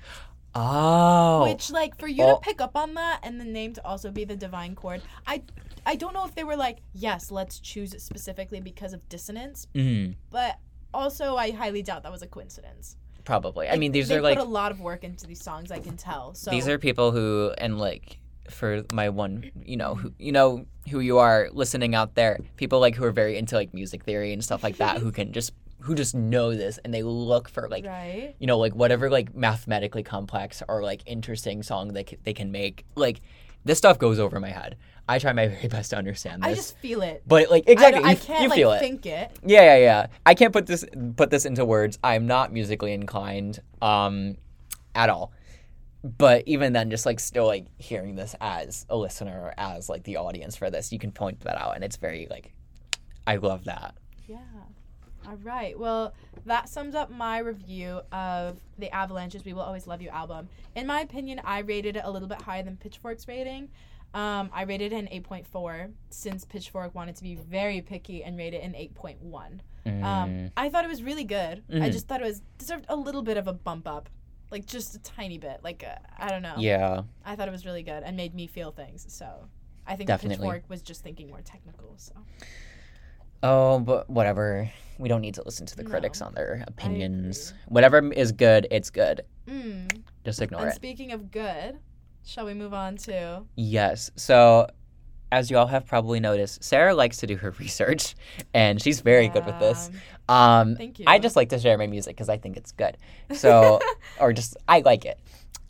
Oh 0.55 1.43
Which, 1.43 1.71
like, 1.71 1.97
for 1.97 2.07
you 2.07 2.23
Oh. 2.23 2.35
to 2.35 2.41
pick 2.41 2.61
up 2.61 2.75
on 2.75 2.93
that 2.95 3.19
and 3.23 3.39
the 3.39 3.45
name 3.45 3.73
to 3.73 3.85
also 3.85 4.11
be 4.11 4.23
The 4.25 4.35
Divine 4.35 4.75
Chord, 4.75 5.01
I, 5.25 5.43
I 5.85 5.95
don't 5.95 6.13
know 6.13 6.25
if 6.25 6.35
they 6.35 6.43
were 6.43 6.55
like, 6.55 6.79
yes, 6.93 7.31
let's 7.31 7.59
choose 7.59 7.93
it 7.93 8.01
specifically 8.01 8.59
because 8.61 8.93
of 8.93 9.07
dissonance, 9.09 9.67
Mhm, 9.75 10.15
but 10.29 10.57
also 10.93 11.35
I 11.37 11.51
highly 11.51 11.81
doubt 11.81 12.03
that 12.03 12.11
was 12.11 12.21
a 12.21 12.27
coincidence. 12.27 12.97
probably 13.23 13.69
I 13.69 13.77
mean 13.77 13.91
these 13.91 14.07
they 14.07 14.17
are 14.17 14.21
like 14.21 14.37
put 14.37 14.45
a 14.45 14.49
lot 14.49 14.71
of 14.71 14.79
work 14.81 15.03
into 15.03 15.27
these 15.27 15.43
songs. 15.43 15.71
I 15.71 15.77
can 15.79 15.95
tell. 15.95 16.33
So 16.33 16.49
these 16.51 16.67
are 16.67 16.77
people 16.79 17.11
who 17.11 17.53
and 17.59 17.77
like 17.79 18.17
for 18.49 18.83
my 18.91 19.07
one 19.09 19.51
you 19.63 19.77
know 19.77 19.93
who 19.95 20.11
you 20.17 20.31
know 20.31 20.65
who 20.89 20.99
you 20.99 21.19
are 21.19 21.47
listening 21.53 21.93
out 21.95 22.15
there 22.15 22.39
people 22.57 22.79
like 22.79 22.95
who 22.95 23.03
are 23.05 23.11
very 23.11 23.37
into 23.37 23.55
like 23.55 23.73
music 23.75 24.03
theory 24.03 24.33
and 24.33 24.43
stuff 24.43 24.63
like 24.63 24.77
that 24.77 24.97
who 24.97 25.11
can 25.19 25.31
just 25.31 25.53
who 25.81 25.95
just 25.95 26.13
know 26.13 26.53
this 26.55 26.77
and 26.83 26.93
they 26.93 27.03
look 27.03 27.49
for 27.49 27.67
like 27.69 27.85
right. 27.85 28.35
you 28.39 28.47
know 28.47 28.57
like 28.57 28.75
whatever 28.75 29.09
like 29.09 29.35
mathematically 29.35 30.03
complex 30.03 30.61
or 30.67 30.83
like 30.83 31.01
interesting 31.05 31.63
song 31.63 31.89
that 31.93 32.09
c- 32.09 32.17
they 32.23 32.33
can 32.33 32.51
make 32.51 32.85
like 32.95 33.21
this 33.65 33.77
stuff 33.77 33.97
goes 33.99 34.19
over 34.19 34.39
my 34.39 34.49
head 34.49 34.77
i 35.09 35.17
try 35.19 35.33
my 35.33 35.47
very 35.47 35.67
best 35.69 35.89
to 35.89 35.97
understand 35.97 36.43
this 36.43 36.51
I 36.51 36.55
just 36.55 36.77
feel 36.77 37.01
it. 37.01 37.23
but 37.27 37.49
like 37.49 37.67
exactly 37.67 38.03
I 38.03 38.11
you, 38.11 38.17
can't 38.17 38.43
you 38.43 38.49
like 38.49 38.57
feel 38.57 38.71
it 38.73 38.79
think 38.79 39.05
it. 39.05 39.31
yeah 39.45 39.63
yeah 39.63 39.77
yeah 39.77 40.07
i 40.25 40.33
can't 40.33 40.53
put 40.53 40.65
this 40.67 40.85
put 41.15 41.29
this 41.29 41.45
into 41.45 41.65
words 41.65 41.97
i'm 42.03 42.27
not 42.27 42.53
musically 42.53 42.93
inclined 42.93 43.59
um 43.81 44.37
at 44.93 45.09
all 45.09 45.31
but 46.03 46.43
even 46.47 46.73
then 46.73 46.89
just 46.89 47.05
like 47.05 47.19
still 47.19 47.45
like 47.45 47.65
hearing 47.77 48.15
this 48.15 48.35
as 48.41 48.85
a 48.89 48.97
listener 48.97 49.39
or 49.39 49.53
as 49.57 49.89
like 49.89 50.03
the 50.03 50.17
audience 50.17 50.55
for 50.55 50.69
this 50.69 50.91
you 50.91 50.99
can 50.99 51.11
point 51.11 51.39
that 51.41 51.57
out 51.59 51.75
and 51.75 51.83
it's 51.83 51.97
very 51.97 52.27
like 52.29 52.53
i 53.27 53.35
love 53.35 53.65
that. 53.65 53.95
All 55.27 55.37
right. 55.43 55.77
Well, 55.77 56.13
that 56.45 56.67
sums 56.69 56.95
up 56.95 57.11
my 57.11 57.37
review 57.39 58.01
of 58.11 58.59
the 58.77 58.89
Avalanches' 58.93 59.45
"We 59.45 59.53
Will 59.53 59.61
Always 59.61 59.85
Love 59.87 60.01
You" 60.01 60.09
album. 60.09 60.49
In 60.75 60.87
my 60.87 61.01
opinion, 61.01 61.41
I 61.43 61.59
rated 61.59 61.95
it 61.95 62.01
a 62.03 62.11
little 62.11 62.27
bit 62.27 62.41
higher 62.41 62.63
than 62.63 62.77
Pitchfork's 62.77 63.27
rating. 63.27 63.69
Um, 64.13 64.49
I 64.53 64.63
rated 64.63 64.91
it 64.91 64.95
an 64.97 65.07
8.4 65.07 65.91
since 66.09 66.43
Pitchfork 66.43 66.93
wanted 66.93 67.15
to 67.15 67.23
be 67.23 67.35
very 67.35 67.79
picky 67.81 68.23
and 68.25 68.37
rate 68.37 68.53
it 68.53 68.61
an 68.61 68.73
8.1. 68.73 69.61
Mm. 69.85 70.03
Um, 70.03 70.51
I 70.57 70.67
thought 70.67 70.83
it 70.83 70.89
was 70.89 71.01
really 71.01 71.23
good. 71.23 71.63
I 71.69 71.73
Mhm. 71.75 71.91
just 71.93 72.07
thought 72.09 72.19
it 72.21 72.25
was 72.25 72.41
deserved 72.57 72.85
a 72.89 72.95
little 72.95 73.21
bit 73.21 73.37
of 73.37 73.47
a 73.47 73.53
bump 73.53 73.87
up, 73.87 74.09
like 74.51 74.65
just 74.65 74.95
a 74.95 74.99
tiny 74.99 75.37
bit. 75.37 75.63
Like 75.63 75.83
uh, 75.87 75.95
I 76.17 76.27
don't 76.29 76.41
know. 76.41 76.55
yeah 76.57 77.03
I 77.23 77.35
thought 77.37 77.47
it 77.47 77.51
was 77.51 77.65
really 77.65 77.83
good 77.83 78.03
and 78.03 78.17
made 78.17 78.35
me 78.35 78.47
feel 78.47 78.71
things. 78.71 79.05
So 79.07 79.47
I 79.87 79.95
think 79.95 80.07
Definitely. 80.07 80.45
Pitchfork 80.45 80.63
was 80.69 80.81
just 80.81 81.03
thinking 81.03 81.29
more 81.29 81.41
technical. 81.41 81.93
So 81.97 82.13
Oh, 83.43 83.79
but 83.79 84.09
whatever. 84.09 84.69
We 85.01 85.09
don't 85.09 85.21
need 85.21 85.33
to 85.35 85.43
listen 85.43 85.65
to 85.65 85.75
the 85.75 85.83
No. 85.83 85.89
critics 85.89 86.21
on 86.21 86.33
their 86.35 86.63
opinions. 86.67 87.53
Whatever 87.67 88.13
is 88.13 88.31
good, 88.31 88.67
it's 88.69 88.89
good. 88.91 89.21
mm. 89.47 90.01
Just 90.23 90.39
ignore 90.41 90.61
and 90.61 90.69
it. 90.69 90.75
speaking 90.75 91.11
of 91.11 91.31
good, 91.31 91.79
shall 92.23 92.45
we 92.45 92.53
move 92.53 92.73
on 92.73 92.95
to? 92.97 93.41
Yes. 93.55 94.11
So, 94.15 94.67
as 95.31 95.49
you 95.49 95.57
all 95.57 95.65
have 95.65 95.87
probably 95.87 96.19
noticed, 96.19 96.63
Sarah 96.63 96.93
likes 96.93 97.17
to 97.17 97.27
do 97.27 97.35
her 97.37 97.49
research, 97.59 98.15
and 98.53 98.79
she's 98.79 99.01
very 99.01 99.27
good 99.29 99.45
with 99.47 99.57
this. 99.59 99.89
Um, 100.29 100.75
Thank 100.75 100.99
you. 100.99 101.05
I 101.07 101.17
just 101.17 101.35
like 101.35 101.49
to 101.49 101.57
share 101.59 101.77
my 101.79 101.87
music 101.87 102.15
because 102.15 102.29
I 102.29 102.37
think 102.37 102.55
it's 102.57 102.71
good. 102.71 102.95
So, 103.35 103.79
or 104.19 104.33
just 104.33 104.55
I 104.67 104.81
like 104.81 105.05
it. 105.05 105.19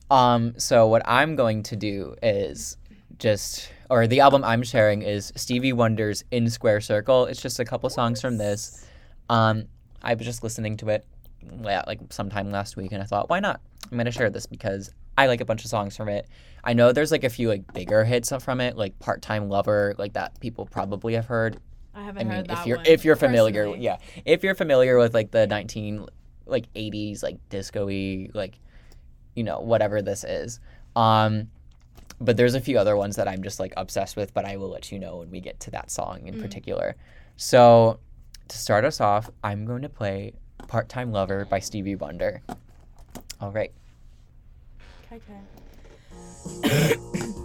Um, 0.10 0.56
so 0.60 0.88
what 0.88 1.04
I'm 1.06 1.38
going 1.38 1.64
to 1.64 1.78
do 1.78 2.16
is 2.22 2.76
just, 3.18 3.72
or 3.90 4.08
the 4.08 4.20
album 4.20 4.44
I'm 4.44 4.64
sharing 4.64 5.04
is 5.04 5.32
Stevie 5.38 5.72
Wonder's 5.72 6.26
"In 6.32 6.50
Square 6.50 6.82
Circle." 6.82 7.28
It's 7.28 7.42
just 7.42 7.60
a 7.62 7.66
couple 7.66 7.90
songs 7.90 8.20
from 8.20 8.38
this. 8.38 8.86
Um, 9.32 9.66
I 10.04 10.14
was 10.14 10.26
just 10.26 10.44
listening 10.44 10.78
to 10.78 10.90
it, 10.90 11.06
like 11.64 12.00
sometime 12.10 12.52
last 12.52 12.76
week, 12.76 12.92
and 12.92 13.02
I 13.02 13.06
thought, 13.06 13.30
why 13.30 13.40
not? 13.40 13.62
I'm 13.92 13.98
gonna 13.98 14.12
share 14.12 14.30
this 14.30 14.46
because 14.46 14.92
I 15.18 15.28
like 15.28 15.42
a 15.42 15.46
bunch 15.46 15.64
of 15.64 15.70
songs 15.70 15.96
from 15.98 16.10
it. 16.10 16.28
I 16.64 16.74
know 16.74 16.92
there's 16.92 17.12
like 17.12 17.24
a 17.24 17.30
few 17.30 17.48
like 17.48 17.74
bigger 17.74 18.04
hits 18.04 18.32
from 18.44 18.62
it, 18.62 18.76
like 18.78 18.98
"Part 19.00 19.22
Time 19.22 19.50
Lover," 19.50 19.96
like 19.98 20.14
that 20.14 20.40
people 20.40 20.66
probably 20.66 21.14
have 21.16 21.26
heard. 21.26 21.58
I 21.94 22.00
I 22.00 22.04
haven't 22.04 22.28
mean, 22.28 22.38
heard 22.38 22.48
that 22.50 22.60
if 22.60 22.66
you're 22.68 22.78
one 22.78 22.86
if 22.86 23.06
you're 23.06 23.16
familiar, 23.16 23.64
personally. 23.66 23.86
yeah, 23.86 23.98
if 24.26 24.44
you're 24.44 24.56
familiar 24.56 24.98
with 24.98 25.14
like 25.14 25.32
the 25.32 25.48
19 25.48 26.06
like 26.46 26.66
80s 26.76 27.24
like 27.24 27.38
disco-y 27.50 28.28
like 28.34 28.60
you 29.36 29.44
know 29.44 29.60
whatever 29.62 30.02
this 30.02 30.24
is. 30.24 30.60
Um 30.96 31.50
but 32.20 32.38
there's 32.38 32.54
a 32.56 32.62
few 32.62 32.78
other 32.78 32.96
ones 32.96 33.16
that 33.16 33.28
I'm 33.28 33.42
just 33.44 33.60
like 33.60 33.74
obsessed 33.78 34.16
with, 34.16 34.34
but 34.34 34.46
I 34.46 34.58
will 34.58 34.70
let 34.70 34.92
you 34.92 35.00
know 35.00 35.18
when 35.18 35.32
we 35.32 35.40
get 35.42 35.60
to 35.62 35.72
that 35.72 35.90
song 35.90 36.28
in 36.28 36.36
Mm. 36.36 36.42
particular. 36.42 36.96
So 37.38 38.00
to 38.52 38.58
start 38.58 38.84
us 38.84 39.00
off, 39.00 39.30
I'm 39.44 39.66
going 39.66 39.82
to 39.82 39.90
play 39.90 40.34
Part-Time 40.68 41.12
Lover 41.12 41.46
by 41.46 41.60
Stevie 41.60 41.96
Wonder. 41.96 42.42
All 43.40 43.52
right. 43.52 43.72
Okay. 45.12 45.22
okay. 46.66 46.98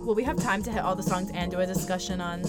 Will 0.04 0.14
we 0.14 0.24
have 0.24 0.36
time 0.36 0.62
to 0.64 0.70
hit 0.70 0.82
all 0.82 0.94
the 0.94 1.02
songs 1.02 1.30
and 1.32 1.50
do 1.50 1.60
a 1.60 1.66
discussion 1.66 2.20
on? 2.20 2.42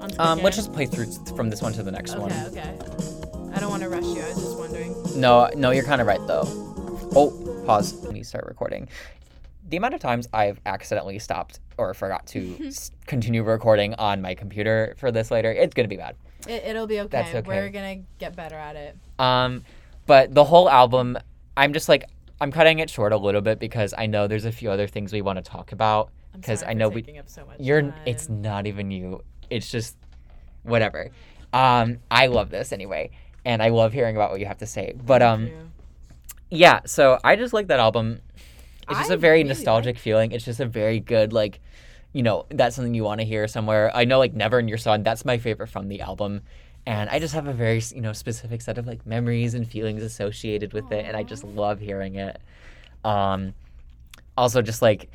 on 0.00 0.10
Um 0.18 0.42
let's 0.42 0.56
just 0.56 0.72
play 0.72 0.86
through 0.86 1.06
from 1.36 1.50
this 1.50 1.62
one 1.62 1.72
to 1.74 1.82
the 1.82 1.92
next 1.92 2.16
one. 2.16 2.32
Okay, 2.32 2.46
okay. 2.46 2.78
I 3.54 3.60
don't 3.60 3.70
want 3.70 3.82
to 3.82 3.88
rush 3.88 4.04
you. 4.04 4.22
I 4.22 4.28
was 4.28 4.42
just 4.42 4.58
wondering. 4.58 4.94
No, 5.20 5.48
no, 5.56 5.70
you're 5.70 5.84
kind 5.84 6.00
of 6.00 6.06
right 6.06 6.24
though. 6.26 6.44
Oh, 7.14 7.62
pause. 7.66 7.94
Let 8.02 8.12
me 8.12 8.22
start 8.22 8.46
recording. 8.46 8.88
The 9.72 9.78
amount 9.78 9.94
of 9.94 10.00
times 10.00 10.28
I've 10.34 10.60
accidentally 10.66 11.18
stopped 11.18 11.58
or 11.78 11.94
forgot 11.94 12.26
to 12.26 12.70
continue 13.06 13.42
recording 13.42 13.94
on 13.94 14.20
my 14.20 14.34
computer 14.34 14.94
for 14.98 15.10
this 15.10 15.30
later, 15.30 15.50
it's 15.50 15.72
gonna 15.72 15.88
be 15.88 15.96
bad. 15.96 16.14
It, 16.46 16.62
it'll 16.64 16.86
be 16.86 17.00
okay. 17.00 17.08
That's 17.08 17.34
okay. 17.36 17.48
We're 17.48 17.70
gonna 17.70 18.00
get 18.18 18.36
better 18.36 18.54
at 18.56 18.76
it. 18.76 18.98
Um, 19.18 19.64
but 20.04 20.34
the 20.34 20.44
whole 20.44 20.68
album, 20.68 21.16
I'm 21.56 21.72
just 21.72 21.88
like 21.88 22.04
I'm 22.38 22.52
cutting 22.52 22.80
it 22.80 22.90
short 22.90 23.14
a 23.14 23.16
little 23.16 23.40
bit 23.40 23.58
because 23.58 23.94
I 23.96 24.04
know 24.04 24.26
there's 24.26 24.44
a 24.44 24.52
few 24.52 24.70
other 24.70 24.86
things 24.86 25.10
we 25.10 25.22
want 25.22 25.42
to 25.42 25.42
talk 25.42 25.72
about. 25.72 26.10
I'm 26.34 26.42
'Cause 26.42 26.60
sorry 26.60 26.72
I 26.72 26.74
know 26.74 26.90
we, 26.90 27.02
up 27.18 27.30
so 27.30 27.46
much 27.46 27.56
you're. 27.58 27.80
time. 27.80 27.94
it's 28.04 28.28
not 28.28 28.66
even 28.66 28.90
you. 28.90 29.22
It's 29.48 29.70
just 29.70 29.96
whatever. 30.64 31.08
Um, 31.54 32.00
I 32.10 32.26
love 32.26 32.50
this 32.50 32.72
anyway, 32.72 33.10
and 33.46 33.62
I 33.62 33.70
love 33.70 33.94
hearing 33.94 34.16
about 34.16 34.32
what 34.32 34.38
you 34.40 34.44
have 34.44 34.58
to 34.58 34.66
say. 34.66 34.92
But 35.02 35.22
um, 35.22 35.50
yeah 36.54 36.80
so 36.84 37.18
i 37.24 37.34
just 37.34 37.54
like 37.54 37.68
that 37.68 37.80
album 37.80 38.20
it's 38.88 38.98
just 38.98 39.10
I 39.10 39.14
a 39.14 39.16
very 39.16 39.44
nostalgic 39.44 39.98
feeling. 39.98 40.32
It's 40.32 40.44
just 40.44 40.60
a 40.60 40.66
very 40.66 41.00
good 41.00 41.32
like 41.32 41.60
you 42.12 42.22
know 42.22 42.46
that's 42.50 42.76
something 42.76 42.94
you 42.94 43.04
want 43.04 43.20
to 43.20 43.26
hear 43.26 43.48
somewhere. 43.48 43.90
I 43.94 44.04
know 44.04 44.18
like 44.18 44.34
never 44.34 44.58
in 44.58 44.68
your 44.68 44.78
sun 44.78 45.02
that's 45.02 45.24
my 45.24 45.38
favorite 45.38 45.68
from 45.68 45.88
the 45.88 46.00
album. 46.00 46.42
And 46.84 47.08
i 47.10 47.20
just 47.20 47.32
have 47.34 47.46
a 47.46 47.52
very 47.52 47.80
you 47.94 48.00
know 48.00 48.12
specific 48.12 48.60
set 48.60 48.76
of 48.76 48.88
like 48.88 49.06
memories 49.06 49.54
and 49.54 49.68
feelings 49.68 50.02
associated 50.02 50.72
with 50.72 50.90
it 50.90 51.06
and 51.06 51.16
i 51.16 51.22
just 51.22 51.44
love 51.44 51.78
hearing 51.78 52.16
it. 52.16 52.40
Um 53.04 53.54
also 54.36 54.62
just 54.62 54.82
like 54.82 55.08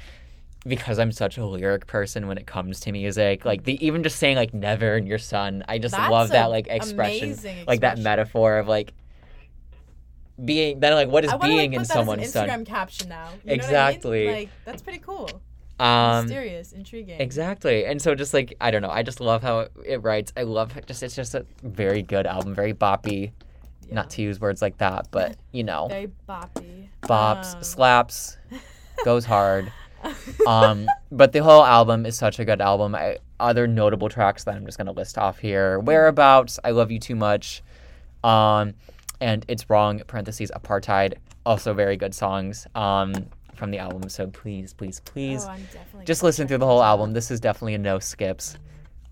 because 0.66 1.00
i'm 1.00 1.12
such 1.12 1.38
a 1.38 1.46
lyric 1.46 1.88
person 1.88 2.28
when 2.28 2.38
it 2.38 2.46
comes 2.46 2.80
to 2.82 2.92
music 2.92 3.46
like 3.46 3.64
the 3.64 3.84
even 3.86 4.04
just 4.04 4.18
saying 4.18 4.36
like 4.36 4.54
never 4.54 4.98
in 4.98 5.06
your 5.06 5.18
son, 5.18 5.64
i 5.68 5.78
just 5.78 5.96
That's 5.96 6.12
love 6.12 6.30
that 6.30 6.48
like 6.48 6.68
expression 6.68 7.32
amazing 7.32 7.58
like 7.68 7.82
that 7.82 8.00
metaphor 8.00 8.58
of 8.58 8.68
like 8.68 8.94
being 10.44 10.80
then 10.80 10.94
like 10.94 11.10
what 11.10 11.26
is 11.26 11.32
wanna, 11.32 11.44
being 11.48 11.58
like, 11.58 11.66
in 11.66 11.72
put 11.72 11.78
that 11.80 11.82
as 11.82 11.90
an 11.90 11.96
someone's 11.96 12.34
Instagram 12.34 12.48
son 12.58 12.66
caption 12.66 13.10
now. 13.10 13.30
You 13.44 13.54
Exactly. 13.54 14.24
I 14.24 14.32
mean? 14.32 14.40
Like 14.42 14.50
that's 14.66 14.82
pretty 14.82 15.00
cool. 15.00 15.30
um 15.80 16.26
Mysterious, 16.26 16.72
intriguing. 16.74 17.20
exactly 17.22 17.86
and 17.86 18.02
so 18.02 18.16
just 18.16 18.34
like 18.34 18.56
i 18.60 18.72
don't 18.72 18.82
know 18.82 18.90
i 18.90 19.04
just 19.04 19.20
love 19.22 19.44
how 19.44 19.60
it, 19.60 19.72
it 19.86 19.98
writes 20.04 20.34
i 20.36 20.42
love 20.42 20.76
it 20.76 20.88
just 20.88 21.04
it's 21.04 21.16
just 21.16 21.36
a 21.36 21.46
very 21.62 22.02
good 22.02 22.26
album 22.26 22.56
very 22.56 22.74
boppy 22.74 23.32
Yeah. 23.88 23.94
not 23.96 24.10
to 24.12 24.24
use 24.24 24.40
words 24.40 24.60
like 24.60 24.78
that 24.80 25.08
but 25.12 25.36
you 25.52 25.64
know 25.64 25.88
Very 25.88 26.10
boppy. 26.28 26.88
bops 27.04 27.56
Um, 27.58 27.64
slaps 27.64 28.38
goes 29.06 29.24
hard 29.26 29.72
um 30.48 30.88
but 31.12 31.32
the 31.32 31.44
whole 31.44 31.64
album 31.64 32.06
is 32.08 32.18
such 32.18 32.40
a 32.40 32.46
good 32.46 32.60
album 32.62 32.96
I, 32.96 33.18
other 33.40 33.68
notable 33.68 34.10
tracks 34.10 34.46
that 34.46 34.56
i'm 34.56 34.66
just 34.66 34.78
going 34.80 34.88
to 34.88 34.94
list 34.94 35.18
off 35.20 35.38
here 35.38 35.80
whereabouts 35.80 36.60
i 36.64 36.72
love 36.72 36.90
you 36.90 37.00
too 37.00 37.16
much 37.16 37.62
um 38.24 38.74
and 39.22 39.46
it's 39.48 39.70
wrong 39.70 40.02
parentheses 40.08 40.52
apartheid 40.56 41.16
also 41.46 41.74
very 41.74 41.96
good 41.98 42.14
songs 42.14 42.68
um 42.76 43.14
from 43.56 43.72
the 43.72 43.80
album. 43.80 44.08
So 44.10 44.28
please 44.28 44.74
please 44.74 45.00
please 45.00 45.46
Oh, 45.50 45.56
just 46.06 46.22
listen 46.22 46.48
through 46.48 46.60
the 46.60 46.68
whole 46.68 46.84
album. 46.84 47.14
This 47.14 47.32
is 47.32 47.40
definitely 47.40 47.74
a 47.74 47.80
no 47.80 47.98
skips. 48.00 48.58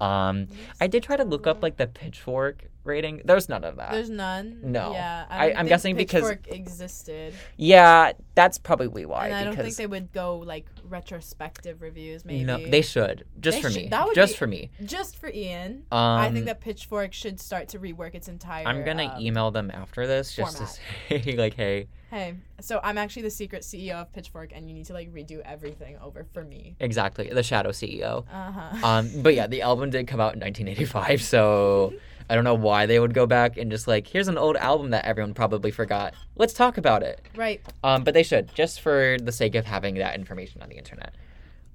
Um 0.02 0.48
i 0.82 0.88
did 0.88 1.02
try 1.04 1.16
to 1.18 1.24
look 1.24 1.48
up 1.48 1.64
like 1.64 1.78
the 1.78 1.88
pitchfork 1.88 2.66
rating 2.86 3.22
there's 3.26 3.50
none 3.50 3.64
of 3.64 3.76
that 3.78 3.92
There's 3.92 4.10
none. 4.10 4.60
No. 4.64 4.94
Yeah. 4.94 5.26
I 5.30 5.36
I, 5.38 5.50
I'm 5.52 5.56
think 5.58 5.70
guessing 5.70 5.96
because- 5.96 6.24
Pitchfork 6.30 6.48
existed, 6.56 7.34
yeah 7.58 8.12
that's 8.36 8.58
probably 8.58 9.06
why 9.06 9.28
and 9.28 9.36
I 9.36 9.44
don't 9.44 9.56
think 9.56 9.76
they 9.76 9.88
would 9.88 10.12
go 10.12 10.38
like 10.38 10.68
retrospective 10.88 11.82
reviews. 11.82 12.26
Maybe. 12.26 12.44
no 12.44 12.58
they 12.70 12.82
should 12.82 13.26
just 13.40 13.58
They 13.58 13.62
for 13.62 13.70
should- 13.72 13.84
me 13.84 13.88
that 13.90 14.06
would 14.06 14.16
just 14.16 14.34
be- 14.34 14.38
for 14.38 14.48
me 14.48 14.70
Just 14.84 15.18
for 15.18 15.30
Ian, 15.30 15.84
um 15.92 16.00
I 16.20 16.32
think 16.32 16.46
that 16.46 16.62
Pitchfork 16.62 17.14
should 17.14 17.40
start 17.40 17.70
to 17.70 17.80
rework 17.80 18.16
its 18.16 18.28
entire. 18.28 18.68
i'm 18.68 18.84
gonna 18.84 19.08
um, 19.16 19.22
email 19.22 19.52
them 19.52 19.72
after 19.72 20.06
this 20.08 20.36
just 20.36 20.58
to 20.58 20.68
say 20.68 21.36
like 21.38 21.54
hey 21.56 21.88
Hey, 22.12 22.36
so 22.62 22.80
I'm 22.82 22.98
actually 22.98 23.24
the 23.24 23.30
secret 23.32 23.64
CEO 23.64 23.96
of 23.96 24.14
Pitchfork, 24.14 24.52
and 24.56 24.70
you 24.70 24.74
need 24.74 24.86
to 24.86 24.94
like 24.94 25.12
redo 25.12 25.42
everything 25.42 25.98
over 26.02 26.24
for 26.34 26.46
me. 26.46 26.76
exactly 26.80 27.30
the 27.30 27.44
shadow 27.44 27.72
ceo 27.72 28.24
Uh 28.32 28.52
huh. 28.52 28.88
um 28.88 29.10
but 29.22 29.34
yeah 29.36 29.48
the 29.48 29.62
album 29.64 29.90
did 29.90 30.08
come 30.08 30.22
out 30.22 30.34
in 30.34 30.40
1985 30.40 31.22
so 31.22 31.94
i 32.30 32.36
don't 32.36 32.44
know 32.44 32.54
why 32.56 32.86
they 32.86 33.00
would 33.00 33.14
go 33.14 33.26
back 33.26 33.58
and 33.58 33.70
just 33.72 33.88
like 33.88 34.08
here's 34.08 34.28
an 34.28 34.38
old 34.38 34.56
album 34.58 34.90
that 34.92 35.06
everyone 35.06 35.34
probably 35.34 35.72
forgot 35.72 36.14
let's 36.36 36.54
talk 36.54 36.78
about 36.78 37.04
it 37.04 37.22
right. 37.36 37.62
Um, 37.84 38.04
but 38.04 38.14
they 38.14 38.24
should, 38.24 38.54
just 38.56 38.82
for 38.82 39.18
the 39.22 39.32
sake 39.32 39.56
of 39.56 39.66
having 39.66 39.96
that 39.96 40.16
information 40.16 40.62
on 40.62 40.70
the 40.70 40.76
internet. 40.78 41.14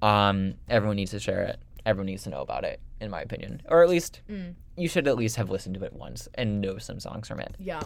Um, 0.01 0.55
everyone 0.69 0.95
needs 0.97 1.11
to 1.11 1.19
share 1.19 1.43
it. 1.43 1.59
Everyone 1.85 2.07
needs 2.07 2.23
to 2.23 2.29
know 2.29 2.41
about 2.41 2.63
it, 2.63 2.79
in 2.99 3.09
my 3.11 3.21
opinion. 3.21 3.61
Or 3.69 3.83
at 3.83 3.89
least, 3.89 4.21
Mm. 4.29 4.55
you 4.75 4.87
should 4.87 5.07
at 5.07 5.15
least 5.15 5.35
have 5.37 5.49
listened 5.49 5.75
to 5.75 5.83
it 5.83 5.93
once 5.93 6.27
and 6.35 6.59
know 6.61 6.77
some 6.79 6.99
songs 6.99 7.27
from 7.27 7.39
it. 7.39 7.55
Yeah. 7.59 7.81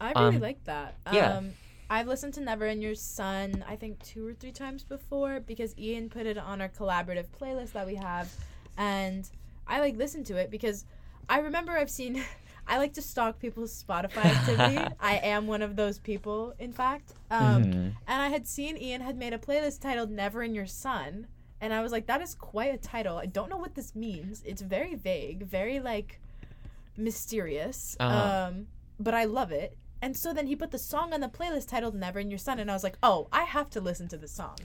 I 0.00 0.12
really 0.12 0.36
Um, 0.36 0.40
like 0.42 0.62
that. 0.64 0.94
yeah. 1.12 1.38
Um, 1.38 1.52
I've 1.90 2.06
listened 2.06 2.34
to 2.34 2.40
Never 2.40 2.66
in 2.66 2.80
Your 2.82 2.94
Sun, 2.94 3.64
I 3.68 3.76
think 3.76 4.02
two 4.02 4.26
or 4.26 4.34
three 4.34 4.52
times 4.52 4.82
before 4.84 5.40
because 5.40 5.76
Ian 5.78 6.08
put 6.10 6.26
it 6.26 6.38
on 6.38 6.60
our 6.60 6.68
collaborative 6.68 7.26
playlist 7.38 7.72
that 7.72 7.86
we 7.86 7.94
have. 7.96 8.32
And 8.76 9.28
I 9.66 9.80
like 9.80 9.96
listened 9.96 10.26
to 10.26 10.36
it 10.36 10.50
because 10.50 10.84
I 11.28 11.38
remember 11.40 11.72
I've 11.72 11.90
seen, 11.90 12.22
I 12.66 12.78
like 12.78 12.94
to 12.94 13.02
stalk 13.02 13.38
people's 13.38 13.72
Spotify 13.82 14.24
activity. 14.24 14.78
I 15.00 15.16
am 15.16 15.46
one 15.46 15.62
of 15.62 15.76
those 15.76 15.98
people, 15.98 16.54
in 16.58 16.72
fact. 16.72 17.12
Um, 17.30 17.64
Mhm. 17.64 17.92
And 18.06 18.22
I 18.22 18.28
had 18.28 18.46
seen 18.46 18.76
Ian 18.76 19.00
had 19.02 19.16
made 19.16 19.32
a 19.32 19.38
playlist 19.38 19.80
titled 19.80 20.10
"Never 20.10 20.42
in 20.42 20.54
Your 20.54 20.66
Sun," 20.66 21.26
and 21.60 21.72
I 21.74 21.82
was 21.82 21.92
like, 21.92 22.06
"That 22.06 22.22
is 22.22 22.34
quite 22.34 22.72
a 22.74 22.78
title. 22.78 23.16
I 23.18 23.26
don't 23.26 23.50
know 23.50 23.56
what 23.58 23.74
this 23.74 23.94
means. 23.94 24.42
It's 24.46 24.62
very 24.62 24.94
vague, 24.94 25.46
very 25.46 25.78
like 25.80 26.20
mysterious. 26.96 27.96
Uh-huh. 28.00 28.48
Um, 28.48 28.66
but 28.98 29.14
I 29.14 29.24
love 29.24 29.52
it." 29.52 29.76
And 30.00 30.16
so 30.16 30.32
then 30.34 30.46
he 30.46 30.56
put 30.56 30.70
the 30.70 30.78
song 30.78 31.12
on 31.14 31.20
the 31.20 31.28
playlist 31.28 31.68
titled 31.68 31.94
"Never 31.94 32.18
in 32.20 32.30
Your 32.30 32.38
Sun," 32.38 32.58
and 32.58 32.70
I 32.70 32.74
was 32.74 32.84
like, 32.84 32.98
"Oh, 33.02 33.28
I 33.32 33.44
have 33.44 33.70
to 33.70 33.80
listen 33.80 34.08
to 34.08 34.16
this 34.16 34.32
song. 34.32 34.56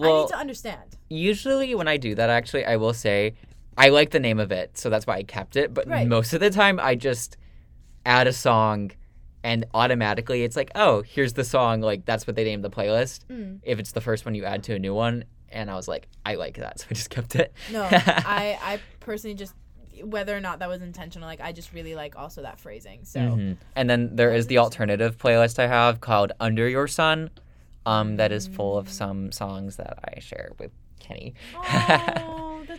I 0.00 0.06
need 0.22 0.28
to 0.28 0.36
understand." 0.36 0.96
Usually, 1.08 1.74
when 1.74 1.88
I 1.88 1.96
do 1.96 2.14
that, 2.14 2.30
actually, 2.30 2.64
I 2.64 2.76
will 2.76 2.94
say 2.94 3.34
I 3.78 3.88
like 3.90 4.10
the 4.10 4.20
name 4.20 4.38
of 4.40 4.50
it, 4.52 4.76
so 4.76 4.90
that's 4.90 5.06
why 5.06 5.14
I 5.16 5.22
kept 5.22 5.56
it. 5.56 5.72
But 5.72 5.86
Right. 5.88 6.06
most 6.06 6.32
of 6.34 6.40
the 6.40 6.50
time, 6.50 6.78
I 6.80 6.94
just 6.96 7.36
add 8.04 8.26
a 8.26 8.32
song, 8.32 8.90
and 9.44 9.64
automatically, 9.72 10.42
it's 10.42 10.56
like, 10.56 10.70
oh, 10.74 11.02
here's 11.02 11.34
the 11.34 11.44
song. 11.44 11.80
Like 11.80 12.04
that's 12.04 12.26
what 12.26 12.34
they 12.36 12.44
named 12.44 12.64
the 12.64 12.70
playlist. 12.70 13.20
Mm. 13.30 13.60
If 13.62 13.78
it's 13.78 13.92
the 13.92 14.00
first 14.00 14.24
one 14.26 14.34
you 14.34 14.44
add 14.44 14.64
to 14.64 14.74
a 14.74 14.78
new 14.78 14.92
one, 14.94 15.24
and 15.50 15.70
I 15.70 15.76
was 15.76 15.86
like, 15.88 16.08
I 16.26 16.34
like 16.34 16.56
that, 16.56 16.80
so 16.80 16.86
I 16.90 16.94
just 16.94 17.08
kept 17.10 17.36
it. 17.36 17.52
No, 17.72 17.82
I 17.90 18.58
I 18.60 18.80
personally 19.00 19.34
just 19.36 19.54
whether 20.02 20.36
or 20.36 20.40
not 20.40 20.58
that 20.60 20.68
was 20.68 20.80
intentional, 20.82 21.26
like 21.28 21.40
I 21.40 21.50
just 21.52 21.72
really 21.72 21.94
like 21.96 22.14
also 22.16 22.42
that 22.42 22.58
phrasing. 22.60 23.04
So 23.04 23.20
Mhm. 23.20 23.56
And 23.76 23.88
then 23.90 24.14
there 24.16 24.32
is 24.32 24.46
the 24.46 24.58
alternative 24.58 25.18
playlist 25.18 25.58
I 25.58 25.66
have 25.66 26.00
called 26.00 26.30
Under 26.40 26.68
Your 26.68 26.86
Sun, 26.86 27.30
um, 27.86 28.16
that 28.16 28.30
is 28.32 28.46
full 28.46 28.76
of 28.78 28.88
some 28.88 29.32
songs 29.32 29.76
that 29.76 29.98
I 30.04 30.20
share 30.20 30.50
with 30.58 30.70
Kenny. 31.00 31.34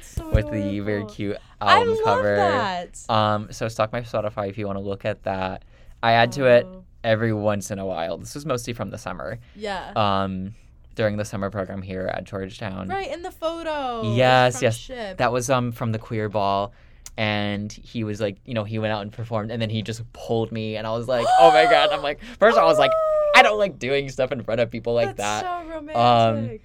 Oh, 0.02 0.24
so 0.24 0.30
with 0.32 0.46
the 0.52 0.80
very 0.80 0.98
adorable. 0.98 1.14
cute 1.14 1.38
I 1.62 1.76
album 1.80 1.90
love 1.96 2.04
cover. 2.06 2.36
that. 2.38 3.00
Um, 3.10 3.52
so 3.52 3.68
stalk 3.68 3.92
my 3.92 4.02
Spotify 4.02 4.50
if 4.50 4.58
you 4.58 4.66
want 4.68 4.78
to 4.78 4.84
look 4.84 5.06
at 5.06 5.24
that. 5.24 5.64
I 6.02 6.14
add 6.14 6.32
to 6.34 6.46
it 6.46 6.66
Oh, 6.66 6.84
every 7.04 7.34
once 7.34 7.72
in 7.72 7.80
a 7.80 7.86
while. 7.86 8.18
This 8.18 8.36
is 8.36 8.46
mostly 8.46 8.74
from 8.74 8.90
the 8.90 8.98
summer. 8.98 9.40
Yeah. 9.56 9.92
Um, 9.96 10.56
during 10.96 11.18
the 11.18 11.26
summer 11.26 11.50
program 11.50 11.82
here 11.82 12.08
at 12.14 12.24
Georgetown. 12.26 12.88
right 12.90 13.10
in 13.12 13.22
the 13.22 13.32
photo. 13.32 14.14
Yes, 14.16 14.62
yes. 14.62 14.76
Ship. 14.78 15.18
That 15.18 15.32
was 15.32 15.50
um 15.50 15.72
from 15.72 15.92
the 15.92 16.00
queer 16.00 16.28
ball. 16.30 16.74
And 17.18 17.72
he 17.72 18.06
was 18.06 18.22
like, 18.22 18.38
you 18.46 18.54
know, 18.54 18.64
he 18.64 18.80
went 18.80 18.94
out 18.94 19.02
and 19.02 19.12
performed, 19.12 19.52
and 19.52 19.62
then 19.62 19.70
he 19.70 19.82
just 19.82 20.02
pulled 20.14 20.54
me, 20.54 20.78
and 20.78 20.88
I 20.88 20.92
was 20.92 21.08
like, 21.10 21.26
oh 21.40 21.52
my 21.52 21.66
god! 21.66 21.90
I'm 21.92 22.02
like, 22.02 22.22
first 22.40 22.58
I 22.58 22.64
was 22.64 22.78
like, 22.80 22.92
I 23.36 23.42
don't 23.42 23.58
like 23.60 23.78
doing 23.78 24.08
stuff 24.10 24.32
in 24.32 24.42
front 24.42 24.62
of 24.62 24.72
people 24.72 24.94
like 24.94 25.18
That's 25.18 25.44
that. 25.44 25.64
so 25.66 25.70
romantic. 25.70 26.62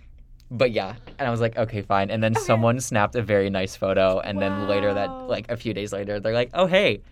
But 0.51 0.73
yeah, 0.73 0.95
and 1.19 1.27
I 1.27 1.31
was 1.31 1.41
like, 1.41 1.57
okay, 1.57 1.83
fine. 1.83 2.11
And 2.11 2.23
then 2.23 2.35
someone 2.35 2.79
snapped 2.81 3.15
a 3.17 3.23
very 3.23 3.51
nice 3.51 3.77
photo, 3.77 4.21
and 4.21 4.41
then 4.41 4.69
later 4.69 4.93
that, 4.95 5.11
like 5.11 5.51
a 5.51 5.57
few 5.57 5.75
days 5.75 5.93
later, 5.93 6.21
they're 6.21 6.35
like, 6.35 6.51
oh 6.55 6.67
hey, 6.67 7.03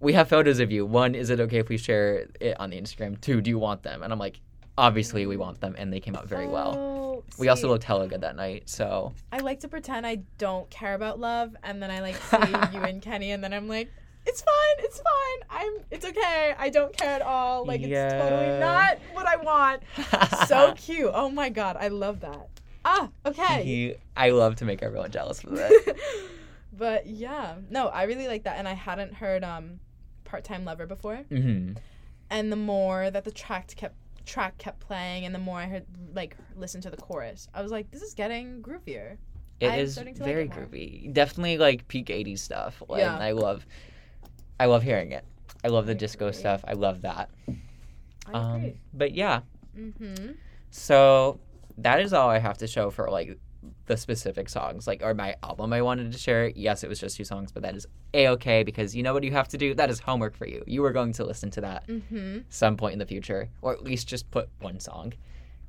we 0.00 0.12
have 0.12 0.28
photos 0.28 0.58
of 0.60 0.70
you. 0.70 0.84
One, 0.84 1.14
is 1.14 1.30
it 1.30 1.40
okay 1.40 1.58
if 1.58 1.68
we 1.68 1.78
share 1.78 2.26
it 2.40 2.58
on 2.60 2.70
the 2.70 2.80
Instagram? 2.80 3.20
Two, 3.20 3.40
do 3.40 3.50
you 3.50 3.58
want 3.58 3.82
them? 3.82 4.02
And 4.02 4.12
I'm 4.12 4.18
like, 4.18 4.40
obviously 4.76 5.26
we 5.26 5.36
want 5.36 5.60
them, 5.60 5.74
and 5.78 5.92
they 5.92 6.00
came 6.00 6.16
out 6.16 6.28
very 6.28 6.48
well. 6.48 6.76
Oh, 6.76 7.24
We 7.38 7.48
also 7.48 7.68
looked 7.68 7.84
hella 7.84 8.08
good 8.08 8.20
that 8.20 8.36
night, 8.36 8.68
so 8.68 9.14
I 9.32 9.38
like 9.38 9.60
to 9.60 9.68
pretend 9.68 10.06
I 10.06 10.16
don't 10.38 10.68
care 10.68 10.94
about 10.94 11.18
love, 11.18 11.56
and 11.62 11.82
then 11.82 11.90
I 11.90 12.00
like 12.00 12.16
see 12.30 12.76
you 12.76 12.82
and 12.82 13.00
Kenny, 13.00 13.30
and 13.30 13.42
then 13.42 13.54
I'm 13.54 13.68
like, 13.68 13.90
it's 14.26 14.42
fine, 14.42 14.76
it's 14.84 14.96
fine. 14.98 15.48
I'm, 15.60 15.72
it's 15.90 16.04
okay. 16.04 16.54
I 16.58 16.68
don't 16.68 16.96
care 16.96 17.10
at 17.10 17.22
all. 17.22 17.64
Like 17.66 17.80
it's 17.82 18.12
totally 18.14 18.58
not 18.60 18.98
what 19.12 19.26
I 19.26 19.36
want. 19.36 19.82
so 20.48 20.74
cute. 20.76 21.10
Oh 21.14 21.30
my 21.30 21.48
god, 21.48 21.76
I 21.78 21.88
love 21.88 22.20
that. 22.20 22.48
Ah, 22.84 23.08
okay. 23.24 23.64
He- 23.64 23.94
I 24.16 24.30
love 24.30 24.56
to 24.56 24.64
make 24.64 24.82
everyone 24.82 25.10
jealous 25.10 25.42
with 25.44 25.58
it. 25.60 25.96
but 26.72 27.06
yeah, 27.06 27.56
no, 27.70 27.88
I 27.88 28.04
really 28.04 28.28
like 28.28 28.44
that, 28.44 28.58
and 28.58 28.66
I 28.68 28.72
hadn't 28.74 29.14
heard 29.14 29.44
um, 29.44 29.80
part 30.24 30.44
time 30.44 30.64
lover 30.64 30.86
before. 30.86 31.16
hmm 31.28 31.72
And 32.30 32.50
the 32.52 32.56
more 32.56 33.10
that 33.10 33.24
the 33.24 33.32
track 33.32 33.68
kept 33.76 33.94
track 34.24 34.58
kept 34.58 34.80
playing, 34.80 35.24
and 35.24 35.34
the 35.34 35.38
more 35.38 35.58
I 35.58 35.66
heard 35.66 35.84
like 36.14 36.36
listen 36.56 36.80
to 36.82 36.90
the 36.90 36.96
chorus, 36.96 37.48
I 37.54 37.62
was 37.62 37.70
like, 37.72 37.90
this 37.90 38.02
is 38.02 38.14
getting 38.14 38.62
groovier. 38.62 39.16
It 39.58 39.68
I'm 39.70 39.78
is 39.80 39.94
to 39.96 40.04
like 40.04 40.16
very 40.16 40.44
it 40.44 40.50
groovy. 40.50 41.12
Definitely 41.12 41.58
like 41.58 41.88
peak 41.88 42.06
'80s 42.06 42.40
stuff. 42.40 42.82
Like, 42.88 43.00
Yeah. 43.00 43.16
I 43.18 43.32
love, 43.32 43.66
I 44.58 44.66
love 44.66 44.82
hearing 44.82 45.12
it. 45.12 45.24
I 45.64 45.68
love 45.68 45.86
the 45.86 45.94
disco 45.94 46.30
stuff. 46.30 46.64
I 46.66 46.72
love 46.74 47.02
that. 47.02 47.30
I 48.26 48.32
Um, 48.32 48.56
agree. 48.56 48.74
but 48.94 49.14
yeah, 49.14 49.40
Mm-hmm. 49.78 50.32
so 50.70 51.38
that 51.78 52.00
is 52.00 52.12
all 52.12 52.28
I 52.30 52.38
have 52.38 52.58
to 52.58 52.66
show 52.66 52.90
for 52.90 53.10
like 53.10 53.38
the 53.86 53.96
specific 53.96 54.48
songs, 54.48 54.86
like 54.86 55.02
or 55.02 55.12
my 55.14 55.34
album 55.42 55.72
I 55.72 55.82
wanted 55.82 56.12
to 56.12 56.18
share. 56.18 56.48
Yes, 56.54 56.82
it 56.84 56.88
was 56.88 56.98
just 57.00 57.16
two 57.16 57.24
songs, 57.24 57.52
but 57.52 57.62
that 57.62 57.74
is 57.76 57.86
a 58.14 58.28
okay 58.28 58.62
because 58.62 58.94
you 58.96 59.02
know 59.02 59.12
what 59.12 59.24
you 59.24 59.32
have 59.32 59.48
to 59.48 59.58
do. 59.58 59.74
That 59.74 59.90
is 59.90 60.00
homework 60.00 60.36
for 60.36 60.46
you. 60.46 60.62
You 60.66 60.84
are 60.84 60.92
going 60.92 61.12
to 61.14 61.24
listen 61.24 61.50
to 61.52 61.60
that 61.62 61.86
Mm-hmm. 61.88 62.38
some 62.48 62.76
point 62.76 62.94
in 62.94 62.98
the 62.98 63.06
future, 63.06 63.50
or 63.62 63.72
at 63.72 63.82
least 63.82 64.08
just 64.08 64.30
put 64.30 64.48
one 64.60 64.80
song 64.80 65.12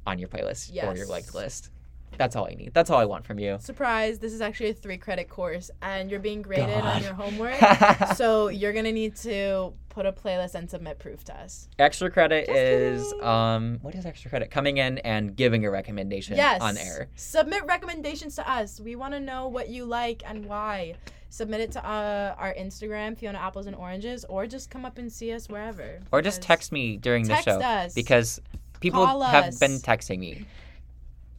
on 0.06 0.20
your 0.20 0.30
playlist 0.30 0.70
or 0.72 0.96
your 0.96 0.96
Yes. 1.06 1.10
liked 1.10 1.36
list. 1.36 1.70
That's 2.18 2.36
all 2.36 2.46
I 2.50 2.56
need. 2.56 2.74
That's 2.74 2.90
all 2.90 2.98
I 3.00 3.06
want 3.06 3.26
from 3.26 3.38
you. 3.40 3.58
Surprise! 3.60 4.20
This 4.20 4.34
is 4.34 4.42
actually 4.42 4.70
a 4.70 4.74
three 4.74 4.98
credit 4.98 5.30
course, 5.30 5.70
and 5.82 6.10
you're 6.10 6.20
being 6.20 6.42
graded 6.42 6.70
on 6.78 7.04
your 7.04 7.14
homework. 7.14 7.56
so 8.16 8.48
you're 8.48 8.74
gonna 8.74 8.92
need 8.92 9.16
to 9.18 9.74
put 9.90 10.06
a 10.06 10.12
playlist 10.12 10.56
and 10.56 10.70
submit 10.70 11.00
proof 11.00 11.24
to 11.26 11.36
us. 11.36 11.68
Extra 11.80 12.10
credit 12.10 12.46
Just 12.48 12.58
is 12.58 13.04
kidding. 13.12 13.24
um 13.24 13.80
what 13.82 13.94
is 13.96 14.06
extra 14.06 14.30
credit? 14.30 14.50
Coming 14.52 14.78
in 14.78 14.98
and 15.00 15.36
giving 15.36 15.66
a 15.66 15.70
recommendation 15.72 16.38
Yes. 16.38 16.62
on 16.62 16.78
air. 16.78 17.08
Submit 17.16 17.66
recommendations 17.66 18.36
to 18.36 18.50
us. 18.50 18.80
We 18.80 18.96
want 18.96 19.14
to 19.14 19.20
know 19.20 19.48
what 19.48 19.70
you 19.70 19.86
like 19.86 20.24
and 20.26 20.46
why. 20.46 20.96
Submit 21.30 21.60
it 21.62 21.72
to 21.74 21.86
uh, 21.86 22.36
our 22.38 22.54
Instagram, 22.54 23.18
Fiona 23.18 23.38
Apples 23.38 23.68
and 23.68 23.76
Oranges, 23.76 24.24
or 24.30 24.48
just 24.48 24.70
come 24.70 24.86
up 24.86 24.98
and 24.98 25.12
see 25.12 25.34
us 25.34 25.50
wherever. 25.50 26.00
Or 26.12 26.22
just 26.22 26.42
text 26.42 26.72
me 26.72 26.96
during 26.98 27.24
the 27.24 27.30
text 27.34 27.46
show 27.46 27.60
us. 27.60 27.94
because 27.94 28.40
people 28.80 29.06
Call 29.06 29.22
have 29.24 29.46
us. 29.46 29.60
been 29.60 29.74
texting 29.80 30.20
me 30.20 30.46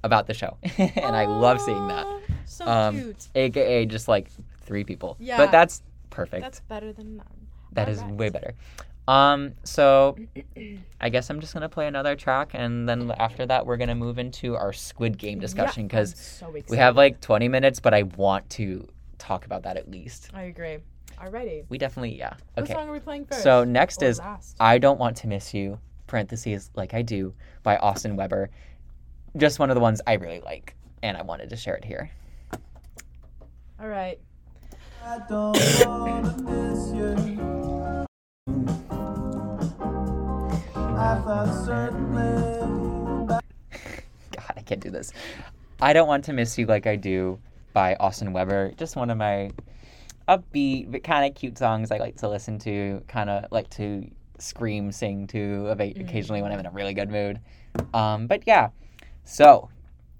about 0.08 0.26
the 0.26 0.34
show 0.34 0.56
and 0.78 1.14
I 1.14 1.26
love 1.26 1.60
seeing 1.60 1.86
that. 1.88 2.06
So 2.58 2.66
Um, 2.66 2.94
cute. 3.00 3.28
AKA 3.36 3.86
just 3.86 4.08
like 4.08 4.26
three 4.62 4.82
people. 4.82 5.16
Yeah. 5.20 5.36
But 5.36 5.52
that's 5.52 5.82
perfect. 6.10 6.42
That's 6.42 6.60
better 6.60 6.92
than 6.92 7.16
none. 7.18 7.26
That 7.72 7.88
is 7.88 8.00
Alright. 8.00 8.14
way 8.16 8.28
better. 8.30 8.54
Um 9.06 9.52
so 9.64 10.16
I 11.00 11.08
guess 11.10 11.30
I'm 11.30 11.40
just 11.40 11.52
going 11.52 11.60
to 11.62 11.68
play 11.68 11.86
another 11.86 12.16
track 12.16 12.50
and 12.54 12.88
then 12.88 13.12
after 13.18 13.46
that 13.46 13.64
we're 13.66 13.76
going 13.76 13.88
to 13.90 13.94
move 13.94 14.18
into 14.18 14.56
our 14.56 14.72
Squid 14.72 15.18
Game 15.18 15.38
discussion 15.38 15.88
cuz 15.88 16.12
I'm 16.12 16.16
so 16.16 16.62
we 16.68 16.76
have 16.78 16.96
like 16.96 17.20
20 17.20 17.48
minutes 17.48 17.78
but 17.80 17.92
I 17.94 18.02
want 18.02 18.48
to 18.58 18.88
talk 19.18 19.44
about 19.46 19.62
that 19.62 19.76
at 19.76 19.90
least. 19.90 20.30
I 20.34 20.42
agree. 20.44 20.78
Alrighty. 21.18 21.64
We 21.68 21.78
definitely 21.78 22.16
yeah. 22.18 22.32
What 22.54 22.64
Okay. 22.64 22.72
song 22.72 22.88
are 22.88 22.92
we 22.92 23.00
playing 23.00 23.26
first? 23.26 23.42
So 23.42 23.62
next 23.62 24.02
Or 24.02 24.06
is 24.06 24.18
last? 24.18 24.56
I 24.58 24.78
Don't 24.78 24.98
Want 24.98 25.16
to 25.18 25.26
Miss 25.28 25.52
You, 25.54 25.78
parentheses, 26.06 26.70
like 26.74 26.92
I 26.94 27.02
do, 27.02 27.34
by 27.62 27.76
Austin 27.76 28.16
Weber. 28.16 28.50
Just 29.36 29.58
one 29.58 29.70
of 29.70 29.74
the 29.74 29.80
ones 29.80 30.00
I 30.06 30.14
really 30.14 30.40
like, 30.40 30.74
and 31.02 31.16
I 31.16 31.22
wanted 31.22 31.50
to 31.50 31.56
share 31.56 31.74
it 31.74 31.84
here. 31.84 32.10
All 33.80 33.88
right. 33.88 34.18
I 35.04 35.20
don't 35.28 35.52
miss 36.44 36.92
you. 36.92 37.48
I 40.76 41.20
thought 41.24 41.64
certainly 41.64 43.26
God, 43.28 44.52
I 44.56 44.60
can't 44.62 44.80
do 44.80 44.90
this. 44.90 45.12
I 45.80 45.92
Don't 45.92 46.08
Want 46.08 46.24
to 46.24 46.32
Miss 46.32 46.58
You 46.58 46.66
Like 46.66 46.86
I 46.86 46.96
Do 46.96 47.38
by 47.72 47.94
Austin 48.00 48.32
Weber. 48.32 48.72
Just 48.76 48.96
one 48.96 49.10
of 49.10 49.16
my 49.16 49.50
upbeat, 50.28 50.90
but 50.90 51.04
kind 51.04 51.24
of 51.30 51.36
cute 51.36 51.56
songs 51.56 51.92
I 51.92 51.98
like 51.98 52.16
to 52.16 52.28
listen 52.28 52.58
to, 52.60 53.02
kind 53.06 53.30
of 53.30 53.50
like 53.52 53.70
to 53.70 54.10
scream, 54.38 54.90
sing 54.90 55.26
to 55.28 55.68
occasionally 55.68 56.42
when 56.42 56.52
I'm 56.52 56.58
in 56.58 56.66
a 56.66 56.70
really 56.70 56.94
good 56.94 57.10
mood. 57.10 57.38
Um, 57.94 58.26
but 58.26 58.42
yeah, 58.46 58.70
so 59.28 59.68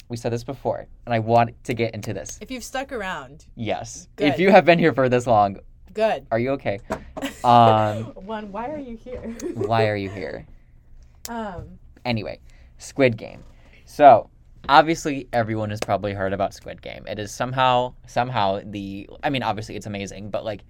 we 0.08 0.16
said 0.16 0.32
this 0.32 0.44
before, 0.44 0.86
and 1.06 1.14
I 1.14 1.18
want 1.18 1.62
to 1.64 1.74
get 1.74 1.94
into 1.94 2.12
this. 2.12 2.38
If 2.40 2.50
you've 2.50 2.64
stuck 2.64 2.92
around, 2.92 3.46
Yes. 3.56 4.08
Good. 4.16 4.28
If 4.28 4.38
you 4.38 4.50
have 4.50 4.64
been 4.64 4.78
here 4.78 4.92
for 4.92 5.08
this 5.08 5.26
long, 5.26 5.58
good. 5.92 6.26
are 6.30 6.38
you 6.38 6.50
okay? 6.52 6.78
Um, 7.44 8.04
One, 8.14 8.52
why 8.52 8.70
are 8.70 8.78
you 8.78 8.96
here? 8.96 9.20
why 9.54 9.88
are 9.88 9.96
you 9.96 10.08
here? 10.10 10.46
Um, 11.28 11.78
Anyway, 12.04 12.40
Squid 12.78 13.16
Game. 13.16 13.42
So, 13.84 14.28
obviously 14.68 15.28
everyone 15.32 15.70
has 15.70 15.80
probably 15.80 16.12
heard 16.12 16.32
about 16.32 16.52
Squid 16.54 16.82
Game. 16.82 17.04
It 17.06 17.18
is 17.18 17.32
somehow 17.32 17.94
somehow 18.06 18.60
the 18.64 19.08
I 19.22 19.30
mean 19.30 19.42
obviously 19.42 19.76
it's 19.76 19.86
amazing, 19.86 20.30
but 20.30 20.44
like 20.44 20.62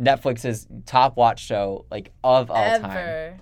Netflix's 0.00 0.66
top 0.86 1.16
watch 1.16 1.40
show 1.40 1.84
like 1.90 2.10
of 2.24 2.50
all 2.50 2.78
time. 2.78 2.84
ever. 2.84 3.36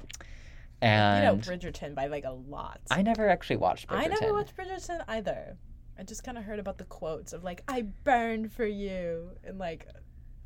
And 0.82 1.24
you 1.24 1.30
know 1.50 1.56
Bridgerton 1.56 1.94
by 1.94 2.06
like 2.06 2.24
a 2.24 2.30
lot. 2.32 2.80
I 2.90 3.02
never 3.02 3.28
actually 3.28 3.56
watched 3.56 3.88
Bridgerton. 3.88 3.98
I 3.98 4.06
never 4.06 4.32
watched 4.32 4.56
Bridgerton 4.56 5.04
either. 5.08 5.56
I 5.98 6.02
just 6.02 6.24
kind 6.24 6.38
of 6.38 6.44
heard 6.44 6.58
about 6.58 6.78
the 6.78 6.84
quotes 6.84 7.32
of 7.32 7.44
like 7.44 7.62
"I 7.68 7.82
burned 8.04 8.52
for 8.52 8.64
you" 8.64 9.32
and 9.44 9.58
like, 9.58 9.86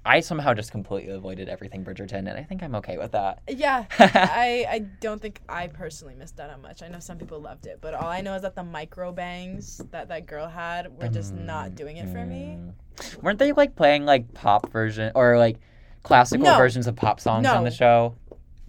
I 0.05 0.19
somehow 0.21 0.53
just 0.53 0.73
completely 0.73 1.13
avoided 1.15 1.49
everything 1.49 1.85
Bridgerton 1.85 2.29
and 2.29 2.31
I 2.31 2.43
think 2.43 2.63
I'm 2.65 2.75
okay 2.75 2.99
with 2.99 3.13
that. 3.13 3.43
yeah. 3.49 3.85
I 3.99 4.67
I 4.69 4.79
don't 5.01 5.23
think 5.23 5.41
I 5.49 5.69
personally 5.69 6.17
missed 6.17 6.37
that 6.39 6.51
out 6.51 6.57
on 6.57 6.63
much. 6.63 6.83
I 6.83 6.89
know 6.89 6.99
some 6.99 7.17
people 7.19 7.39
loved 7.41 7.67
it, 7.67 7.79
but 7.81 7.95
all 7.95 8.09
I 8.09 8.21
know 8.21 8.35
is 8.35 8.43
that 8.43 8.57
the 8.57 8.65
micro 8.65 9.13
bangs 9.13 9.81
that 9.93 10.09
that 10.09 10.27
girl 10.27 10.49
had 10.49 10.89
were 11.01 11.09
just 11.09 11.33
not 11.33 11.77
doing 11.77 11.99
it 11.99 12.09
for 12.09 12.27
me. 12.27 12.59
Mm. 12.97 13.23
Weren't 13.23 13.39
they 13.39 13.53
like 13.53 13.77
playing 13.77 14.05
like 14.05 14.35
pop 14.35 14.71
version 14.73 15.13
or 15.15 15.39
like 15.39 15.59
classical 16.03 16.45
No. 16.45 16.57
versions 16.59 16.89
of 16.89 16.97
pop 16.97 17.21
songs 17.21 17.47
on 17.47 17.63
the 17.65 17.71
show? 17.71 18.17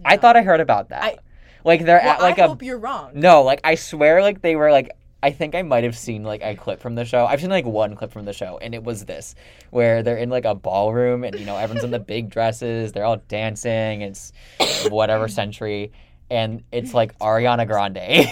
I 0.04 0.16
thought 0.16 0.36
I 0.36 0.42
heard 0.42 0.60
about 0.60 0.90
that. 0.90 1.02
I- 1.02 1.18
like 1.66 1.84
they're 1.84 2.00
Well, 2.02 2.14
at 2.14 2.22
like 2.22 2.38
I 2.38 2.44
a 2.44 2.48
hope 2.48 2.62
you're 2.62 2.78
wrong. 2.78 3.12
no, 3.14 3.42
like 3.42 3.60
I 3.64 3.74
swear, 3.74 4.22
like 4.22 4.40
they 4.42 4.56
were 4.56 4.70
like 4.72 4.90
I 5.22 5.32
think 5.32 5.54
I 5.56 5.62
might 5.62 5.84
have 5.84 5.98
seen 5.98 6.24
like 6.24 6.42
a 6.42 6.54
clip 6.54 6.80
from 6.80 6.94
the 6.94 7.04
show. 7.04 7.26
I've 7.26 7.40
seen 7.40 7.50
like 7.50 7.66
one 7.66 7.96
clip 7.96 8.12
from 8.12 8.26
the 8.26 8.32
show, 8.32 8.58
and 8.58 8.74
it 8.74 8.84
was 8.84 9.04
this 9.06 9.34
where 9.70 10.02
they're 10.02 10.18
in 10.18 10.30
like 10.30 10.44
a 10.46 10.54
ballroom, 10.54 11.24
and 11.24 11.38
you 11.38 11.46
know 11.46 11.56
everyone's 11.56 11.84
in 11.84 11.90
the 11.90 11.98
big 11.98 12.30
dresses, 12.30 12.92
they're 12.92 13.04
all 13.04 13.18
dancing. 13.28 14.02
It's 14.02 14.32
whatever 14.88 15.28
century, 15.28 15.92
and 16.30 16.62
it's 16.72 16.92
like 16.94 17.18
Ariana 17.20 17.66
Grande, 17.66 18.26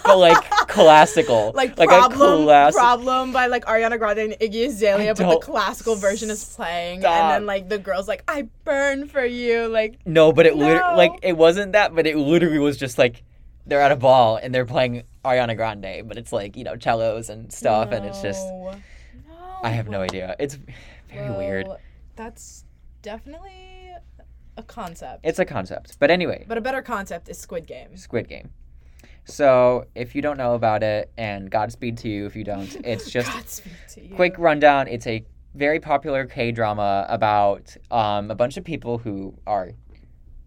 but 0.04 0.18
like 0.18 0.36
classical, 0.68 1.52
Like, 1.56 1.72
a 1.78 1.86
problem, 1.86 2.44
class- 2.44 2.74
problem 2.74 3.32
by 3.32 3.46
like 3.46 3.64
Ariana 3.64 3.98
Grande 3.98 4.18
and 4.18 4.32
Iggy 4.34 4.66
Azalea, 4.66 5.14
but 5.14 5.30
the 5.30 5.38
classical 5.38 5.94
version 5.96 6.30
is 6.30 6.44
playing, 6.54 7.00
Stop. 7.00 7.12
and 7.12 7.30
then 7.30 7.46
like 7.46 7.68
the 7.68 7.78
girl's 7.78 8.08
like, 8.08 8.22
"I 8.28 8.48
burn 8.64 9.06
for 9.08 9.24
you," 9.24 9.68
like 9.68 9.98
No, 10.06 10.32
but 10.32 10.46
it 10.46 10.56
No. 10.56 10.94
like 10.96 11.12
it 11.22 11.36
wasn't 11.36 11.72
that, 11.72 11.94
but 11.94 12.06
it 12.06 12.16
literally 12.16 12.58
was 12.58 12.76
just 12.76 12.98
like 12.98 13.22
they're 13.66 13.80
at 13.80 13.92
a 13.92 13.96
ball 13.96 14.36
and 14.36 14.54
they're 14.54 14.66
playing 14.66 15.04
Ariana 15.24 15.56
Grande, 15.56 16.06
but 16.06 16.18
it's 16.18 16.32
like 16.32 16.56
you 16.56 16.64
know 16.64 16.76
cellos 16.78 17.30
and 17.30 17.50
stuff, 17.52 17.90
and 17.92 18.04
it's 18.04 18.20
just 18.20 18.46
No. 18.46 18.74
No. 19.28 19.34
I 19.62 19.70
have 19.70 19.88
no 19.88 20.02
idea. 20.02 20.36
It's 20.38 20.58
very 21.10 21.30
weird. 21.30 21.66
That's 22.16 22.64
definitely 23.00 23.52
a 24.56 24.62
concept. 24.62 25.20
It's 25.24 25.38
a 25.38 25.44
concept, 25.44 25.96
but 25.98 26.10
anyway, 26.10 26.44
but 26.48 26.58
a 26.58 26.60
better 26.60 26.82
concept 26.82 27.28
is 27.28 27.38
Squid 27.38 27.66
Game. 27.66 27.96
Squid 27.96 28.28
Game. 28.28 28.50
So 29.24 29.86
if 29.94 30.14
you 30.14 30.22
don't 30.22 30.36
know 30.36 30.54
about 30.54 30.82
it, 30.82 31.10
and 31.16 31.50
Godspeed 31.50 31.96
to 31.98 32.08
you 32.08 32.26
if 32.26 32.36
you 32.36 32.44
don't, 32.44 32.74
it's 32.84 33.10
just 33.10 33.30
Godspeed 33.32 33.72
to 33.90 34.04
you. 34.08 34.14
quick 34.14 34.38
rundown. 34.38 34.88
It's 34.88 35.06
a 35.06 35.24
very 35.54 35.80
popular 35.80 36.26
K 36.26 36.52
drama 36.52 37.06
about 37.08 37.74
um, 37.90 38.30
a 38.30 38.34
bunch 38.34 38.56
of 38.56 38.64
people 38.64 38.98
who 38.98 39.34
are, 39.46 39.70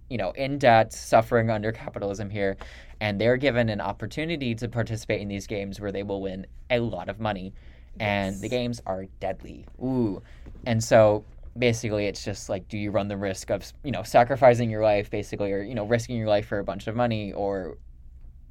you 0.10 0.18
know, 0.18 0.32
in 0.32 0.58
debt, 0.58 0.94
suffering 0.94 1.50
under 1.50 1.72
capitalism 1.72 2.30
here, 2.30 2.58
and 3.00 3.20
they're 3.20 3.38
given 3.38 3.70
an 3.70 3.82
opportunity 3.82 4.54
to 4.56 4.68
participate 4.68 5.22
in 5.22 5.28
these 5.28 5.48
games 5.48 5.80
where 5.80 5.92
they 5.92 6.04
will 6.04 6.22
win 6.22 6.46
a 6.70 6.80
lot 6.80 7.10
of 7.10 7.20
money, 7.20 7.54
and 8.00 8.40
the 8.42 8.50
games 8.50 8.82
are 8.86 9.06
deadly. 9.20 9.66
Ooh, 9.82 10.22
and 10.66 10.84
so 10.84 11.24
basically 11.58 12.06
it's 12.06 12.24
just 12.24 12.50
like 12.50 12.68
do 12.68 12.78
you 12.78 12.92
run 12.92 13.08
the 13.08 13.18
risk 13.18 13.50
of 13.50 13.72
you 13.84 13.92
know 13.92 14.04
sacrificing 14.04 14.70
your 14.70 14.84
life 14.84 15.10
basically 15.10 15.52
or 15.52 15.62
you 15.64 15.74
know 15.76 15.86
risking 15.86 16.16
your 16.18 16.28
life 16.28 16.46
for 16.48 16.60
a 16.60 16.64
bunch 16.64 16.88
of 16.88 16.96
money 16.96 17.34
or 17.34 17.78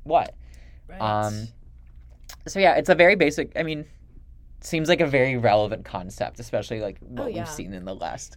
what 0.05 0.35
Right. 0.89 1.01
um, 1.01 1.49
so 2.47 2.61
yeah, 2.61 2.75
it's 2.77 2.89
a 2.89 2.95
very 2.95 3.17
basic. 3.17 3.53
I 3.57 3.63
mean, 3.65 3.85
seems 4.61 4.89
like 4.89 5.01
a 5.01 5.07
very 5.07 5.37
relevant 5.37 5.85
concept, 5.85 6.39
especially 6.41 6.81
like 6.81 6.99
what 7.01 7.25
Oh, 7.25 7.27
yeah. 7.29 7.39
we've 7.39 7.49
seen 7.49 7.73
in 7.73 7.85
the 7.85 7.95
last 7.95 8.37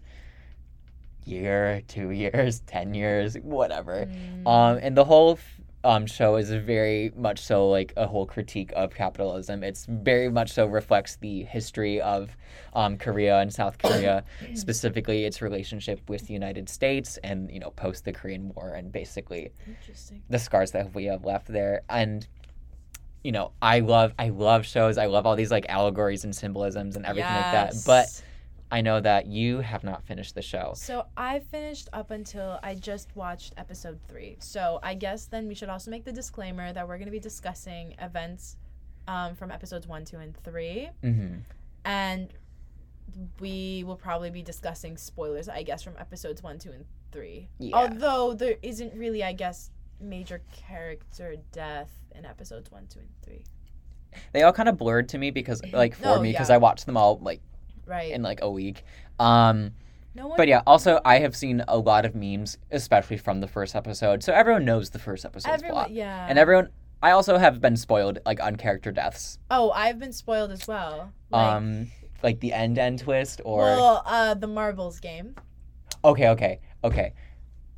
year, 1.26 1.82
two 1.88 2.12
years, 2.12 2.60
ten 2.66 2.94
years, 2.94 3.36
whatever. 3.42 4.08
Mm. 4.08 4.48
Um, 4.48 4.80
and 4.82 4.98
the 4.98 5.06
whole 5.06 5.34
f- 5.34 5.59
um 5.84 6.06
show 6.06 6.36
is 6.36 6.50
very 6.52 7.12
much 7.16 7.40
so 7.40 7.70
like 7.70 7.94
a 7.96 8.06
whole 8.06 8.26
critique 8.26 8.72
of 8.76 8.94
capitalism. 8.94 9.64
It's 9.64 9.86
very 9.86 10.30
much 10.30 10.52
so 10.52 10.66
reflects 10.66 11.16
the 11.18 11.44
history 11.44 12.02
of 12.02 12.36
um 12.74 12.98
Korea 12.98 13.40
and 13.40 13.54
South 13.54 13.78
Korea, 13.84 14.24
specifically 14.54 15.26
its 15.26 15.42
relationship 15.42 16.02
with 16.10 16.28
the 16.28 16.34
United 16.34 16.68
States 16.70 17.18
and 17.24 17.50
you 17.52 17.60
know 17.60 17.72
post 17.72 18.06
the 18.06 18.12
Korean 18.12 18.52
War 18.54 18.74
and 18.74 18.92
basically 18.92 19.52
the 20.30 20.40
scars 20.40 20.72
that 20.72 20.94
we 20.94 21.06
have 21.06 21.24
left 21.26 21.48
there. 21.48 21.82
And 21.90 22.28
you 23.24 23.34
know 23.34 23.52
i 23.62 23.80
love 23.80 24.14
i 24.18 24.30
love 24.30 24.66
shows. 24.66 24.98
I 24.98 25.06
love 25.08 25.26
all 25.26 25.36
these 25.36 25.52
like 25.52 25.66
allegories 25.70 26.24
and 26.24 26.34
symbolisms 26.36 26.96
and 26.96 27.06
everything 27.06 27.36
like 27.36 27.52
that. 27.52 27.74
But 27.86 28.06
Yes. 28.06 28.24
I 28.72 28.82
know 28.82 29.00
that 29.00 29.26
you 29.28 29.60
have 29.60 29.84
not 29.84 30.04
finished 30.04 30.36
the 30.36 30.42
show 30.42 30.74
So 30.76 31.06
I 31.18 31.40
finished 31.40 31.90
up 31.94 32.12
until 32.12 32.60
I 32.64 32.76
just 32.76 33.16
watched 33.16 33.54
episode 33.58 34.00
three. 34.08 34.38
So 34.40 34.80
I 34.84 34.94
guess 34.94 35.26
then 35.26 35.48
we 35.48 35.56
should 35.56 35.70
also 35.70 35.90
make 35.92 36.06
the 36.06 36.12
disclaimer 36.12 36.72
that 36.74 36.88
we're 36.88 36.98
going 36.98 37.08
to 37.08 37.12
be 37.12 37.20
discussing 37.20 37.96
events 38.00 38.58
um, 39.08 39.36
from 39.36 39.50
episodes 39.52 39.88
one, 39.88 40.06
two, 40.06 40.18
and 40.18 40.36
three, 40.44 40.90
hmm 41.02 41.38
and 41.86 42.30
we 43.40 43.84
will 43.86 43.96
probably 43.96 44.30
be 44.30 44.44
discussing 44.44 44.96
spoilers, 44.98 45.50
I 45.50 45.64
guess, 45.64 45.82
from 45.82 45.96
episodes 45.98 46.44
one, 46.44 46.60
two, 46.60 46.72
and 46.72 46.86
three. 47.12 47.50
Yeah. 47.58 47.76
Although 47.76 48.34
there 48.34 48.58
isn't 48.62 48.94
really, 48.94 49.24
I 49.24 49.34
guess, 49.34 49.72
major 50.00 50.42
character 50.52 51.36
death 51.52 51.92
in 52.16 52.26
episodes 52.26 52.70
one, 52.72 52.86
two, 52.88 53.00
and 53.00 53.10
three. 53.24 53.44
they 54.34 54.44
all 54.44 54.54
kind 54.54 54.70
of 54.70 54.78
blurred 54.78 55.10
to 55.10 55.18
me 55.18 55.32
because 55.32 55.62
like 55.74 55.96
for 55.96 56.04
No, 56.04 56.22
me 56.22 56.32
because 56.32 56.50
yeah. 56.50 56.56
i 56.56 56.58
watched 56.58 56.86
them 56.86 56.98
all 56.98 57.20
like 57.22 57.42
Right. 57.90 58.12
in 58.12 58.22
like 58.22 58.40
a 58.42 58.50
week 58.50 58.84
um 59.20 59.72
no 60.16 60.28
one. 60.28 60.38
but 60.38 60.48
yeah 60.48 60.62
also 60.68 61.00
i 61.04 61.20
have 61.20 61.36
seen 61.36 61.64
a 61.68 61.78
lot 61.78 62.06
of 62.06 62.14
memes 62.16 62.58
especially 62.72 63.18
from 63.18 63.42
the 63.42 63.48
first 63.48 63.76
episode 63.76 64.24
so 64.24 64.32
everyone 64.34 64.64
knows 64.66 64.92
the 64.92 65.00
first 65.00 65.26
episode's 65.26 65.56
Everyone. 65.56 65.76
plot 65.86 65.92
Yeah. 65.92 66.26
and 66.30 66.38
everyone 66.40 66.70
i 67.02 67.12
also 67.12 67.38
have 67.38 67.60
been 67.60 67.76
spoiled 67.78 68.20
like 68.26 68.40
on 68.42 68.56
character 68.56 68.92
deaths 68.92 69.40
oh, 69.52 69.72
I've 69.72 70.00
been 70.00 70.14
spoiled 70.14 70.52
as 70.52 70.68
well. 70.68 71.12
Like, 71.32 71.48
um 71.54 71.88
like 72.24 72.40
the 72.42 72.54
end 72.54 72.78
end 72.78 73.00
twist 73.00 73.42
or 73.46 73.62
well, 73.64 74.04
uh, 74.06 74.34
the 74.34 74.48
marbles 74.48 75.00
game. 75.00 75.36
okay 76.04 76.28
okay 76.30 76.60
okay 76.84 77.14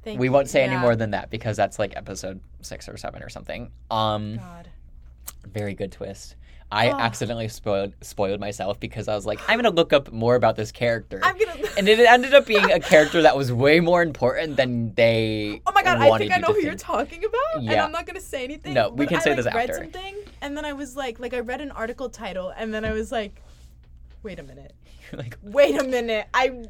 Thank 0.03 0.19
we 0.19 0.27
you. 0.27 0.31
won't 0.31 0.49
say 0.49 0.63
any 0.63 0.77
more 0.77 0.95
than 0.95 1.11
that 1.11 1.29
because 1.29 1.55
that's 1.55 1.77
like 1.77 1.95
episode 1.95 2.41
six 2.61 2.89
or 2.89 2.97
seven 2.97 3.21
or 3.21 3.29
something. 3.29 3.69
Um, 3.91 4.37
God. 4.37 4.67
very 5.47 5.75
good 5.75 5.91
twist. 5.91 6.35
I 6.71 6.89
Oh. 6.89 6.97
accidentally 6.99 7.47
spoiled 7.49 7.93
spoiled 8.01 8.39
myself 8.39 8.79
because 8.79 9.07
I 9.07 9.15
was 9.15 9.25
like, 9.25 9.39
I'm 9.49 9.57
gonna 9.57 9.69
look 9.75 9.91
up 9.91 10.11
more 10.11 10.35
about 10.35 10.55
this 10.55 10.71
character, 10.71 11.19
I'm 11.21 11.37
gonna. 11.37 11.67
and 11.77 11.87
it 11.89 11.99
ended 11.99 12.33
up 12.33 12.45
being 12.45 12.71
a 12.71 12.79
character 12.91 13.21
that 13.23 13.35
was 13.35 13.51
way 13.51 13.79
more 13.81 14.01
important 14.01 14.55
than 14.55 14.93
they. 14.93 15.61
Oh 15.67 15.71
my 15.73 15.83
god! 15.83 15.97
I 15.99 16.17
think 16.17 16.31
I 16.31 16.37
know 16.37 16.53
who 16.53 16.61
you're 16.61 16.75
talking 16.75 17.23
about, 17.25 17.63
and 17.63 17.71
I'm 17.71 17.91
not 17.91 18.05
gonna 18.05 18.21
say 18.21 18.43
anything. 18.43 18.73
No, 18.73 18.89
we 18.89 19.05
can 19.05 19.17
I, 19.17 19.19
say 19.19 19.35
like, 19.35 19.43
this 19.43 19.53
read 19.53 19.75
something, 19.75 20.15
and 20.41 20.55
then 20.55 20.63
I 20.65 20.73
was 20.73 20.95
like, 20.95 21.19
like 21.19 21.33
I 21.33 21.39
read 21.41 21.59
an 21.61 21.71
article 21.71 22.09
title, 22.09 22.53
and 22.55 22.73
then 22.73 22.85
I 22.85 22.91
was 22.93 23.11
like, 23.11 23.41
wait 24.23 24.39
a 24.39 24.43
minute, 24.43 24.73
You're 25.11 25.21
like, 25.21 25.37
wait 25.43 25.79
a 25.79 25.83
minute, 25.83 26.27
I. 26.33 26.63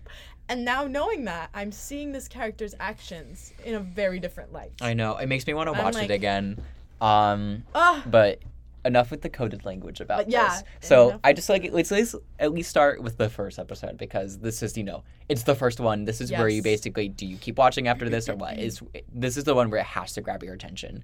And 0.49 0.65
now 0.65 0.83
knowing 0.85 1.25
that, 1.25 1.49
I'm 1.53 1.71
seeing 1.71 2.11
this 2.11 2.27
character's 2.27 2.75
actions 2.77 3.53
in 3.63 3.75
a 3.75 3.79
very 3.79 4.19
different 4.19 4.51
light. 4.51 4.71
I 4.81 4.93
know 4.93 5.15
it 5.15 5.27
makes 5.27 5.47
me 5.47 5.53
want 5.53 5.73
to 5.73 5.79
watch 5.81 5.93
like- 5.93 6.09
it 6.09 6.11
again. 6.13 6.59
Um, 6.99 7.63
Ah, 7.73 8.03
but 8.05 8.39
enough 8.83 9.11
with 9.11 9.21
the 9.21 9.29
coded 9.29 9.65
language 9.65 10.01
about 10.01 10.29
yeah, 10.29 10.49
this. 10.49 10.63
So 10.81 11.19
I 11.23 11.33
just 11.33 11.49
like 11.49 11.69
let's 11.71 11.91
at 11.91 11.97
least, 11.97 12.15
at 12.39 12.51
least 12.51 12.69
start 12.69 13.01
with 13.01 13.17
the 13.17 13.29
first 13.29 13.59
episode 13.59 13.97
because 13.97 14.39
this 14.39 14.63
is 14.63 14.77
you 14.77 14.83
know 14.83 15.03
it's 15.29 15.43
the 15.43 15.55
first 15.55 15.79
one. 15.79 16.05
This 16.05 16.21
is 16.21 16.31
where 16.31 16.49
you 16.49 16.61
basically 16.61 17.07
do 17.07 17.25
you 17.25 17.37
keep 17.37 17.57
watching 17.57 17.87
after 17.87 18.09
this 18.09 18.29
or 18.29 18.35
what 18.35 18.57
is 18.57 18.81
this 19.13 19.37
is 19.37 19.43
the 19.43 19.55
one 19.55 19.69
where 19.69 19.79
it 19.79 19.85
has 19.85 20.13
to 20.13 20.21
grab 20.21 20.43
your 20.43 20.53
attention, 20.53 21.03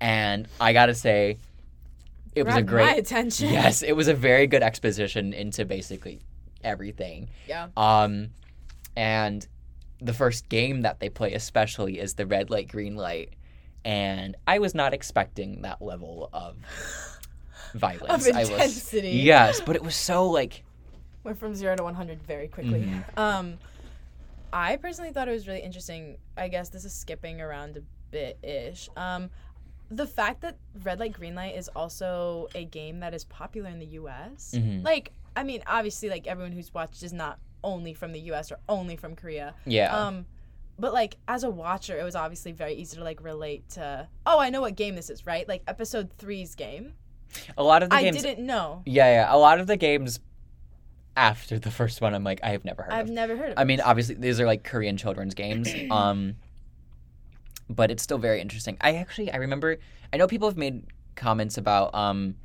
and 0.00 0.48
I 0.60 0.72
gotta 0.72 0.94
say, 0.94 1.38
it 2.34 2.44
was 2.44 2.54
a 2.54 2.62
grabbed 2.62 2.88
my 2.88 2.92
great 2.92 2.98
attention. 3.00 3.50
yes, 3.50 3.82
it 3.82 3.92
was 3.92 4.08
a 4.08 4.14
very 4.14 4.46
good 4.46 4.62
exposition 4.62 5.32
into 5.32 5.64
basically 5.64 6.20
everything. 6.62 7.28
Yeah. 7.48 7.68
Um, 7.76 8.30
and 8.96 9.46
the 10.00 10.12
first 10.12 10.48
game 10.48 10.82
that 10.82 11.00
they 11.00 11.08
play 11.08 11.32
especially 11.32 11.98
is 11.98 12.14
the 12.14 12.26
red 12.26 12.50
light 12.50 12.68
green 12.68 12.96
light, 12.96 13.32
and 13.84 14.36
I 14.46 14.58
was 14.58 14.74
not 14.74 14.92
expecting 14.92 15.62
that 15.62 15.80
level 15.80 16.28
of 16.32 16.56
violence. 17.76 18.26
Of 18.26 18.34
I 18.36 18.40
was 18.40 18.50
intensity. 18.50 19.10
yes, 19.10 19.60
but 19.60 19.76
it 19.76 19.82
was 19.82 19.94
so 19.96 20.28
like 20.30 20.62
went 21.24 21.38
from 21.38 21.54
zero 21.54 21.74
to 21.76 21.82
100 21.82 22.22
very 22.22 22.48
quickly. 22.48 22.82
Mhm. 22.82 23.18
Um, 23.18 23.58
I 24.52 24.76
personally 24.76 25.12
thought 25.12 25.28
it 25.28 25.32
was 25.32 25.46
really 25.48 25.60
interesting. 25.62 26.18
I 26.36 26.48
guess 26.48 26.68
this 26.68 26.84
is 26.84 26.92
skipping 26.94 27.40
around 27.40 27.76
a 27.76 27.82
bit 28.10 28.38
ish. 28.42 28.88
Um, 28.96 29.30
the 29.90 30.06
fact 30.06 30.40
that 30.42 30.56
Red 30.82 31.00
Light 31.00 31.12
Green 31.12 31.34
Light 31.34 31.56
is 31.56 31.68
also 31.74 32.48
a 32.54 32.64
game 32.64 33.00
that 33.00 33.12
is 33.14 33.24
popular 33.24 33.68
in 33.70 33.78
the 33.78 33.86
U.S. 33.86 34.54
Mhm. 34.56 34.84
Like, 34.84 35.12
I 35.34 35.42
mean, 35.42 35.62
obviously, 35.66 36.08
like 36.08 36.26
everyone 36.26 36.52
who's 36.52 36.72
watched 36.72 37.02
is 37.02 37.12
not 37.12 37.38
only 37.64 37.92
from 37.92 38.12
the 38.12 38.20
U.S. 38.20 38.50
or 38.52 38.58
only 38.68 38.96
from 38.96 39.16
Korea. 39.16 39.54
yeah. 39.64 39.96
Um, 39.96 40.26
but 40.78 40.92
like 40.92 41.16
as 41.26 41.42
a 41.42 41.50
watcher, 41.50 41.98
it 41.98 42.02
was 42.04 42.14
obviously 42.14 42.52
very 42.52 42.74
easy 42.74 42.96
to 42.98 43.02
like 43.04 43.22
relate 43.22 43.68
to. 43.70 44.06
Oh, 44.26 44.38
I 44.38 44.50
know 44.50 44.60
what 44.60 44.76
game 44.76 44.94
this 44.94 45.08
is, 45.10 45.26
right? 45.26 45.48
Like 45.48 45.62
episode 45.66 46.10
three's 46.18 46.54
game. 46.54 46.92
A 47.56 47.62
lot 47.62 47.82
of 47.82 47.90
the 47.90 47.96
I 47.96 48.02
games. 48.02 48.18
I 48.18 48.20
didn't 48.28 48.46
know. 48.46 48.82
Yeah, 48.86 49.06
yeah. 49.12 49.34
A 49.34 49.38
lot 49.38 49.60
of 49.60 49.66
the 49.66 49.76
games 49.76 50.20
after 51.16 51.58
the 51.58 51.70
first 51.70 52.00
one, 52.00 52.14
I'm 52.14 52.24
like, 52.24 52.40
I 52.42 52.50
have 52.50 52.64
never 52.64 52.82
heard 52.82 52.92
I've 52.92 53.06
of. 53.06 53.12
never 53.12 53.36
heard 53.36 53.52
of. 53.52 53.58
I 53.58 53.64
mean, 53.64 53.80
obviously, 53.80 54.16
these 54.16 54.40
are 54.40 54.46
like 54.46 54.64
Korean 54.64 54.96
children's 54.96 55.34
games. 55.34 55.72
Um, 55.90 56.36
but 57.68 57.90
it's 57.90 58.02
still 58.02 58.18
very 58.18 58.40
interesting. 58.40 58.76
I 58.80 58.94
actually, 58.96 59.32
I 59.32 59.36
remember, 59.38 59.78
I 60.12 60.16
know 60.16 60.28
people 60.28 60.48
have 60.48 60.56
made 60.56 60.84
comments 61.16 61.58
about 61.58 61.94
um, 61.94 62.36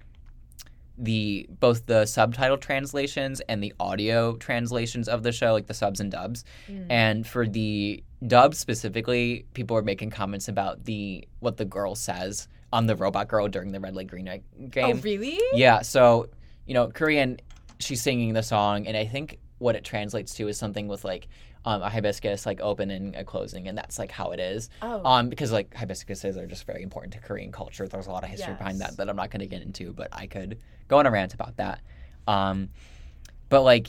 the 0.97 1.47
both 1.59 1.85
the 1.85 2.05
subtitle 2.05 2.57
translations 2.57 3.39
and 3.41 3.61
the 3.63 3.73
audio 3.79 4.35
translations 4.35 5.07
of 5.07 5.23
the 5.23 5.31
show, 5.31 5.53
like 5.53 5.67
the 5.67 5.73
subs 5.73 5.99
and 5.99 6.11
dubs. 6.11 6.43
Mm. 6.67 6.87
And 6.89 7.27
for 7.27 7.47
the 7.47 8.03
dub 8.25 8.55
specifically, 8.55 9.45
people 9.53 9.75
were 9.75 9.83
making 9.83 10.11
comments 10.11 10.47
about 10.47 10.85
the 10.85 11.27
what 11.39 11.57
the 11.57 11.65
girl 11.65 11.95
says 11.95 12.47
on 12.73 12.87
the 12.87 12.95
robot 12.95 13.27
girl 13.27 13.47
during 13.47 13.71
the 13.71 13.79
red 13.79 13.95
light 13.95 14.07
green 14.07 14.25
light 14.25 14.43
game. 14.71 14.97
oh 14.97 15.01
really? 15.01 15.39
Yeah, 15.53 15.81
so 15.81 16.27
you 16.65 16.73
know, 16.73 16.87
Korean, 16.87 17.39
she's 17.79 18.01
singing 18.01 18.33
the 18.33 18.43
song, 18.43 18.87
and 18.87 18.95
I 18.95 19.05
think 19.05 19.39
what 19.57 19.75
it 19.75 19.83
translates 19.83 20.33
to 20.35 20.47
is 20.47 20.57
something 20.57 20.87
with 20.87 21.03
like 21.03 21.27
um, 21.65 21.81
a 21.81 21.89
hibiscus 21.89 22.45
like 22.45 22.59
opening 22.61 23.07
and 23.07 23.15
a 23.15 23.23
closing, 23.23 23.67
and 23.67 23.77
that's 23.77 23.99
like 23.99 24.11
how 24.11 24.31
it 24.31 24.39
is. 24.39 24.69
Oh. 24.81 25.05
Um, 25.05 25.29
because 25.29 25.51
like 25.51 25.71
hibiscuses 25.71 26.37
are 26.37 26.47
just 26.47 26.65
very 26.65 26.83
important 26.83 27.13
to 27.13 27.19
Korean 27.19 27.51
culture. 27.51 27.87
There's 27.87 28.07
a 28.07 28.11
lot 28.11 28.23
of 28.23 28.29
history 28.29 28.53
behind 28.53 28.81
that 28.81 28.97
that 28.97 29.09
I'm 29.09 29.15
not 29.15 29.29
going 29.31 29.41
to 29.41 29.47
get 29.47 29.61
into, 29.61 29.93
but 29.93 30.09
I 30.11 30.27
could 30.27 30.59
go 30.87 30.97
on 30.97 31.05
a 31.05 31.11
rant 31.11 31.33
about 31.33 31.57
that. 31.57 31.81
Um, 32.27 32.69
but 33.49 33.61
like 33.61 33.87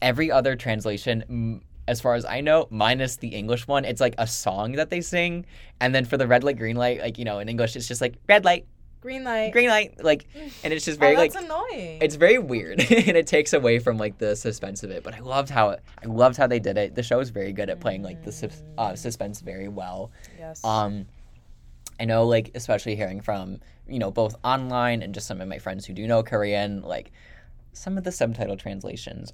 every 0.00 0.30
other 0.30 0.56
translation, 0.56 1.62
as 1.88 2.00
far 2.00 2.14
as 2.14 2.24
I 2.24 2.40
know, 2.40 2.68
minus 2.70 3.16
the 3.16 3.28
English 3.28 3.66
one, 3.66 3.84
it's 3.84 4.00
like 4.00 4.14
a 4.18 4.26
song 4.26 4.72
that 4.72 4.90
they 4.90 5.00
sing, 5.00 5.46
and 5.80 5.94
then 5.94 6.04
for 6.04 6.16
the 6.16 6.26
red 6.26 6.44
light, 6.44 6.56
green 6.58 6.76
light, 6.76 7.00
like 7.00 7.18
you 7.18 7.24
know, 7.24 7.38
in 7.38 7.48
English, 7.48 7.74
it's 7.76 7.88
just 7.88 8.00
like 8.00 8.14
red 8.28 8.44
light, 8.44 8.66
Green 9.00 9.24
light. 9.24 9.50
green 9.52 9.68
light, 9.68 10.02
like, 10.04 10.26
and 10.62 10.72
it's 10.72 10.84
just 10.84 11.00
very 11.00 11.16
oh, 11.16 11.18
like 11.18 11.34
annoying. 11.34 11.98
it's 12.00 12.14
very 12.14 12.38
weird 12.38 12.78
and 12.90 13.16
it 13.16 13.26
takes 13.26 13.52
away 13.52 13.80
from 13.80 13.98
like 13.98 14.16
the 14.18 14.36
suspense 14.36 14.84
of 14.84 14.92
it 14.92 15.02
but 15.02 15.12
i 15.12 15.18
loved 15.18 15.50
how 15.50 15.70
it 15.70 15.80
i 16.04 16.06
loved 16.06 16.36
how 16.36 16.46
they 16.46 16.60
did 16.60 16.76
it 16.78 16.94
the 16.94 17.02
show 17.02 17.18
is 17.18 17.30
very 17.30 17.52
good 17.52 17.68
at 17.68 17.80
playing 17.80 18.04
like 18.04 18.22
the 18.22 18.30
sus- 18.30 18.62
uh, 18.78 18.94
suspense 18.94 19.40
very 19.40 19.66
well 19.66 20.12
yes. 20.38 20.64
um 20.64 21.04
i 21.98 22.04
know 22.04 22.24
like 22.24 22.52
especially 22.54 22.94
hearing 22.94 23.20
from 23.20 23.58
you 23.88 23.98
know 23.98 24.12
both 24.12 24.36
online 24.44 25.02
and 25.02 25.12
just 25.14 25.26
some 25.26 25.40
of 25.40 25.48
my 25.48 25.58
friends 25.58 25.84
who 25.84 25.92
do 25.92 26.06
know 26.06 26.22
korean 26.22 26.80
like 26.82 27.10
some 27.72 27.98
of 27.98 28.04
the 28.04 28.12
subtitle 28.12 28.56
translations 28.56 29.32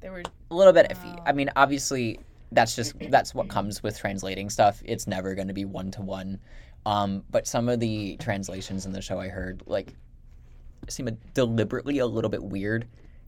they 0.00 0.10
were 0.10 0.22
a 0.50 0.54
little 0.54 0.72
bit 0.72 0.90
iffy. 0.90 1.20
I 1.26 1.32
mean 1.32 1.50
obviously 1.56 2.20
that's 2.52 2.74
just 2.76 2.94
that's 3.10 3.34
what 3.34 3.48
comes 3.48 3.82
with 3.82 3.98
translating 3.98 4.50
stuff. 4.50 4.82
It's 4.84 5.06
never 5.06 5.34
going 5.34 5.48
to 5.48 5.54
be 5.54 5.64
one 5.64 5.90
to 5.92 6.02
one 6.02 6.38
um 6.86 7.22
but 7.30 7.46
some 7.46 7.68
of 7.68 7.80
the 7.80 8.16
translations 8.16 8.86
in 8.86 8.92
the 8.92 9.02
show 9.02 9.18
i 9.18 9.28
heard 9.28 9.62
like 9.66 9.94
seem 10.88 11.08
a, 11.08 11.12
deliberately 11.34 11.98
a 11.98 12.06
little 12.06 12.30
bit 12.30 12.42
weird. 12.42 12.86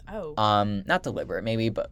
Oh. 0.09 0.35
um 0.37 0.83
not 0.87 1.03
deliberate 1.03 1.45
maybe 1.45 1.69
but 1.69 1.91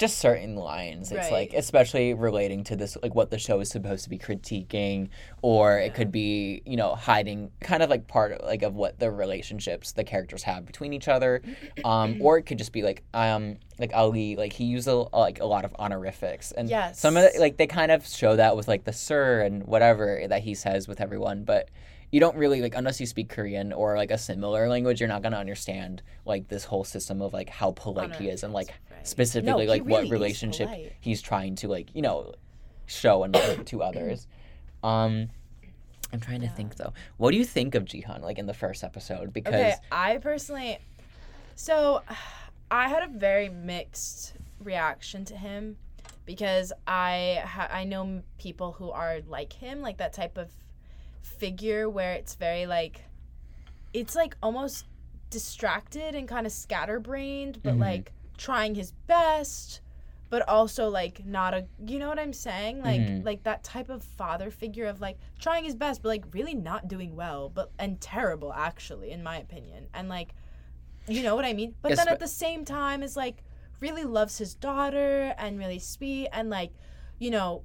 just 0.00 0.18
certain 0.18 0.56
lines. 0.56 1.12
It's 1.12 1.30
like 1.30 1.52
especially 1.52 2.14
relating 2.14 2.64
to 2.64 2.74
this 2.74 2.96
like 3.02 3.14
what 3.14 3.30
the 3.30 3.38
show 3.38 3.60
is 3.60 3.68
supposed 3.68 4.02
to 4.04 4.10
be 4.10 4.18
critiquing 4.18 5.10
or 5.42 5.78
it 5.78 5.92
could 5.94 6.10
be 6.10 6.62
you 6.64 6.76
know 6.78 6.94
hiding 6.94 7.50
kind 7.60 7.82
of 7.82 7.90
like 7.90 8.08
part 8.08 8.32
of 8.32 8.40
like 8.46 8.62
of 8.62 8.74
what 8.74 8.98
the 8.98 9.10
relationships 9.10 9.92
the 9.92 10.02
characters 10.02 10.42
have 10.44 10.64
between 10.64 10.94
each 10.94 11.06
other. 11.06 11.42
Um 11.84 12.16
or 12.18 12.38
it 12.38 12.44
could 12.44 12.56
just 12.56 12.72
be 12.72 12.82
like 12.82 13.02
um 13.12 13.58
like 13.78 13.92
ali 13.94 14.36
like 14.36 14.54
he 14.54 14.64
used 14.64 14.88
a, 14.88 14.94
like 14.94 15.38
a 15.40 15.46
lot 15.46 15.66
of 15.66 15.74
honorifics. 15.78 16.50
And 16.52 16.68
Yes. 16.70 16.98
some 16.98 17.16
of 17.18 17.22
the, 17.22 17.38
like 17.38 17.58
they 17.58 17.66
kind 17.66 17.92
of 17.92 18.06
show 18.06 18.36
that 18.36 18.56
with 18.56 18.68
like 18.68 18.84
the 18.84 18.92
sir 18.94 19.42
and 19.42 19.64
whatever 19.66 20.22
that 20.28 20.42
he 20.42 20.54
says 20.54 20.88
with 20.88 21.00
everyone 21.00 21.44
but 21.44 21.68
you 22.12 22.20
don't 22.20 22.36
really 22.36 22.60
like 22.60 22.74
unless 22.74 23.00
you 23.00 23.06
speak 23.06 23.28
Korean 23.28 23.72
or 23.72 23.96
like 23.96 24.10
a 24.10 24.18
similar 24.18 24.68
language, 24.68 25.00
you're 25.00 25.08
not 25.08 25.22
gonna 25.22 25.38
understand 25.38 26.02
like 26.24 26.48
this 26.48 26.64
whole 26.64 26.84
system 26.84 27.22
of 27.22 27.32
like 27.32 27.48
how 27.48 27.72
polite 27.72 28.16
he 28.16 28.28
is 28.28 28.42
and 28.42 28.52
like 28.52 28.68
Right. 28.90 29.06
specifically 29.06 29.66
No, 29.66 29.72
like 29.72 29.82
really 29.82 29.92
what 29.92 30.04
is 30.04 30.10
relationship 30.10 30.66
polite. 30.68 30.92
he's 31.00 31.22
trying 31.22 31.54
to 31.56 31.68
like 31.68 31.94
you 31.94 32.02
know 32.02 32.34
show 32.86 33.22
and 33.22 33.32
like, 33.34 33.64
to 33.66 33.82
others. 33.88 34.26
Um, 34.82 35.28
I'm 36.12 36.18
trying 36.20 36.40
to 36.40 36.48
think 36.48 36.74
though. 36.76 36.92
What 37.18 37.30
do 37.30 37.36
you 37.36 37.44
think 37.44 37.74
of 37.76 37.84
Gi-hun 37.84 38.20
like 38.22 38.38
in 38.38 38.46
the 38.46 38.54
first 38.54 38.82
episode? 38.82 39.32
Because 39.32 39.54
Okay, 39.54 39.74
I 39.92 40.18
personally, 40.18 40.78
so 41.54 42.02
I 42.70 42.88
had 42.88 43.04
a 43.04 43.08
very 43.08 43.48
mixed 43.48 44.34
reaction 44.58 45.24
to 45.26 45.36
him 45.36 45.76
because 46.26 46.72
I 46.86 47.42
ha- 47.44 47.68
I 47.70 47.84
know 47.84 48.22
people 48.38 48.72
who 48.72 48.90
are 48.90 49.20
like 49.28 49.52
him, 49.52 49.80
like 49.82 49.98
that 49.98 50.12
type 50.12 50.36
of 50.36 50.50
figure 51.22 51.88
where 51.88 52.12
it's 52.14 52.34
very 52.34 52.66
like, 52.66 53.04
it's 53.92 54.14
like 54.14 54.36
almost 54.42 54.86
distracted 55.30 56.14
and 56.14 56.28
kind 56.28 56.46
of 56.46 56.52
scatterbrained, 56.52 57.62
but 57.62 57.74
Mhm. 57.74 57.80
like 57.80 58.12
trying 58.36 58.74
his 58.74 58.92
best. 59.06 59.80
But 60.28 60.48
also 60.48 60.88
like 60.88 61.24
not 61.26 61.54
a 61.54 61.66
you 61.84 61.98
know 61.98 62.08
what 62.08 62.20
I'm 62.20 62.32
saying 62.32 62.82
like 62.84 63.00
Mhm. 63.00 63.24
like 63.24 63.42
that 63.42 63.64
type 63.64 63.88
of 63.90 64.04
father 64.04 64.48
figure 64.52 64.86
of 64.86 65.00
like 65.00 65.18
trying 65.40 65.64
his 65.64 65.74
best 65.74 66.02
but 66.02 66.08
like 66.10 66.24
really 66.32 66.54
not 66.54 66.86
doing 66.86 67.16
well 67.16 67.48
but 67.48 67.72
and 67.80 68.00
terrible 68.00 68.52
actually 68.52 69.10
in 69.10 69.24
my 69.24 69.38
opinion 69.38 69.88
and 69.92 70.08
like 70.08 70.32
you 71.08 71.24
know 71.24 71.34
what 71.34 71.44
I 71.44 71.52
mean 71.52 71.74
but 71.82 71.96
then 71.96 72.06
Espe- 72.06 72.12
at 72.12 72.20
the 72.20 72.28
same 72.28 72.64
time 72.64 73.02
is 73.02 73.16
like 73.16 73.42
really 73.80 74.04
loves 74.04 74.38
his 74.38 74.54
daughter 74.54 75.34
and 75.36 75.58
really 75.58 75.80
sweet 75.80 76.28
and 76.32 76.48
like 76.48 76.70
you 77.18 77.32
know 77.32 77.64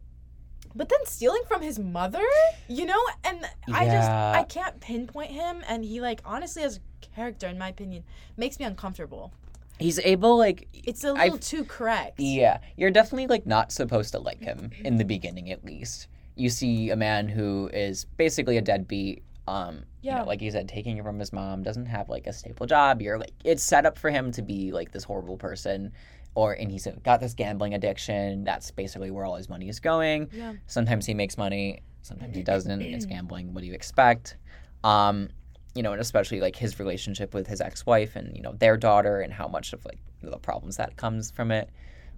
but 0.76 0.90
then 0.90 1.00
stealing 1.06 1.42
from 1.48 1.62
his 1.62 1.80
mother 1.80 2.24
you 2.68 2.86
know 2.86 3.02
and 3.24 3.40
I 3.74 3.86
just 3.86 4.12
I 4.12 4.44
can't 4.44 4.80
pinpoint 4.82 5.32
him 5.32 5.64
and 5.68 5.84
he 5.86 6.02
like 6.02 6.22
honestly 6.26 6.64
as 6.64 6.78
a 6.78 7.06
character 7.16 7.48
in 7.48 7.58
my 7.58 7.70
opinion 7.70 8.04
makes 8.38 8.60
me 8.60 8.66
uncomfortable 8.66 9.32
he's 9.80 10.00
able 10.00 10.38
like 10.38 10.68
it's 10.74 11.04
a 11.04 11.10
I've- 11.10 11.20
little 11.32 11.38
too 11.38 11.64
correct 11.66 12.20
Yeah, 12.20 12.60
you're 12.78 12.92
definitely 12.92 13.28
like 13.28 13.46
not 13.46 13.72
supposed 13.72 14.12
to 14.14 14.20
like 14.20 14.42
him 14.42 14.72
in 14.84 14.98
the 14.98 15.06
beginning, 15.06 15.52
at 15.52 15.66
least. 15.66 16.08
You 16.36 16.50
see 16.50 16.90
a 16.92 16.96
man 16.96 17.28
who 17.30 17.70
is 17.74 18.06
basically 18.18 18.58
a 18.58 18.62
deadbeat. 18.62 19.24
Um, 19.48 19.76
you 20.02 20.10
Yeah. 20.12 20.20
know, 20.20 20.26
like 20.26 20.42
you 20.42 20.50
said, 20.52 20.68
taking 20.68 20.98
it 20.98 21.04
from 21.04 21.20
his 21.20 21.32
mom, 21.34 21.62
doesn't 21.64 21.86
have 21.86 22.10
like 22.10 22.26
a 22.28 22.34
stable 22.34 22.66
job. 22.66 23.02
You're 23.02 23.18
like, 23.20 23.34
it's 23.44 23.64
set 23.64 23.86
up 23.86 23.98
for 23.98 24.10
him 24.10 24.32
to 24.34 24.42
be 24.42 24.72
like 24.72 24.92
this 24.92 25.04
horrible 25.04 25.38
person, 25.38 25.92
or 26.36 26.54
and 26.54 26.70
he's 26.72 26.88
got 27.04 27.20
this 27.22 27.34
gambling 27.34 27.74
addiction. 27.74 28.44
That's 28.44 28.70
basically 28.72 29.10
where 29.12 29.26
all 29.26 29.36
his 29.36 29.50
money 29.50 29.70
is 29.70 29.80
going. 29.80 30.30
yeah 30.34 30.54
Sometimes 30.68 31.06
he 31.06 31.14
makes 31.14 31.38
money, 31.38 31.82
sometimes 32.02 32.36
he 32.36 32.44
doesn't. 32.54 32.82
It's 32.82 33.06
gambling. 33.06 33.54
What 33.54 33.62
do 33.62 33.68
you 33.68 33.74
expect? 33.74 34.38
Um, 34.84 35.30
you 35.74 35.82
know, 35.84 35.92
and 35.94 36.00
especially 36.02 36.40
like 36.42 36.56
his 36.56 36.80
relationship 36.80 37.34
with 37.34 37.48
his 37.48 37.60
ex-wife 37.62 38.16
and 38.16 38.36
you 38.36 38.42
know 38.42 38.54
their 38.54 38.78
daughter 38.78 39.22
and 39.22 39.34
how 39.34 39.48
much 39.48 39.74
of 39.74 39.84
like 39.86 40.00
the 40.22 40.38
problems 40.38 40.78
that 40.78 40.96
comes 40.98 41.32
from 41.32 41.52
it. 41.52 41.70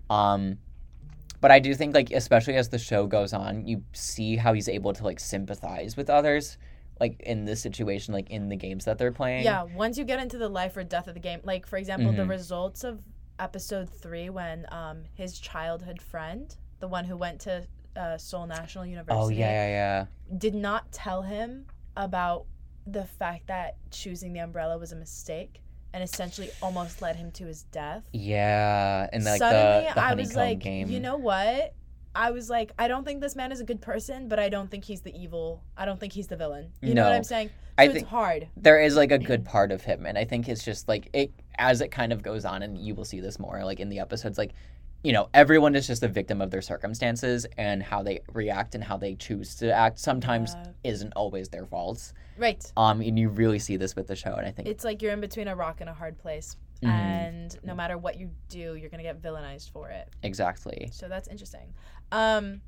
Um, 0.10 0.58
but 1.42 1.52
I 1.52 1.60
do 1.60 1.74
think 1.76 1.94
like 1.94 2.12
especially 2.12 2.56
as 2.56 2.70
the 2.70 2.80
show 2.80 3.06
goes 3.08 3.34
on, 3.34 3.68
you 3.68 3.84
see 3.94 4.36
how 4.36 4.54
he's 4.54 4.68
able 4.70 4.94
to 4.94 5.04
like 5.04 5.20
sympathize 5.20 5.96
with 5.96 6.10
others, 6.10 6.58
like 7.00 7.20
in 7.22 7.46
this 7.46 7.62
situation, 7.62 8.14
like 8.14 8.30
in 8.32 8.50
the 8.50 8.56
games 8.56 8.86
that 8.86 8.98
they're 8.98 9.12
playing. 9.12 9.44
Yeah, 9.44 9.64
once 9.64 9.98
you 9.98 10.04
get 10.04 10.20
into 10.20 10.38
the 10.38 10.50
life 10.50 10.76
or 10.78 10.84
death 10.84 11.08
of 11.08 11.14
the 11.14 11.20
game, 11.20 11.42
like 11.44 11.68
for 11.68 11.78
example, 11.78 12.12
the 12.12 12.24
Mhm. 12.24 12.30
results 12.30 12.84
of 12.84 13.00
episode 13.40 13.90
three 13.90 14.30
when 14.30 14.66
um 14.72 15.04
his 15.14 15.40
childhood 15.40 16.02
friend, 16.02 16.56
the 16.80 16.88
one 16.88 17.06
who 17.06 17.18
went 17.18 17.40
to 17.42 17.66
uh, 17.96 18.18
Seoul 18.18 18.46
National 18.48 18.86
University, 18.86 19.20
Oh 19.26 19.30
yeah, 19.30 19.50
yeah, 19.50 19.68
yeah. 19.70 20.06
did 20.38 20.54
not 20.54 20.92
tell 20.92 21.24
him 21.24 21.66
about 21.96 22.46
the 22.86 23.06
fact 23.06 23.48
that 23.48 23.76
choosing 23.92 24.34
the 24.34 24.40
umbrella 24.40 24.78
was 24.78 24.92
a 24.92 24.96
mistake 24.96 25.62
and 25.94 26.04
essentially 26.04 26.50
almost 26.62 27.02
led 27.02 27.16
him 27.16 27.32
to 27.32 27.46
his 27.46 27.64
death. 27.64 28.08
Yeah, 28.14 29.08
and 29.12 29.24
like 29.24 29.40
Suddenly, 29.40 29.88
the, 29.90 29.94
the 29.96 30.02
I 30.04 30.14
was 30.14 30.36
like, 30.36 30.60
game. 30.60 30.90
you 30.90 31.00
know 31.00 31.18
what? 31.18 31.74
I 32.14 32.32
was 32.32 32.50
like, 32.50 32.72
I 32.80 32.88
don't 32.88 33.04
think 33.06 33.22
this 33.22 33.36
man 33.36 33.52
is 33.52 33.60
a 33.62 33.64
good 33.64 33.82
person, 33.82 34.28
but 34.28 34.40
I 34.40 34.50
don't 34.50 34.70
think 34.72 34.84
he's 34.84 35.02
the 35.02 35.16
evil. 35.16 35.64
I 35.76 35.86
don't 35.86 36.00
think 36.00 36.14
he's 36.14 36.28
the 36.28 36.36
villain. 36.38 36.72
You 36.82 36.94
know 36.94 37.04
what 37.04 37.14
I'm 37.14 37.24
saying? 37.24 37.48
So 37.50 37.54
I 37.80 37.84
it's 37.86 37.94
think- 37.96 38.08
hard. 38.08 38.48
there 38.58 38.80
is 38.82 38.96
like 38.96 39.12
a 39.12 39.18
good 39.20 39.44
part 39.46 39.72
of 39.72 39.84
him 39.84 40.08
and 40.08 40.18
i 40.18 40.26
think 40.26 40.50
it's 40.50 40.64
just 40.66 40.88
like 40.88 41.10
it 41.14 41.32
as 41.60 41.82
it 41.82 41.90
kind 41.90 42.14
of 42.14 42.22
goes 42.24 42.46
on 42.46 42.62
and 42.64 42.78
you 42.78 42.94
will 42.96 43.06
see 43.06 43.20
this 43.20 43.40
more 43.40 43.64
like 43.64 43.80
in 43.80 43.90
the 43.90 44.00
episodes 44.00 44.38
like 44.38 44.54
you 45.04 45.14
know 45.14 45.30
everyone 45.34 45.76
is 45.76 45.86
just 45.88 46.04
a 46.04 46.08
victim 46.08 46.42
of 46.42 46.50
their 46.52 46.62
circumstances 46.62 47.46
and 47.58 47.82
how 47.84 48.02
they 48.04 48.20
react 48.34 48.76
and 48.76 48.84
how 48.84 48.98
they 48.98 49.16
choose 49.16 49.56
to 49.56 49.72
act 49.72 50.00
sometimes 50.00 50.54
Yeah. 50.56 50.72
isn't 50.92 51.14
always 51.16 51.50
their 51.50 51.66
faults 51.66 52.14
Right. 52.38 52.72
um 52.78 53.02
and 53.02 53.18
you 53.18 53.30
really 53.30 53.60
see 53.60 53.78
this 53.78 53.96
with 53.96 54.08
the 54.08 54.16
show 54.16 54.34
and 54.36 54.46
i 54.48 54.52
think 54.52 54.68
It's 54.68 54.84
like 54.84 55.02
you're 55.02 55.14
in 55.14 55.22
between 55.22 55.48
a 55.48 55.56
rock 55.56 55.82
and 55.82 55.90
a 55.90 55.94
hard 55.94 56.18
place. 56.18 56.56
Mhm. 56.84 56.90
And 56.90 57.58
no 57.64 57.74
matter 57.74 57.98
what 57.98 58.18
you 58.20 58.30
do, 58.50 58.76
you're 58.76 58.90
gonna 58.92 59.02
get 59.02 59.20
villainized 59.20 59.72
for 59.72 59.90
it. 59.90 60.10
exactly 60.22 60.90
So 60.92 61.08
that's 61.08 61.28
interesting. 61.28 61.74
Um, 62.12 62.62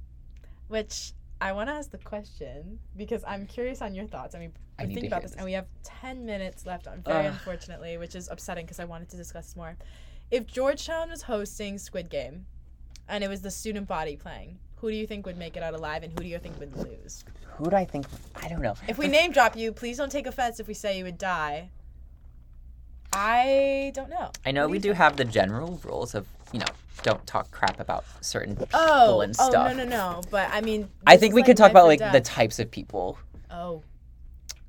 which 0.68 1.14
I 1.42 1.52
want 1.54 1.70
to 1.70 1.74
ask 1.74 1.90
the 1.90 1.98
question 1.98 2.80
because 2.98 3.24
I'm 3.26 3.46
curious 3.46 3.82
on 3.82 3.96
your 3.96 4.06
thoughts. 4.06 4.36
I 4.36 4.40
mean, 4.40 4.52
I 4.78 4.86
think 4.86 5.08
about 5.08 5.22
this, 5.22 5.32
this. 5.32 5.38
and 5.38 5.46
we 5.46 5.54
have 5.54 5.68
ten 5.84 6.26
minutes 6.26 6.66
left. 6.66 6.88
On 6.88 7.02
very 7.02 7.28
Ugh. 7.28 7.34
unfortunately, 7.34 7.98
which 7.98 8.16
is 8.16 8.28
upsetting 8.30 8.66
because 8.66 8.80
I 8.80 8.86
wanted 8.86 9.10
to 9.10 9.18
discuss 9.18 9.48
this 9.48 9.56
more. 9.56 9.78
If 10.32 10.46
Georgetown 10.48 11.10
was 11.10 11.22
hosting 11.24 11.78
Squid 11.78 12.10
Game, 12.10 12.46
and 13.08 13.24
it 13.24 13.30
was 13.30 13.42
the 13.42 13.52
student 13.52 13.88
body 13.88 14.16
playing, 14.16 14.60
who 14.76 14.90
do 14.92 14.96
you 14.96 15.08
think 15.08 15.26
would 15.26 15.38
make 15.38 15.56
it 15.58 15.64
out 15.64 15.74
alive, 15.74 16.04
and 16.04 16.12
who 16.14 16.20
do 16.20 16.28
you 16.30 16.40
think 16.40 16.60
would 16.60 16.76
lose? 16.76 17.24
who 17.58 17.70
do 17.70 17.76
i 17.76 17.84
think 17.84 18.06
i 18.38 18.48
don't 18.48 18.62
know 18.62 18.74
If 18.88 18.98
we 18.98 19.08
name 19.10 19.32
drop 19.34 19.58
you, 19.58 19.74
please 19.74 19.98
don't 19.98 20.10
take 20.12 20.28
offense 20.28 20.62
if 20.62 20.68
we 20.70 20.74
say 20.74 20.98
you 20.98 21.04
would 21.04 21.18
die. 21.18 21.72
I 23.12 23.92
don't 23.96 24.10
know. 24.10 24.32
i 24.46 24.52
know 24.52 24.68
do 24.68 24.72
we 24.72 24.80
do 24.80 24.90
think? 24.90 24.98
have 24.98 25.18
the 25.18 25.26
general 25.26 25.80
rules 25.84 26.16
of 26.16 26.26
you 26.54 26.60
know 26.60 26.66
don't 27.04 27.26
talk 27.28 27.50
crap 27.52 27.80
about 27.80 28.04
certain 28.22 28.54
oh, 28.60 28.66
people 28.66 28.80
Oh, 28.82 29.22
and 29.22 29.36
oh 29.40 29.50
no, 29.52 29.74
no, 29.74 29.86
no. 29.86 30.22
But 30.30 30.50
I 30.52 30.62
mean, 30.62 30.90
i 31.08 31.18
think 31.18 31.34
we 31.34 31.44
could 31.44 31.58
talk 31.58 31.72
about 31.72 31.88
like 31.88 32.00
the 32.12 32.22
types 32.22 32.60
of 32.60 32.70
people 32.72 33.18
Oh. 33.52 33.82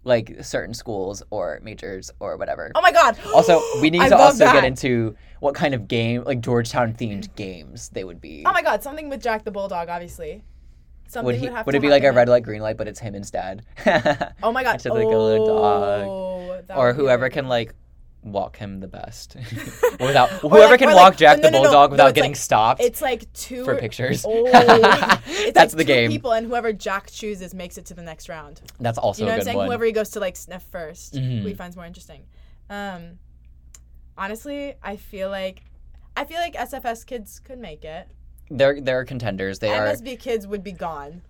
like 0.05 0.37
certain 0.43 0.72
schools 0.74 1.22
or 1.31 1.61
majors 1.62 2.11
or 2.20 2.37
whatever 2.37 2.70
Oh 2.74 2.81
my 2.81 2.93
God. 2.93 3.18
Also, 3.35 3.61
we 3.81 3.91
need 3.95 4.09
to 4.09 4.16
also 4.16 4.45
that. 4.45 4.55
get 4.55 4.64
into 4.64 5.16
what 5.41 5.55
kind 5.55 5.74
of 5.74 5.89
game, 5.89 6.22
like 6.24 6.41
Georgetown 6.41 6.93
themed 6.95 7.35
games, 7.35 7.89
they 7.91 8.05
would 8.05 8.20
be. 8.20 8.43
Oh 8.47 8.53
my 8.53 8.62
God! 8.62 8.83
Something 8.83 9.09
with 9.09 9.22
Jack 9.22 9.43
the 9.45 9.51
Bulldog, 9.51 9.89
obviously. 9.89 10.43
Something 11.09 11.26
would 11.26 11.35
he? 11.37 11.47
have 11.47 11.64
Would 11.66 11.72
to 11.72 11.78
it 11.78 11.81
be 11.81 11.89
like 11.89 12.05
a 12.05 12.12
red 12.12 12.28
light, 12.28 12.43
green 12.43 12.61
light, 12.61 12.76
but 12.76 12.87
it's 12.89 13.01
him 13.01 13.14
instead? 13.14 13.64
Oh 14.43 14.53
my 14.53 14.62
God! 14.66 14.74
Instead 14.74 14.93
like 14.93 15.05
a 15.05 15.09
little 15.09 15.47
dog, 15.47 16.07
Oh, 16.07 16.61
or 16.76 16.93
whoever 16.93 17.28
can 17.31 17.49
like 17.49 17.74
walk 18.23 18.57
him 18.59 18.81
the 18.81 18.87
best 18.89 19.35
without 20.01 20.29
whoever 20.29 20.73
like- 20.73 20.79
can 20.79 20.89
walk 20.89 20.97
like- 21.12 21.16
Jack 21.16 21.39
oh, 21.39 21.43
the 21.43 21.51
no, 21.51 21.59
no, 21.59 21.62
no. 21.62 21.68
bulldog 21.71 21.91
No, 21.91 21.93
without 21.93 22.14
getting 22.14 22.33
like- 22.33 22.37
stopped 22.37 22.81
It's 22.83 23.01
like 23.01 23.33
two 23.33 23.64
for 23.64 23.77
pictures. 23.77 24.25
Oh, 24.29 24.45
That's 25.55 25.73
the 25.75 25.85
game. 25.85 26.11
People 26.11 26.33
and 26.33 26.47
whoever 26.47 26.73
Jack 26.73 27.11
chooses 27.11 27.55
makes 27.55 27.79
it 27.79 27.87
to 27.87 27.95
the 27.95 28.03
next 28.03 28.29
round. 28.29 28.61
That's 28.79 28.99
also 28.99 29.23
You 29.23 29.27
know 29.27 29.33
what 29.33 29.41
I'm 29.41 29.45
saying? 29.45 29.57
one. 29.57 29.66
Whoever 29.68 29.85
he 29.87 29.93
goes 29.93 30.11
to 30.11 30.21
like 30.21 30.37
sniff 30.37 30.64
1st 30.71 31.14
Mhm. 31.14 31.41
who 31.43 31.49
he 31.49 31.55
finds 31.55 31.77
more 31.77 31.87
interesting. 31.87 32.23
Um, 32.68 33.18
honestly, 34.18 34.75
I 34.83 34.97
feel 34.97 35.31
like 35.31 35.62
I 36.16 36.25
feel 36.25 36.39
like 36.39 36.55
SFS 36.55 37.05
kids 37.07 37.41
could 37.41 37.59
make 37.59 37.85
it. 37.85 38.07
They're 38.51 38.81
they're 38.81 39.05
contenders. 39.05 39.61
They 39.61 39.71
are 39.71 39.87
MSB 39.87 40.18
kids 40.18 40.47
would 40.47 40.62
be 40.62 40.73
gone. 40.73 41.23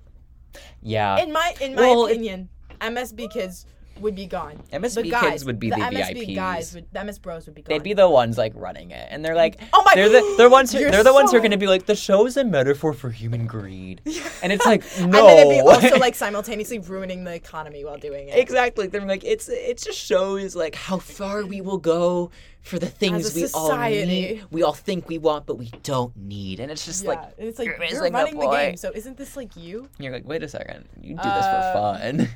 yeah. 0.82 1.18
In 1.22 1.32
my 1.32 1.54
in 1.60 1.74
my 1.74 1.82
Well, 1.82 2.06
it- 2.06 2.12
opinion, 2.12 2.48
MSB 2.80 3.30
kids 3.30 3.66
would 4.00 4.14
be 4.14 4.26
gone. 4.26 4.62
MSB 4.72 5.10
the 5.10 5.10
kids 5.28 5.44
would 5.44 5.58
be 5.58 5.68
the, 5.70 5.76
the 5.76 5.82
MSB 5.82 6.26
VIPs. 6.28 6.34
guys 6.34 6.74
would 6.74 6.86
the 6.92 7.04
MS 7.04 7.18
bros 7.18 7.46
would 7.46 7.54
be 7.54 7.62
gone. 7.62 7.68
They'd 7.74 7.82
be 7.82 7.92
the 7.92 8.08
ones 8.08 8.38
like 8.38 8.52
running 8.54 8.90
it, 8.92 9.08
and 9.10 9.24
they're 9.24 9.34
like, 9.34 9.60
Oh 9.72 9.82
my- 9.84 9.92
they're 9.94 10.08
the 10.08 10.34
they're 10.38 10.48
ones 10.50 10.72
who, 10.72 10.78
they're 10.90 11.04
the 11.04 11.12
ones 11.12 11.30
who 11.30 11.36
are 11.36 11.40
going 11.40 11.50
to 11.50 11.56
be 11.58 11.66
like, 11.66 11.86
the 11.86 11.94
show 11.96 12.26
is 12.26 12.36
a 12.36 12.44
metaphor 12.44 12.92
for 12.94 13.10
human 13.10 13.46
greed, 13.46 14.00
and 14.42 14.52
it's 14.52 14.64
like, 14.64 14.82
no, 15.00 15.04
And 15.04 15.12
then 15.14 15.36
it'd 15.38 15.50
be 15.50 15.60
also 15.60 15.98
like 15.98 16.14
simultaneously 16.26 16.78
ruining 16.78 17.24
the 17.24 17.34
economy 17.34 17.84
while 17.84 17.98
doing 17.98 18.28
it. 18.28 18.38
exactly. 18.38 18.86
They're 18.86 19.04
like, 19.04 19.24
it's 19.24 19.48
it 19.48 19.78
just 19.78 19.98
shows 19.98 20.56
like 20.56 20.74
how 20.74 20.98
far 20.98 21.44
we 21.44 21.60
will 21.60 21.78
go 21.78 22.30
for 22.62 22.78
the 22.78 22.86
things 22.86 23.34
we 23.34 23.46
all 23.54 23.74
need, 23.76 24.44
we 24.50 24.62
all 24.62 24.74
think 24.74 25.08
we 25.08 25.16
want, 25.18 25.46
but 25.46 25.56
we 25.56 25.70
don't 25.82 26.14
need, 26.16 26.60
and 26.60 26.70
it's 26.70 26.84
just 26.84 27.04
Yeah, 27.04 27.10
like 27.10 27.22
and 27.38 27.48
it's 27.48 27.58
like 27.58 27.68
you're 27.90 28.10
running 28.10 28.38
the, 28.38 28.50
game, 28.50 28.76
so 28.76 28.92
isn't 28.94 29.16
this 29.16 29.34
like 29.36 29.56
you? 29.56 29.88
you're 29.98 30.12
like, 30.12 30.26
wait 30.26 30.42
a 30.42 30.48
second, 30.48 30.86
you 31.00 31.10
do 31.16 31.22
this 31.22 31.24
Uh, 31.26 31.72
for 31.72 31.98
fun. 31.98 32.28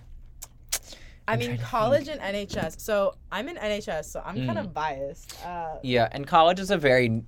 I 1.27 1.37
mean, 1.37 1.59
college 1.59 2.09
and 2.09 2.21
NHS. 2.21 2.81
So 2.81 3.15
I'm 3.33 3.49
in 3.49 3.57
NHS, 3.57 4.05
so 4.11 4.23
I'm 4.25 4.37
Mm. 4.37 4.47
kind 4.47 4.59
of 4.59 4.75
biased. 4.75 5.43
Uh, 5.45 5.79
Yeah, 5.83 6.09
and 6.13 6.27
college 6.27 6.61
is 6.61 6.71
a 6.71 6.77
very, 6.77 7.23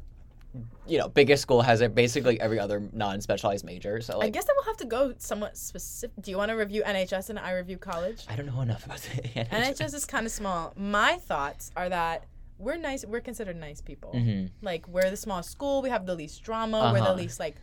you 0.86 0.98
know, 0.98 1.08
biggest 1.08 1.42
school 1.42 1.62
has 1.62 1.80
a, 1.80 1.88
basically 1.88 2.38
every 2.40 2.58
other 2.58 2.82
non-specialized 2.92 3.64
major. 3.64 4.00
So 4.02 4.14
I 4.14 4.16
like, 4.16 4.32
guess 4.32 4.46
I 4.48 4.52
will 4.56 4.64
have 4.64 4.76
to 4.78 4.84
go 4.86 5.14
somewhat 5.18 5.56
specific. 5.56 6.14
Do 6.22 6.30
you 6.30 6.36
want 6.36 6.50
to 6.50 6.56
review 6.56 6.82
NHS 6.84 7.30
and 7.30 7.38
I 7.38 7.52
review 7.52 7.78
college? 7.78 8.24
I 8.28 8.36
don't 8.36 8.46
know 8.46 8.60
enough 8.60 8.84
about 8.84 9.00
it. 9.14 9.48
NHS 9.50 9.94
is 9.94 10.04
kind 10.04 10.26
of 10.26 10.32
small. 10.32 10.72
My 10.76 11.16
thoughts 11.16 11.70
are 11.76 11.88
that 11.88 12.24
we're 12.58 12.76
nice. 12.76 13.04
We're 13.04 13.20
considered 13.20 13.56
nice 13.56 13.80
people. 13.82 14.12
Mhm. 14.14 14.50
Like 14.62 14.86
we're 14.88 15.10
the 15.10 15.16
small 15.16 15.42
school. 15.42 15.82
We 15.82 15.90
have 15.90 16.06
the 16.06 16.14
least 16.14 16.42
drama. 16.42 16.90
We're 16.92 17.00
the 17.00 17.04
Uh-huh. 17.06 17.14
least 17.14 17.38
like, 17.40 17.56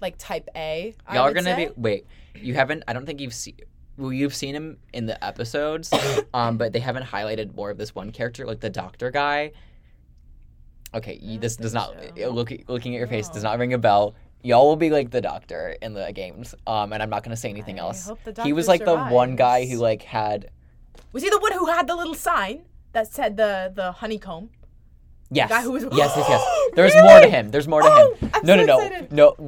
like 0.00 0.14
type 0.18 0.48
A. 0.56 0.94
Y'all 1.12 1.22
are 1.28 1.32
gonna 1.32 1.54
say. 1.56 1.66
be 1.66 1.72
wait. 1.76 2.06
You 2.34 2.54
haven't. 2.54 2.84
I 2.88 2.92
don't 2.92 3.06
think 3.06 3.20
you've 3.20 3.34
seen. 3.34 3.56
Well, 4.00 4.14
you've 4.14 4.34
seen 4.34 4.54
him 4.54 4.78
in 4.94 5.04
the 5.04 5.22
episodes, 5.22 5.92
um, 6.34 6.56
but 6.56 6.72
they 6.72 6.80
haven't 6.80 7.04
highlighted 7.04 7.54
more 7.54 7.70
of 7.70 7.76
this 7.76 7.94
one 7.94 8.10
character, 8.12 8.46
like 8.46 8.60
the 8.60 8.70
doctor 8.70 9.10
guy. 9.10 9.52
Okay, 10.94 11.18
you, 11.20 11.38
this 11.38 11.56
does 11.56 11.74
not 11.74 11.94
so. 12.16 12.30
look 12.30 12.50
looking 12.66 12.94
at 12.94 12.98
your 12.98 13.06
face 13.06 13.28
does 13.28 13.42
not 13.42 13.58
ring 13.58 13.74
a 13.74 13.78
bell. 13.78 14.14
Y'all 14.42 14.66
will 14.66 14.76
be 14.76 14.88
like 14.88 15.10
the 15.10 15.20
doctor 15.20 15.76
in 15.82 15.92
the 15.92 16.10
games, 16.12 16.54
um, 16.66 16.94
and 16.94 17.02
I'm 17.02 17.10
not 17.10 17.22
gonna 17.22 17.36
say 17.36 17.50
anything 17.50 17.78
I 17.78 17.82
else. 17.82 18.06
hope 18.06 18.24
the 18.24 18.42
He 18.42 18.54
was 18.54 18.66
doctor 18.66 18.86
like 18.86 19.10
the 19.10 19.14
one 19.14 19.36
guy 19.36 19.66
who 19.66 19.76
like 19.76 20.02
had 20.02 20.50
Was 21.12 21.22
he 21.22 21.28
the 21.28 21.38
one 21.38 21.52
who 21.52 21.66
had 21.66 21.86
the 21.86 21.94
little 21.94 22.14
sign 22.14 22.62
that 22.92 23.12
said 23.12 23.36
the 23.36 23.70
the 23.74 23.92
honeycomb? 23.92 24.48
Yes. 25.32 25.48
guy 25.48 25.62
who 25.62 25.72
was- 25.72 25.84
yes, 25.92 26.12
yes, 26.16 26.26
yes. 26.28 26.70
There's 26.74 26.94
more 26.96 27.20
to 27.20 27.28
him. 27.28 27.50
There's 27.50 27.68
more 27.68 27.82
to 27.82 27.88
Oh, 27.88 28.14
him. 28.20 28.30
I'm 28.34 28.44
no, 28.46 28.56
so 28.56 28.64
no, 28.64 28.78
excited. 28.80 29.12
no, 29.12 29.34
no. 29.38 29.44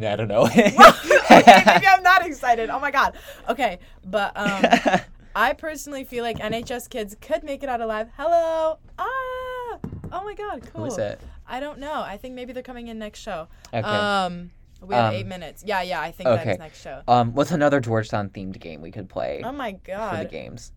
mm, 0.00 0.04
I 0.12 0.16
don't 0.16 0.28
know. 0.28 0.42
okay, 1.40 1.62
maybe 1.66 1.86
I'm 1.86 2.02
not 2.02 2.26
excited. 2.26 2.68
Oh 2.70 2.78
my 2.80 2.90
god. 2.90 3.16
Okay, 3.48 3.78
but 4.04 4.32
um, 4.36 5.00
I 5.34 5.54
personally 5.54 6.04
feel 6.04 6.22
like 6.22 6.38
NHS 6.38 6.90
kids 6.90 7.16
could 7.20 7.42
make 7.44 7.62
it 7.62 7.68
out 7.68 7.80
alive. 7.80 8.08
Hello. 8.16 8.78
Ah. 8.98 9.78
Oh 10.14 10.22
my 10.24 10.34
god. 10.34 10.62
Cool. 10.72 10.82
Who 10.82 10.86
is 10.88 10.98
it? 10.98 11.18
I 11.46 11.60
don't 11.60 11.78
know. 11.78 12.02
I 12.02 12.18
think 12.18 12.34
maybe 12.34 12.52
they're 12.52 12.62
coming 12.62 12.88
in 12.88 12.98
next 12.98 13.20
show. 13.20 13.48
Okay. 13.72 13.80
Um, 13.88 14.50
we 14.82 14.94
have 14.94 15.10
Um, 15.10 15.14
eight 15.14 15.26
minutes. 15.26 15.62
Yeah, 15.66 15.80
yeah. 15.82 16.00
I 16.02 16.10
think 16.10 16.28
okay. 16.28 16.52
is 16.52 16.58
next 16.58 16.82
show. 16.82 17.00
um, 17.08 17.32
what's 17.34 17.52
another 17.52 17.80
Georgetown 17.80 18.28
themed 18.28 18.58
game 18.60 18.82
we 18.82 18.90
could 18.90 19.08
play 19.08 19.40
Oh 19.44 19.52
my 19.52 19.72
for 19.84 20.16
the 20.18 20.28
games? 20.30 20.72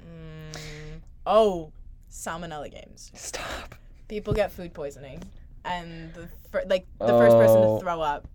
Mm, 0.00 1.00
oh, 1.26 1.72
salmonella 2.14 2.70
games. 2.70 3.10
Stop. 3.14 3.74
People 4.08 4.32
get 4.32 4.52
food 4.52 4.72
poisoning, 4.72 5.22
and 5.64 6.14
the 6.14 6.28
fir- 6.50 6.64
like 6.68 6.86
the 6.98 7.06
first 7.08 7.36
person 7.36 7.56
Oh. 7.58 7.78
to 7.78 7.82
throw 7.84 8.00
up 8.00 8.26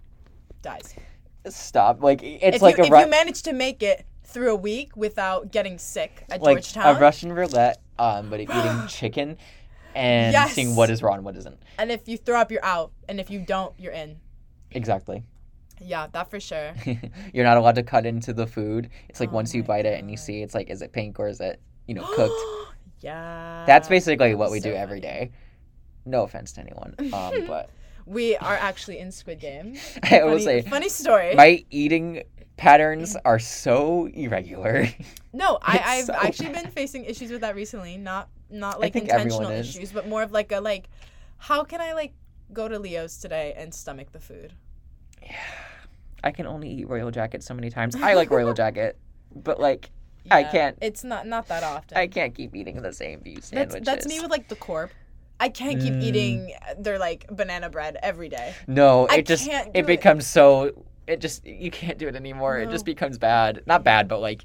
dies. 0.61 0.93
Stop. 1.47 2.03
Like 2.03 2.21
it's 2.21 2.57
if 2.57 2.61
like 2.61 2.77
you, 2.77 2.83
a 2.83 2.87
if 2.87 2.91
Ru- 2.91 2.99
you 2.99 3.07
manage 3.07 3.41
to 3.43 3.53
make 3.53 3.81
it 3.81 4.05
through 4.23 4.51
a 4.51 4.55
week 4.55 4.95
without 4.95 5.51
getting 5.51 5.77
sick 5.77 6.25
at 6.29 6.41
like 6.41 6.57
Georgetown, 6.57 6.95
a 6.95 6.99
Russian 6.99 7.31
roulette, 7.33 7.81
um, 7.97 8.29
but 8.29 8.39
eating 8.41 8.81
chicken 8.87 9.37
and 9.95 10.33
Yes. 10.33 10.53
seeing 10.53 10.75
what 10.75 10.89
is 10.89 11.01
raw 11.01 11.13
and 11.13 11.23
what 11.23 11.35
isn't. 11.37 11.57
and 11.77 11.91
if 11.91 12.07
you 12.07 12.17
throw 12.17 12.39
up, 12.39 12.51
you're 12.51 12.63
out, 12.65 12.91
and 13.07 13.19
if 13.19 13.29
you 13.29 13.39
don't, 13.39 13.73
you're 13.79 13.93
in. 13.93 14.17
Exactly. 14.71 15.23
Yeah, 15.81 16.07
that 16.11 16.29
for 16.29 16.41
sure. 16.41 16.73
You're 17.33 17.45
not 17.45 17.55
allowed 17.55 17.75
to 17.75 17.83
cut 17.83 18.05
into 18.05 18.33
the 18.33 18.45
food. 18.45 18.89
It's 19.07 19.21
like 19.21 19.29
Oh 19.29 19.35
once 19.35 19.55
you 19.55 19.63
bite 19.63 19.85
it 19.85 19.97
and 19.97 20.11
you 20.11 20.17
see 20.17 20.41
it's 20.41 20.53
like 20.53 20.69
is 20.69 20.81
it 20.81 20.91
pink 20.91 21.17
or 21.19 21.29
is 21.29 21.39
it 21.39 21.61
you 21.87 21.93
know 21.95 22.03
cooked. 22.15 22.35
Yeah. 23.01 23.63
That's 23.65 23.87
basically 23.87 24.35
what 24.35 24.51
we 24.51 24.59
so 24.59 24.69
do 24.69 24.75
every 24.75 25.01
funny. 25.01 25.13
day. 25.13 25.31
No 26.05 26.23
offense 26.23 26.53
to 26.53 26.61
anyone, 26.61 26.95
um, 27.13 27.45
but 27.47 27.69
We 28.05 28.35
are 28.37 28.55
actually 28.55 28.99
in 28.99 29.11
Squid 29.11 29.39
Game. 29.39 29.77
I 30.03 30.23
will 30.23 30.39
say 30.39 30.61
funny 30.63 30.89
story. 30.89 31.35
my 31.35 31.63
eating 31.69 32.23
patterns 32.57 33.15
are 33.25 33.39
so 33.39 34.07
irregular. 34.07 34.87
no, 35.33 35.59
I, 35.61 35.79
I've 35.85 36.05
so 36.05 36.13
actually 36.13 36.49
bad. 36.49 36.63
been 36.63 36.71
facing 36.71 37.05
issues 37.05 37.31
with 37.31 37.41
that 37.41 37.55
recently. 37.55 37.97
Not 37.97 38.29
not 38.49 38.79
like 38.79 38.95
intentional 38.95 39.49
issues, 39.51 39.91
but 39.91 40.07
more 40.07 40.23
of 40.23 40.31
like 40.31 40.51
a 40.51 40.59
like, 40.59 40.89
how 41.37 41.63
can 41.63 41.81
I 41.81 41.93
like 41.93 42.13
go 42.51 42.67
to 42.67 42.79
Leo's 42.79 43.17
today 43.17 43.53
and 43.55 43.73
stomach 43.73 44.11
the 44.11 44.19
food? 44.19 44.53
Yeah, 45.21 45.35
I 46.23 46.31
can 46.31 46.47
only 46.47 46.69
eat 46.69 46.89
Royal 46.89 47.11
Jacket 47.11 47.43
so 47.43 47.53
many 47.53 47.69
times. 47.69 47.95
I 47.95 48.13
like 48.15 48.31
Royal 48.31 48.53
Jacket, 48.53 48.97
but 49.35 49.59
like 49.59 49.91
I 50.31 50.43
can't. 50.43 50.77
It's 50.81 51.03
not 51.03 51.27
not 51.27 51.47
that 51.47 51.63
often. 51.63 51.97
I 51.97 52.07
can't 52.07 52.33
keep 52.35 52.55
eating 52.55 52.81
the 52.81 52.93
same 52.93 53.19
beef 53.21 53.35
that's 53.37 53.49
sandwiches. 53.49 53.85
that's 53.85 54.07
me 54.07 54.19
with 54.19 54.31
like 54.31 54.47
the 54.49 54.55
corp. 54.55 54.91
I 55.39 55.49
can't 55.49 55.79
keep 55.79 55.93
Mm. 55.93 56.03
eating 56.03 56.53
their 56.77 56.99
like 56.99 57.25
banana 57.31 57.69
bread 57.69 57.97
every 58.03 58.27
day. 58.29 58.53
No, 58.67 59.07
I 59.07 59.17
it 59.17 59.25
just 59.25 59.47
can't 59.47 59.65
do 59.73 59.79
it 59.79 59.83
it. 59.83 59.85
becomes 59.87 60.27
so 60.27 60.83
it 61.07 61.21
just 61.21 61.45
you 61.45 61.71
can't 61.71 61.97
do 61.97 62.07
it 62.07 62.15
anymore. 62.15 62.59
It 62.59 62.69
just 62.69 62.85
becomes 62.85 63.17
bad. 63.17 63.63
Not 63.65 63.83
bad, 63.83 64.07
but 64.07 64.19
like 64.19 64.43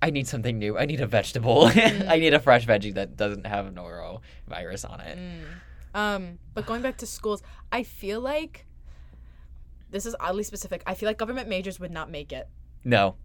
I 0.00 0.10
need 0.10 0.26
something 0.28 0.58
new. 0.58 0.78
I 0.78 0.86
need 0.86 1.00
a 1.00 1.06
vegetable. 1.06 1.68
Mm. 1.68 2.08
I 2.14 2.18
need 2.18 2.32
a 2.32 2.40
fresh 2.40 2.66
veggie 2.66 2.94
that 2.94 3.16
doesn't 3.16 3.46
have 3.46 3.66
norovirus 3.66 4.88
on 4.88 5.00
it. 5.00 5.18
Um, 5.94 6.38
but 6.54 6.64
going 6.66 6.82
back 6.82 6.96
to 6.98 7.06
schools, 7.06 7.42
I 7.72 7.82
feel 7.82 8.20
like 8.20 8.64
this 9.90 10.06
is 10.06 10.14
oddly 10.20 10.44
specific. 10.44 10.82
I 10.86 10.94
feel 10.94 11.08
like 11.08 11.18
government 11.18 11.48
majors 11.48 11.80
would 11.80 11.90
not 11.90 12.10
make 12.10 12.32
it. 12.32 12.48
No. 12.84 13.16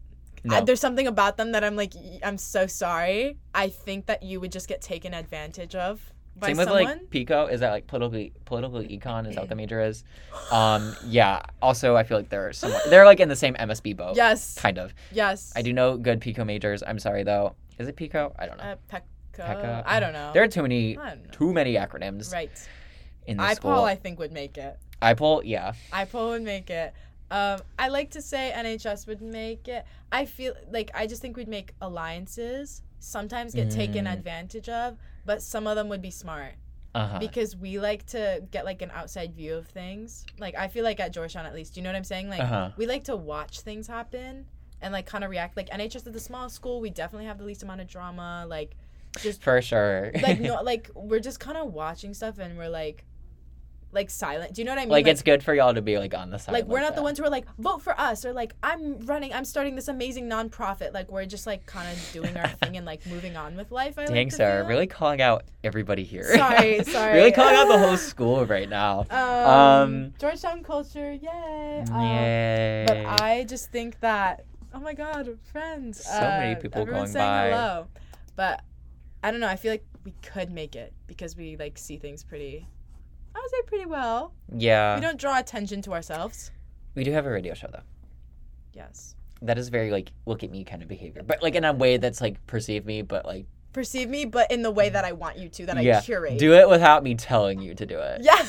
No. 0.44 0.58
I, 0.58 0.62
there's 0.62 0.80
something 0.80 1.08
about 1.08 1.38
them 1.38 1.52
that 1.54 1.64
I'm 1.64 1.76
like, 1.76 1.94
I'm 2.24 2.38
so 2.38 2.68
sorry. 2.68 3.38
I 3.56 3.70
think 3.70 4.08
that 4.08 4.24
you 4.24 4.40
would 4.42 4.52
just 4.52 4.68
get 4.68 4.82
taken 4.82 5.14
advantage 5.14 5.74
of 5.76 6.02
by 6.36 6.48
Same 6.48 6.58
with 6.58 6.68
someone. 6.68 6.84
like 6.86 7.10
Pico. 7.10 7.46
Is 7.46 7.60
that 7.62 7.72
like 7.72 7.88
political 7.88 8.28
political 8.46 8.80
econ? 8.82 9.28
Is 9.28 9.36
that 9.36 9.42
what 9.42 9.50
the 9.50 9.56
major 9.56 9.80
is? 9.82 10.04
Um, 10.52 10.96
yeah. 11.06 11.44
Also, 11.62 11.96
I 11.96 12.04
feel 12.04 12.18
like 12.18 12.30
they're 12.30 12.52
somewhat, 12.54 12.82
they're 12.90 13.06
like 13.06 13.20
in 13.20 13.30
the 13.30 13.36
same 13.36 13.54
MSB 13.54 13.96
boat. 13.96 14.16
yes, 14.16 14.56
Kind 14.58 14.80
of. 14.80 14.94
yes. 15.12 15.54
I 15.56 15.62
do 15.62 15.72
know 15.74 15.96
good 15.98 16.20
Pico 16.22 16.44
majors. 16.44 16.84
I'm 16.86 17.00
sorry 17.00 17.24
though. 17.24 17.56
Is 17.80 17.88
it 17.88 17.96
Pico? 17.96 18.34
I 18.38 18.46
don't 18.48 18.58
know. 18.58 18.64
Uh. 18.92 19.00
Pekka. 19.36 19.84
I 19.86 20.00
don't 20.00 20.14
know. 20.14 20.32
There 20.34 20.44
are 20.44 20.48
too 20.48 20.62
many 20.62 20.98
I 20.98 21.10
don't 21.12 21.24
know. 21.26 21.32
too 21.32 21.54
many 21.54 21.74
acronyms 21.76 22.32
Right. 22.34 22.52
in 23.26 23.38
this 23.38 23.46
IPOL, 23.46 23.56
school. 23.56 23.84
I 23.84 23.96
think 23.96 24.20
would 24.20 24.32
make 24.32 24.58
it. 24.58 24.78
IPOL, 25.02 25.42
yeah. 25.46 25.74
IPOL 25.92 26.30
would 26.32 26.44
make 26.44 26.70
it. 26.70 26.94
Um, 27.34 27.60
I 27.80 27.88
like 27.88 28.12
to 28.12 28.22
say 28.22 28.54
NHS 28.56 29.08
would 29.08 29.22
make 29.22 29.68
it. 29.68 29.84
I 30.12 30.26
feel 30.26 30.54
like 30.72 30.92
I 30.94 31.08
just 31.08 31.22
think 31.22 31.36
we'd 31.36 31.48
make 31.48 31.74
alliances. 31.82 32.82
Sometimes 33.00 33.54
get 33.56 33.70
taken 33.72 34.06
Mm. 34.06 34.14
advantage 34.14 34.70
of, 34.70 34.98
but 35.26 35.42
some 35.42 35.66
of 35.68 35.76
them 35.76 35.90
would 35.90 36.02
be 36.02 36.12
smart 36.12 36.54
Uh 36.96 37.08
huh. 37.08 37.20
because 37.20 37.56
we 37.58 37.80
like 37.80 38.06
to 38.08 38.44
get 38.52 38.66
like 38.66 38.82
an 38.82 38.92
outside 38.94 39.34
view 39.36 39.56
of 39.56 39.68
things. 39.68 40.26
Like 40.38 40.56
I 40.56 40.68
feel 40.68 40.84
like 40.84 41.00
at 41.00 41.12
Georgetown 41.12 41.46
at 41.46 41.54
least, 41.56 41.76
you 41.76 41.82
know 41.84 41.90
what 41.90 41.96
I'm 41.98 42.04
saying? 42.04 42.30
Like 42.30 42.42
Uh-huh. 42.42 42.70
we 42.78 42.86
like 42.86 43.04
to 43.06 43.16
watch 43.18 43.62
things 43.62 43.88
happen 43.88 44.46
and 44.82 44.94
like 44.94 45.06
kind 45.08 45.24
of 45.24 45.30
react. 45.32 45.58
Like 45.58 45.70
NHS 45.70 46.08
is 46.08 46.14
the 46.14 46.20
small 46.20 46.50
school, 46.50 46.80
we 46.82 46.92
definitely 46.92 47.26
have 47.26 47.40
the 47.40 47.46
least 47.46 47.64
amount 47.64 47.82
of 47.82 47.88
drama. 47.88 48.46
Like 48.48 48.76
just 49.22 49.42
For 49.42 49.60
sure. 49.62 50.12
like 50.22 50.40
no, 50.50 50.62
like 50.62 50.90
we're 50.94 51.20
just 51.20 51.40
kind 51.40 51.58
of 51.58 51.74
watching 51.74 52.14
stuff 52.14 52.38
and 52.38 52.58
we're 52.58 52.70
like, 52.70 53.06
like 53.94 54.10
silent. 54.10 54.54
Do 54.54 54.62
you 54.62 54.66
know 54.66 54.72
what 54.72 54.80
I 54.80 54.86
mean? 54.86 54.90
like, 54.90 55.08
it's 55.08 55.22
good 55.22 55.44
for 55.44 55.54
y'all 55.54 55.74
to 55.74 55.82
be 55.82 55.98
like 55.98 56.14
on 56.14 56.30
the 56.30 56.38
side. 56.40 56.52
like 56.54 56.66
we're 56.66 56.82
not 56.82 56.96
the 56.96 57.04
ones 57.04 57.18
who 57.20 57.24
are 57.26 57.30
like 57.30 57.46
vote 57.58 57.82
for 57.82 58.00
us 58.00 58.26
or 58.26 58.34
like 58.34 58.54
i'm 58.64 59.00
running 59.06 59.32
i'm 59.34 59.46
starting 59.46 59.76
this 59.76 59.88
amazing 59.88 60.28
nonprofit 60.30 60.94
like 60.94 61.12
we're 61.12 61.26
just 61.26 61.46
like 61.48 61.66
kind 61.66 61.88
of 61.92 62.12
doing 62.12 62.36
our 62.38 62.48
thing 62.48 62.76
and 62.78 62.86
like 62.86 63.06
moving 63.14 63.38
on 63.38 63.56
with 63.56 63.72
life 63.72 63.98
I 63.98 64.06
Dang, 64.06 64.16
like 64.16 64.30
to 64.30 64.36
Sarah, 64.36 64.62
feel. 64.64 64.70
really 64.70 64.88
calling 64.88 65.22
out 65.22 65.44
everybody 65.64 66.04
here. 66.04 66.24
Sorry, 66.36 66.84
sorry. 66.96 67.14
really 67.14 67.32
calling 67.32 67.56
out 67.56 67.68
the 67.68 67.78
whole 67.78 67.98
school 67.98 68.46
right 68.46 68.68
now. 68.70 69.06
um, 69.12 69.50
Um, 69.50 70.14
georgetown 70.20 70.64
culture 70.64 71.12
yay 71.14 71.84
um, 71.92 72.02
Yay. 72.02 72.86
but 72.88 72.98
i 73.22 73.46
just 73.48 73.72
think 73.72 74.00
that 74.00 74.46
oh 74.74 74.80
my 74.80 74.94
god 74.94 75.38
friends 75.52 76.04
So 76.04 76.20
many 76.20 76.56
uh, 76.56 76.60
people 76.60 76.86
going 76.86 77.08
saying 77.08 77.26
by. 77.26 77.50
hello 77.50 77.88
but 78.36 78.62
I 79.26 79.32
don't 79.32 79.40
know. 79.40 79.48
I 79.48 79.56
feel 79.56 79.72
like 79.72 79.86
we 80.04 80.14
could 80.22 80.52
make 80.52 80.76
it 80.76 80.92
because 81.08 81.38
we 81.38 81.56
like 81.56 81.78
see 81.78 81.96
things 81.96 82.26
pretty. 82.26 82.68
I 83.36 83.40
would 83.40 83.50
say 83.52 83.62
pretty 83.66 83.86
well. 83.86 84.34
Yeah. 84.56 84.96
we 84.96 85.02
don't 85.02 85.20
draw 85.20 85.40
attention 85.40 85.82
to 85.84 85.94
ourselves. 85.94 86.52
We 86.96 87.04
do 87.04 87.12
have 87.12 87.26
a 87.26 87.32
radio 87.32 87.54
show 87.54 87.68
though. 87.72 87.82
Yes. 88.74 89.16
That 89.42 89.58
is 89.58 89.70
very 89.70 89.92
like 89.92 90.12
look 90.26 90.44
at 90.44 90.52
me 90.52 90.64
kind 90.64 90.82
of 90.82 90.88
behavior, 90.88 91.24
but 91.26 91.42
like 91.44 91.56
in 91.56 91.66
a 91.66 91.74
way 91.74 91.98
that's 91.98 92.22
like 92.22 92.46
perceive 92.48 92.86
me, 92.86 93.02
but 93.02 93.26
like 93.26 93.46
Perceive 93.74 94.08
me, 94.08 94.26
but 94.26 94.52
in 94.52 94.62
the 94.62 94.70
way 94.70 94.90
that 94.90 95.04
I 95.04 95.14
want 95.14 95.40
you 95.40 95.50
to, 95.50 95.66
that 95.66 95.78
I 95.78 96.02
curate. 96.02 96.38
do 96.38 96.54
it 96.54 96.70
without 96.70 97.02
me 97.04 97.16
telling 97.16 97.60
you 97.60 97.74
to 97.74 97.86
do 97.88 97.98
it. 97.98 98.22
Yeah. 98.24 98.46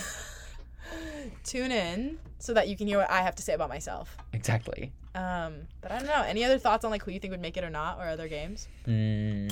Tune 1.45 1.72
in 1.72 2.18
so 2.39 2.53
that 2.53 2.68
you 2.68 2.76
can 2.76 2.87
hear 2.87 2.99
what 2.99 3.11
I 3.11 3.22
have 3.22 3.35
to 3.37 3.43
say 3.43 3.55
about 3.55 3.70
myself. 3.70 4.18
Exactly. 4.35 4.93
Um, 5.14 5.55
but 5.80 5.93
I 5.93 5.99
don't 5.99 6.07
know. 6.09 6.22
Any 6.26 6.45
other 6.45 6.59
thoughts 6.59 6.85
on 6.85 6.91
like 6.91 7.03
who 7.03 7.11
you 7.11 7.18
think 7.20 7.30
would 7.30 7.41
make 7.41 7.57
it 7.57 7.64
or 7.64 7.70
not, 7.70 7.99
or 7.99 8.07
other 8.07 8.28
games? 8.28 8.68
Hmm. 8.85 9.49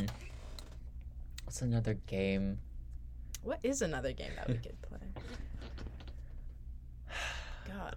What's 1.44 1.62
another 1.62 1.94
game? 2.06 2.58
What 3.42 3.58
is 3.62 3.82
another 3.82 4.12
game 4.12 4.30
that 4.36 4.48
we 4.48 4.54
could 4.54 4.80
play? 4.88 4.98
God. 7.68 7.96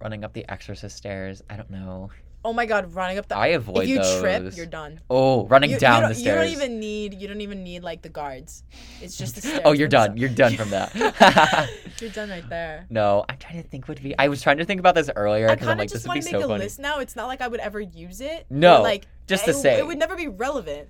Running 0.00 0.24
up 0.24 0.32
the 0.32 0.48
Exorcist 0.48 0.96
stairs. 0.96 1.42
I 1.50 1.56
don't 1.56 1.70
know. 1.70 2.10
Oh 2.42 2.54
my 2.54 2.64
God! 2.64 2.94
Running 2.94 3.18
up 3.18 3.28
the. 3.28 3.36
I 3.36 3.48
avoid 3.48 3.82
if 3.82 3.88
you 3.90 4.18
trip, 4.18 4.56
you're 4.56 4.64
done. 4.64 4.98
Oh, 5.10 5.46
running 5.48 5.68
You, 5.68 5.76
you 5.76 5.80
down 5.80 6.00
don't, 6.00 6.12
the 6.12 6.16
you 6.16 6.22
stairs. 6.22 6.36
don't 6.50 6.52
even 6.62 6.80
need. 6.80 7.12
You 7.12 7.28
don't 7.28 7.42
even 7.42 7.62
need 7.62 7.82
like 7.82 8.00
the 8.00 8.08
guards. 8.08 8.64
It's 9.02 9.18
just 9.18 9.34
the 9.34 9.40
stairs. 9.46 9.60
oh, 9.66 9.72
you're 9.72 9.88
done. 9.88 10.16
You're 10.16 10.30
done 10.30 10.56
from 10.56 10.70
that. 10.70 10.94
You're 12.00 12.08
done 12.08 12.30
right 12.30 12.48
there. 12.48 12.86
no, 12.88 13.26
I'm 13.28 13.36
trying 13.36 13.62
to 13.62 13.68
think 13.68 13.88
what 13.88 13.98
would 13.98 14.02
be. 14.02 14.18
I 14.18 14.28
was 14.28 14.40
trying 14.40 14.56
to 14.56 14.64
think 14.64 14.80
about 14.80 14.94
this 14.94 15.10
earlier 15.14 15.50
I 15.50 15.54
because 15.54 15.68
I'm 15.68 15.72
of 15.74 15.78
like, 15.80 15.88
this 15.90 16.02
just 16.04 16.08
would 16.08 16.14
be 16.14 16.18
want 16.20 16.26
to 16.28 16.32
make 16.32 16.40
so 16.40 16.46
a 16.46 16.48
funny. 16.48 16.64
list 16.64 16.78
now. 16.78 16.98
It's 17.00 17.14
not 17.14 17.26
like 17.26 17.42
I 17.42 17.48
would 17.48 17.60
ever 17.60 17.78
use 17.78 18.22
it. 18.22 18.46
No, 18.48 18.80
like 18.80 19.06
just 19.26 19.44
to 19.44 19.50
it, 19.50 19.54
say. 19.54 19.78
it 19.78 19.86
would 19.86 19.98
never 19.98 20.16
be 20.16 20.28
relevant. 20.28 20.88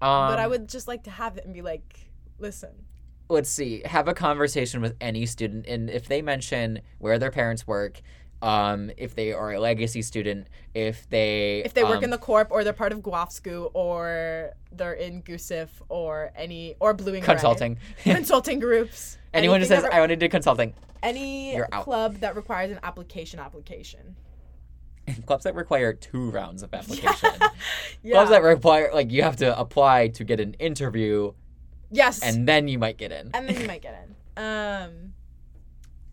Um, 0.00 0.28
but 0.30 0.38
I 0.38 0.46
would 0.46 0.68
just 0.68 0.86
like 0.86 1.02
to 1.04 1.10
have 1.10 1.36
it 1.36 1.44
and 1.46 1.52
be 1.52 1.62
like, 1.62 1.98
listen. 2.38 2.70
let's 3.28 3.48
see 3.48 3.82
have 3.84 4.08
a 4.08 4.14
conversation 4.14 4.80
with 4.80 4.94
any 5.00 5.26
student 5.26 5.66
and 5.66 5.90
if 5.90 6.06
they 6.08 6.22
mention 6.22 6.80
where 6.98 7.18
their 7.18 7.30
parents 7.30 7.66
work 7.66 8.00
um 8.42 8.90
if 8.98 9.14
they 9.14 9.32
are 9.32 9.52
a 9.52 9.58
legacy 9.60 10.02
student 10.02 10.46
if 10.74 11.08
they 11.08 11.62
If 11.64 11.72
they 11.74 11.82
work 11.84 11.98
um, 11.98 12.04
in 12.04 12.10
the 12.10 12.18
corp 12.18 12.48
or 12.50 12.62
they're 12.64 12.72
part 12.74 12.92
of 12.92 13.00
GUASFCU 13.00 13.70
or 13.72 14.50
they're 14.72 14.92
in 14.92 15.22
GUSIF 15.22 15.68
or 15.88 16.30
any 16.36 16.74
or 16.78 16.92
Blue 16.92 17.14
and 17.14 17.22
Gray. 17.24 17.34
consulting 17.34 17.78
consulting 18.02 18.58
groups. 18.60 19.16
anyone 19.32 19.60
who 19.60 19.66
says 19.66 19.82
that 19.82 19.92
i 19.94 20.00
want 20.00 20.10
to 20.10 20.16
do 20.16 20.28
consulting 20.28 20.74
any 21.02 21.58
club 21.72 22.16
that 22.16 22.36
requires 22.36 22.70
an 22.70 22.78
application 22.82 23.38
application. 23.40 24.16
clubs 25.26 25.44
that 25.44 25.54
require 25.54 25.92
two 25.92 26.30
rounds 26.30 26.62
of 26.62 26.74
application 26.80 27.30
Yeah. 28.02 28.12
clubs 28.12 28.30
that 28.30 28.42
require 28.42 28.90
like 28.92 29.10
you 29.10 29.22
have 29.22 29.36
to 29.36 29.58
apply 29.58 30.08
to 30.08 30.24
get 30.24 30.40
an 30.40 30.54
interview 30.54 31.32
yes. 31.90 32.22
And, 32.22 32.48
then 32.48 32.68
you 32.68 32.78
might 32.78 32.96
get 32.96 33.12
in 33.12 33.30
And 33.34 33.48
then 33.48 33.60
you 33.60 33.66
might 33.66 33.82
get 33.82 34.06
in. 34.06 34.42
Um 34.42 35.12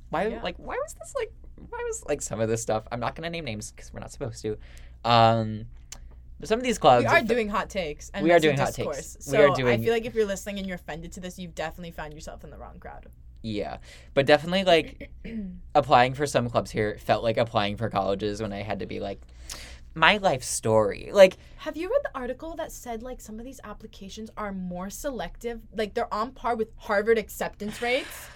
why 0.09 0.28
yeah. 0.28 0.41
like 0.43 0.55
why 0.57 0.76
was 0.76 0.93
this 0.93 1.13
like 1.15 1.32
why 1.69 1.84
was 1.88 2.03
like 2.07 2.21
some 2.21 2.39
of 2.39 2.47
this 2.47 2.61
stuff 2.61 2.84
i'm 2.91 2.99
not 2.99 3.15
gonna 3.15 3.32
name 3.32 3.45
names 3.45 3.71
because 3.71 3.91
we're 3.91 3.99
not 3.99 4.11
supposed 4.11 4.43
to 4.43 4.55
um 5.03 5.65
but 6.39 6.49
some 6.49 6.59
of 6.59 6.63
these 6.63 6.78
clubs 6.78 7.05
we 7.05 7.07
are 7.07 7.21
doing 7.21 7.47
hot 7.47 7.69
takes 7.69 8.11
and 8.13 8.24
We 8.24 8.32
are 8.34 8.39
doing 8.39 8.57
hot 8.57 8.74
takes. 8.74 8.97
discourse. 8.97 9.17
We 9.28 9.38
So 9.38 9.47
are 9.47 9.67
I 9.69 9.78
feel 9.78 9.93
like 9.93 10.05
if 10.05 10.13
you're 10.13 10.26
listening 10.26 10.57
and 10.57 10.67
you're 10.67 10.76
offended 10.76 11.13
to 11.13 11.21
this, 11.21 11.39
you've 11.39 11.55
definitely 11.55 11.91
found 11.91 12.13
yourself 12.13 12.43
in 12.43 12.49
the 12.49 12.57
wrong 12.57 12.80
crowd. 12.80 13.07
Yeah, 13.43 13.78
but 14.13 14.26
definitely 14.26 14.65
like 14.65 15.09
applying 15.74 16.13
for 16.15 16.26
some 16.26 16.49
clubs 16.49 16.69
here 16.69 16.97
felt 16.99 17.24
like 17.24 17.38
applying 17.38 17.78
for 17.78 17.89
colleges 17.89 18.41
when 18.41 18.51
I 18.51 18.61
had 18.61 18.80
to 18.80 18.86
be 18.86 18.99
like, 18.99 19.21
my 19.95 20.17
life 20.17 20.43
story. 20.43 21.09
Like, 21.11 21.37
Have 21.57 21.77
you 21.77 21.89
read 21.89 22.01
the 22.03 22.17
article 22.17 22.55
that 22.55 22.71
said 22.71 23.03
like 23.03 23.21
some 23.21 23.39
of 23.39 23.45
these 23.45 23.59
applications 23.63 24.29
are 24.37 24.51
more 24.51 24.89
selective? 24.89 25.61
Like 25.75 25.93
they're 25.93 26.13
on 26.13 26.31
par 26.31 26.55
with 26.55 26.69
Harvard 26.77 27.17
acceptance 27.17 27.81
rates. 27.81 28.27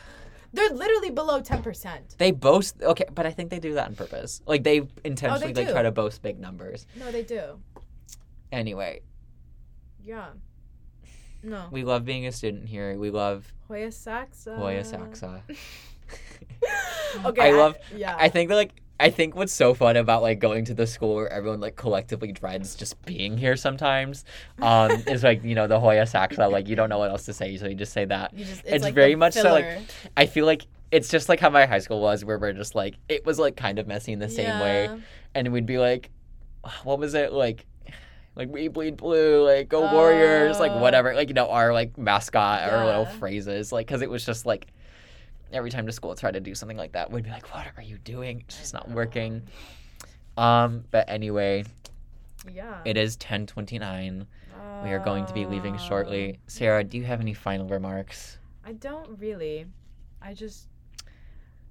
They're 0.53 0.70
literally 0.70 1.10
below 1.10 1.41
ten 1.41 1.62
percent. 1.62 2.16
they 2.18 2.32
boast. 2.32 2.82
Okay, 2.82 3.05
but 3.14 3.26
I 3.26 3.32
think 3.32 3.49
they 3.49 3.60
do 3.60 3.74
that 3.74 3.88
on 3.88 3.95
purpose. 3.95 4.41
Like 4.45 4.64
they 4.64 4.88
intentionally 5.03 5.53
oh, 5.53 5.60
like 5.60 5.68
do. 5.68 5.74
try 5.74 5.82
to 5.84 5.91
boast 5.91 6.22
big 6.22 6.39
numbers. 6.39 6.88
No, 6.95 7.12
they 7.12 7.24
do. 7.24 7.60
Anyway, 8.51 9.01
Yeah. 10.01 10.28
No. 11.43 11.68
we 11.70 11.84
love 11.84 12.03
being 12.05 12.26
a 12.28 12.32
student 12.32 12.68
here. 12.68 12.97
We 12.97 13.10
love 13.12 13.53
Hoya 13.68 13.91
Saxa. 13.91 14.55
Hoya 14.55 14.84
Saxa. 14.84 15.43
Okay. 17.26 17.41
I 17.41 17.51
love. 17.51 17.76
Yeah. 17.95 18.16
I 18.18 18.30
think 18.30 18.49
that 18.49 18.55
like. 18.55 18.72
I 19.00 19.10
think 19.12 19.36
what's 19.36 19.54
so 19.54 19.74
fun 19.74 19.95
about 19.95 20.22
like 20.24 20.39
going 20.39 20.66
to 20.66 20.74
the 20.74 20.88
school 20.88 21.16
where 21.16 21.32
everyone 21.32 21.60
like 21.60 21.76
collectively 21.76 22.32
dreads 22.32 22.76
just 22.76 23.00
being 23.06 23.38
here 23.38 23.56
sometimes, 23.56 24.26
um, 24.62 24.91
is 25.08 25.24
like 25.24 25.43
you 25.43 25.54
know 25.56 25.68
the 25.68 25.80
Hoya 25.80 26.08
Saxa 26.08 26.48
like 26.48 26.68
you 26.68 26.76
don't 26.76 26.89
know 26.89 26.98
what 27.00 27.12
else 27.12 27.26
to 27.26 27.34
say 27.34 27.56
so 27.58 27.68
you 27.68 27.76
just 27.76 27.93
say 27.93 28.06
that. 28.06 28.34
You 28.34 28.45
just, 28.45 28.64
it's 28.66 28.84
like 28.84 28.95
very 28.95 29.16
much 29.16 29.34
so, 29.34 29.52
like. 29.52 29.80
I 30.16 30.26
feel 30.26 30.45
like 30.45 30.66
it's 30.91 31.10
just 31.10 31.30
like 31.30 31.39
how 31.39 31.50
my 31.50 31.66
high 31.66 31.80
school 31.80 32.02
was, 32.02 32.26
where 32.26 32.39
we're 32.39 32.54
just 32.54 32.74
like 32.74 32.95
it 33.08 33.26
was 33.26 33.38
like 33.38 33.56
kind 33.56 33.78
of 33.78 33.88
messy 33.88 34.14
in 34.14 34.20
the 34.20 34.30
same 34.30 34.60
way, 34.60 34.89
and 35.36 35.52
we'd 35.52 35.66
be 35.66 35.78
like, 35.78 36.10
what 36.84 36.98
was 36.98 37.14
it 37.14 37.32
like? 37.34 37.66
Like 38.36 38.50
we 38.50 38.68
bleed 38.68 38.98
blue, 38.98 39.43
like 39.45 39.68
go 39.68 39.91
Warriors, 39.91 40.60
like 40.60 40.72
Oh. 40.72 40.80
whatever, 40.80 41.14
like 41.16 41.28
you 41.28 41.34
know 41.34 41.50
our 41.50 41.74
like 41.74 41.98
mascot, 41.98 42.72
our 42.72 42.86
little 42.86 43.06
phrases, 43.06 43.72
like 43.72 43.88
because 43.88 44.02
it 44.02 44.10
was 44.10 44.24
just 44.26 44.45
like 44.45 44.68
every 45.52 45.70
time 45.70 45.86
the 45.86 45.91
school 45.91 46.14
tried 46.16 46.34
to 46.34 46.39
do 46.39 46.54
something 46.56 46.78
like 46.78 46.91
that, 46.93 47.12
we'd 47.12 47.24
be 47.24 47.30
like, 47.30 47.54
what 47.54 47.68
are 47.78 47.82
you 47.82 47.98
doing? 48.00 48.43
It's 48.48 48.58
just 48.58 48.74
not 48.74 48.89
working. 48.89 49.43
Um, 50.38 50.84
but 50.91 51.10
anyway, 51.10 51.64
Yeah. 52.52 52.82
it 52.86 52.98
is 52.98 53.16
ten 53.18 53.45
twenty 53.48 53.80
nine. 53.80 54.28
We 54.84 54.91
are 54.91 55.00
going 55.00 55.26
to 55.26 55.34
be 55.34 55.45
leaving 55.45 55.78
shortly. 55.78 56.39
Sarah, 56.48 56.84
do 56.84 56.98
you 56.98 57.04
have 57.04 57.20
any 57.20 57.34
final 57.34 57.68
remarks? 57.68 58.38
I 58.64 58.74
don't 58.74 59.18
really. 59.20 59.66
I 60.22 60.34
just. 60.34 60.68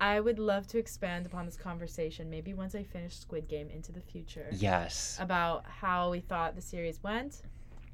I 0.00 0.20
would 0.20 0.38
love 0.38 0.66
to 0.68 0.78
expand 0.78 1.24
upon 1.24 1.46
this 1.46 1.56
conversation, 1.56 2.28
maybe 2.28 2.52
once 2.52 2.74
I 2.74 2.82
finish 2.82 3.16
Squid 3.16 3.48
Game 3.48 3.70
into 3.70 3.92
the 3.92 4.00
future, 4.00 4.46
Yes. 4.52 5.16
about 5.20 5.64
how 5.66 6.10
we 6.10 6.20
thought 6.20 6.54
the 6.54 6.60
series 6.60 7.02
went, 7.02 7.42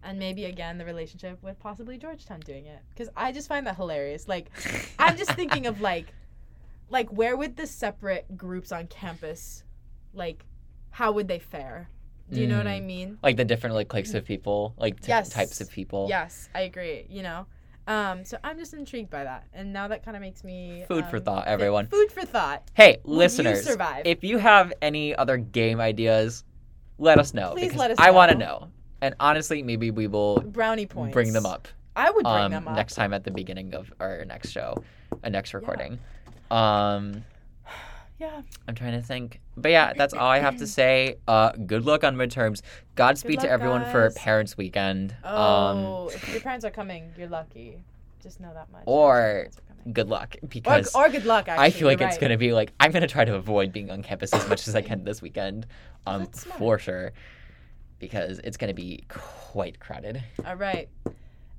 and 0.03 0.19
maybe 0.19 0.45
again 0.47 0.79
the 0.79 0.85
relationship 0.85 1.43
with 1.43 1.59
possibly 1.61 1.97
Georgetown 1.99 2.41
doing 2.41 2.67
it. 2.67 2.81
Because 2.91 3.09
I 3.17 3.33
just 3.33 3.49
find 3.49 3.67
that 3.67 3.77
hilarious. 3.77 4.29
Like, 4.29 4.51
I'm 4.99 5.17
just 5.17 5.33
thinking 5.33 5.67
of 5.67 5.81
like, 5.81 6.13
like 6.91 7.09
where 7.11 7.37
would 7.37 7.57
the 7.57 7.67
separate 7.67 8.37
groups 8.37 8.73
on 8.73 8.87
campus, 8.89 9.65
like, 10.15 10.45
how 10.91 11.13
would 11.13 11.29
they 11.29 11.39
fare? 11.39 11.89
Do 12.31 12.41
you 12.41 12.47
know 12.47 12.57
what 12.57 12.67
I 12.67 12.81
mean? 12.81 13.19
like 13.23 13.37
the 13.37 13.45
different 13.45 13.75
like 13.77 13.89
cliques 13.89 14.15
of 14.15 14.25
people, 14.25 14.75
like 14.79 15.01
t- 15.01 15.09
Yes. 15.09 15.29
types 15.29 15.61
of 15.61 15.71
people. 15.71 16.07
Yes, 16.09 16.49
I 16.55 16.63
agree. 16.63 17.05
You 17.11 17.23
know, 17.23 17.47
um, 17.87 18.25
so 18.25 18.39
I'm 18.43 18.57
just 18.59 18.73
intrigued 18.73 19.11
by 19.11 19.25
that, 19.25 19.49
and 19.53 19.71
now 19.71 19.89
that 19.89 20.03
kind 20.03 20.17
of 20.17 20.23
makes 20.23 20.43
me 20.43 20.85
Food 20.89 21.05
for 21.11 21.17
um, 21.19 21.25
thought, 21.25 21.45
thi- 21.45 21.51
everyone. 21.51 21.89
Food 21.89 22.11
for 22.11 22.23
thought. 22.25 22.71
Hey, 22.73 22.99
Will 23.05 23.13
you 23.15 23.19
listeners, 23.19 23.63
survive? 23.65 24.07
if 24.07 24.25
you 24.25 24.39
have 24.39 24.73
any 24.81 25.15
other 25.15 25.37
game 25.37 25.79
ideas, 25.79 26.45
let 26.97 27.19
us 27.19 27.35
know. 27.35 27.51
Please 27.53 27.75
let 27.75 27.91
us 27.91 27.99
I 28.01 28.13
want 28.13 28.33
to 28.33 28.39
know. 28.39 28.69
And 29.03 29.15
honestly, 29.21 29.63
maybe 29.63 29.91
we 29.91 30.07
will 30.07 30.41
Brownie 30.41 30.87
points. 30.87 31.13
bring 31.13 31.33
them 31.33 31.45
up, 31.45 31.67
I 31.97 32.11
would 32.11 32.23
bring 32.23 32.35
um, 32.35 32.53
them 32.53 32.69
up. 32.69 32.77
next 32.77 32.95
time 32.95 33.13
at 33.13 33.25
the 33.25 33.33
beginning 33.33 33.75
of 33.75 33.93
our 34.01 34.25
next 34.25 34.51
show, 34.53 34.83
a 35.23 35.29
next 35.29 35.53
recording. 35.53 35.99
Um, 36.51 37.25
Yeah. 38.21 38.43
I'm 38.69 38.77
trying 38.77 38.93
to 38.93 39.03
think. 39.03 39.41
But 39.57 39.73
yeah, 39.73 39.95
that's 39.95 40.15
all 40.15 40.29
I 40.31 40.39
have 40.39 40.57
to 40.59 40.67
say. 40.79 41.17
Uh, 41.27 41.51
good 41.67 41.85
luck 41.85 42.05
on 42.05 42.15
midterms. 42.15 42.63
Godspeed 42.95 43.39
luck, 43.39 43.47
to 43.47 43.51
everyone 43.51 43.85
for. 43.91 44.11
Parents 44.13 44.57
Weekend. 44.57 45.17
Um, 45.25 45.35
Oh, 45.79 46.11
if 46.15 46.29
your 46.31 46.41
parents 46.41 46.65
are 46.65 46.71
coming, 46.71 47.11
you're 47.19 47.27
lucky. 47.29 47.79
Just 48.23 48.39
know 48.39 48.53
that 48.55 48.71
much. 48.71 48.83
Or- 48.87 49.19
If 49.19 49.25
your 49.25 49.35
parents 49.35 49.59
are 49.59 49.63
coming. 49.75 49.93
good 49.93 50.09
luck 50.09 50.37
or, 50.41 50.47
because 50.47 50.95
or 50.95 51.09
good 51.09 51.25
luck. 51.25 51.49
Actually, 51.49 51.65
I 51.67 51.71
feel 51.71 51.89
like 51.89 51.99
you're 51.99 52.09
it's 52.11 52.15
right. 52.19 52.21
gonna 52.21 52.39
be 52.39 52.53
like 52.53 52.73
I'm 52.79 52.93
gonna 52.93 53.09
try 53.09 53.25
to 53.25 53.35
avoid 53.35 53.73
being 53.73 53.91
on 53.91 54.05
campus 54.05 54.33
as 54.33 54.49
much 54.49 54.69
as 54.69 54.77
I 54.77 54.83
can 54.83 55.03
this 55.03 55.21
weekend, 55.21 55.67
um, 56.07 56.27
for 56.29 56.79
sure, 56.79 57.11
because 58.03 58.41
it's 58.41 58.59
gonna 58.59 58.75
be 58.75 59.05
quite 59.09 59.81
crowded. 59.81 60.23
All 60.45 60.57
right. 60.57 60.91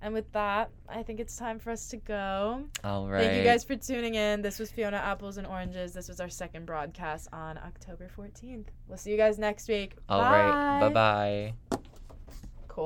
And 0.02 0.14
with 0.14 0.30
that, 0.34 0.70
I 0.90 1.02
think 1.02 1.22
it's 1.22 1.38
time 1.38 1.60
for 1.60 1.72
us 1.72 1.88
to 1.88 1.98
go. 1.98 2.66
All 2.84 3.08
right. 3.08 3.24
Thank 3.24 3.38
you 3.38 3.44
guys 3.46 3.64
for 3.64 3.78
tuning 3.78 4.16
in. 4.16 4.42
This 4.42 4.60
was 4.60 4.70
Fiona 4.70 4.98
Apples 4.98 5.38
and 5.38 5.48
Oranges. 5.48 5.94
This 5.94 6.10
was 6.10 6.20
our 6.20 6.28
second 6.28 6.66
broadcast 6.66 7.30
on 7.32 7.58
October 7.58 8.10
14th. 8.16 8.66
We'll 8.90 8.98
see 8.98 9.12
you 9.12 9.18
guys 9.18 9.40
next 9.40 9.70
week. 9.70 9.96
All 10.10 10.22
right. 10.22 10.82
Bye 10.82 11.54
bye. 11.70 11.80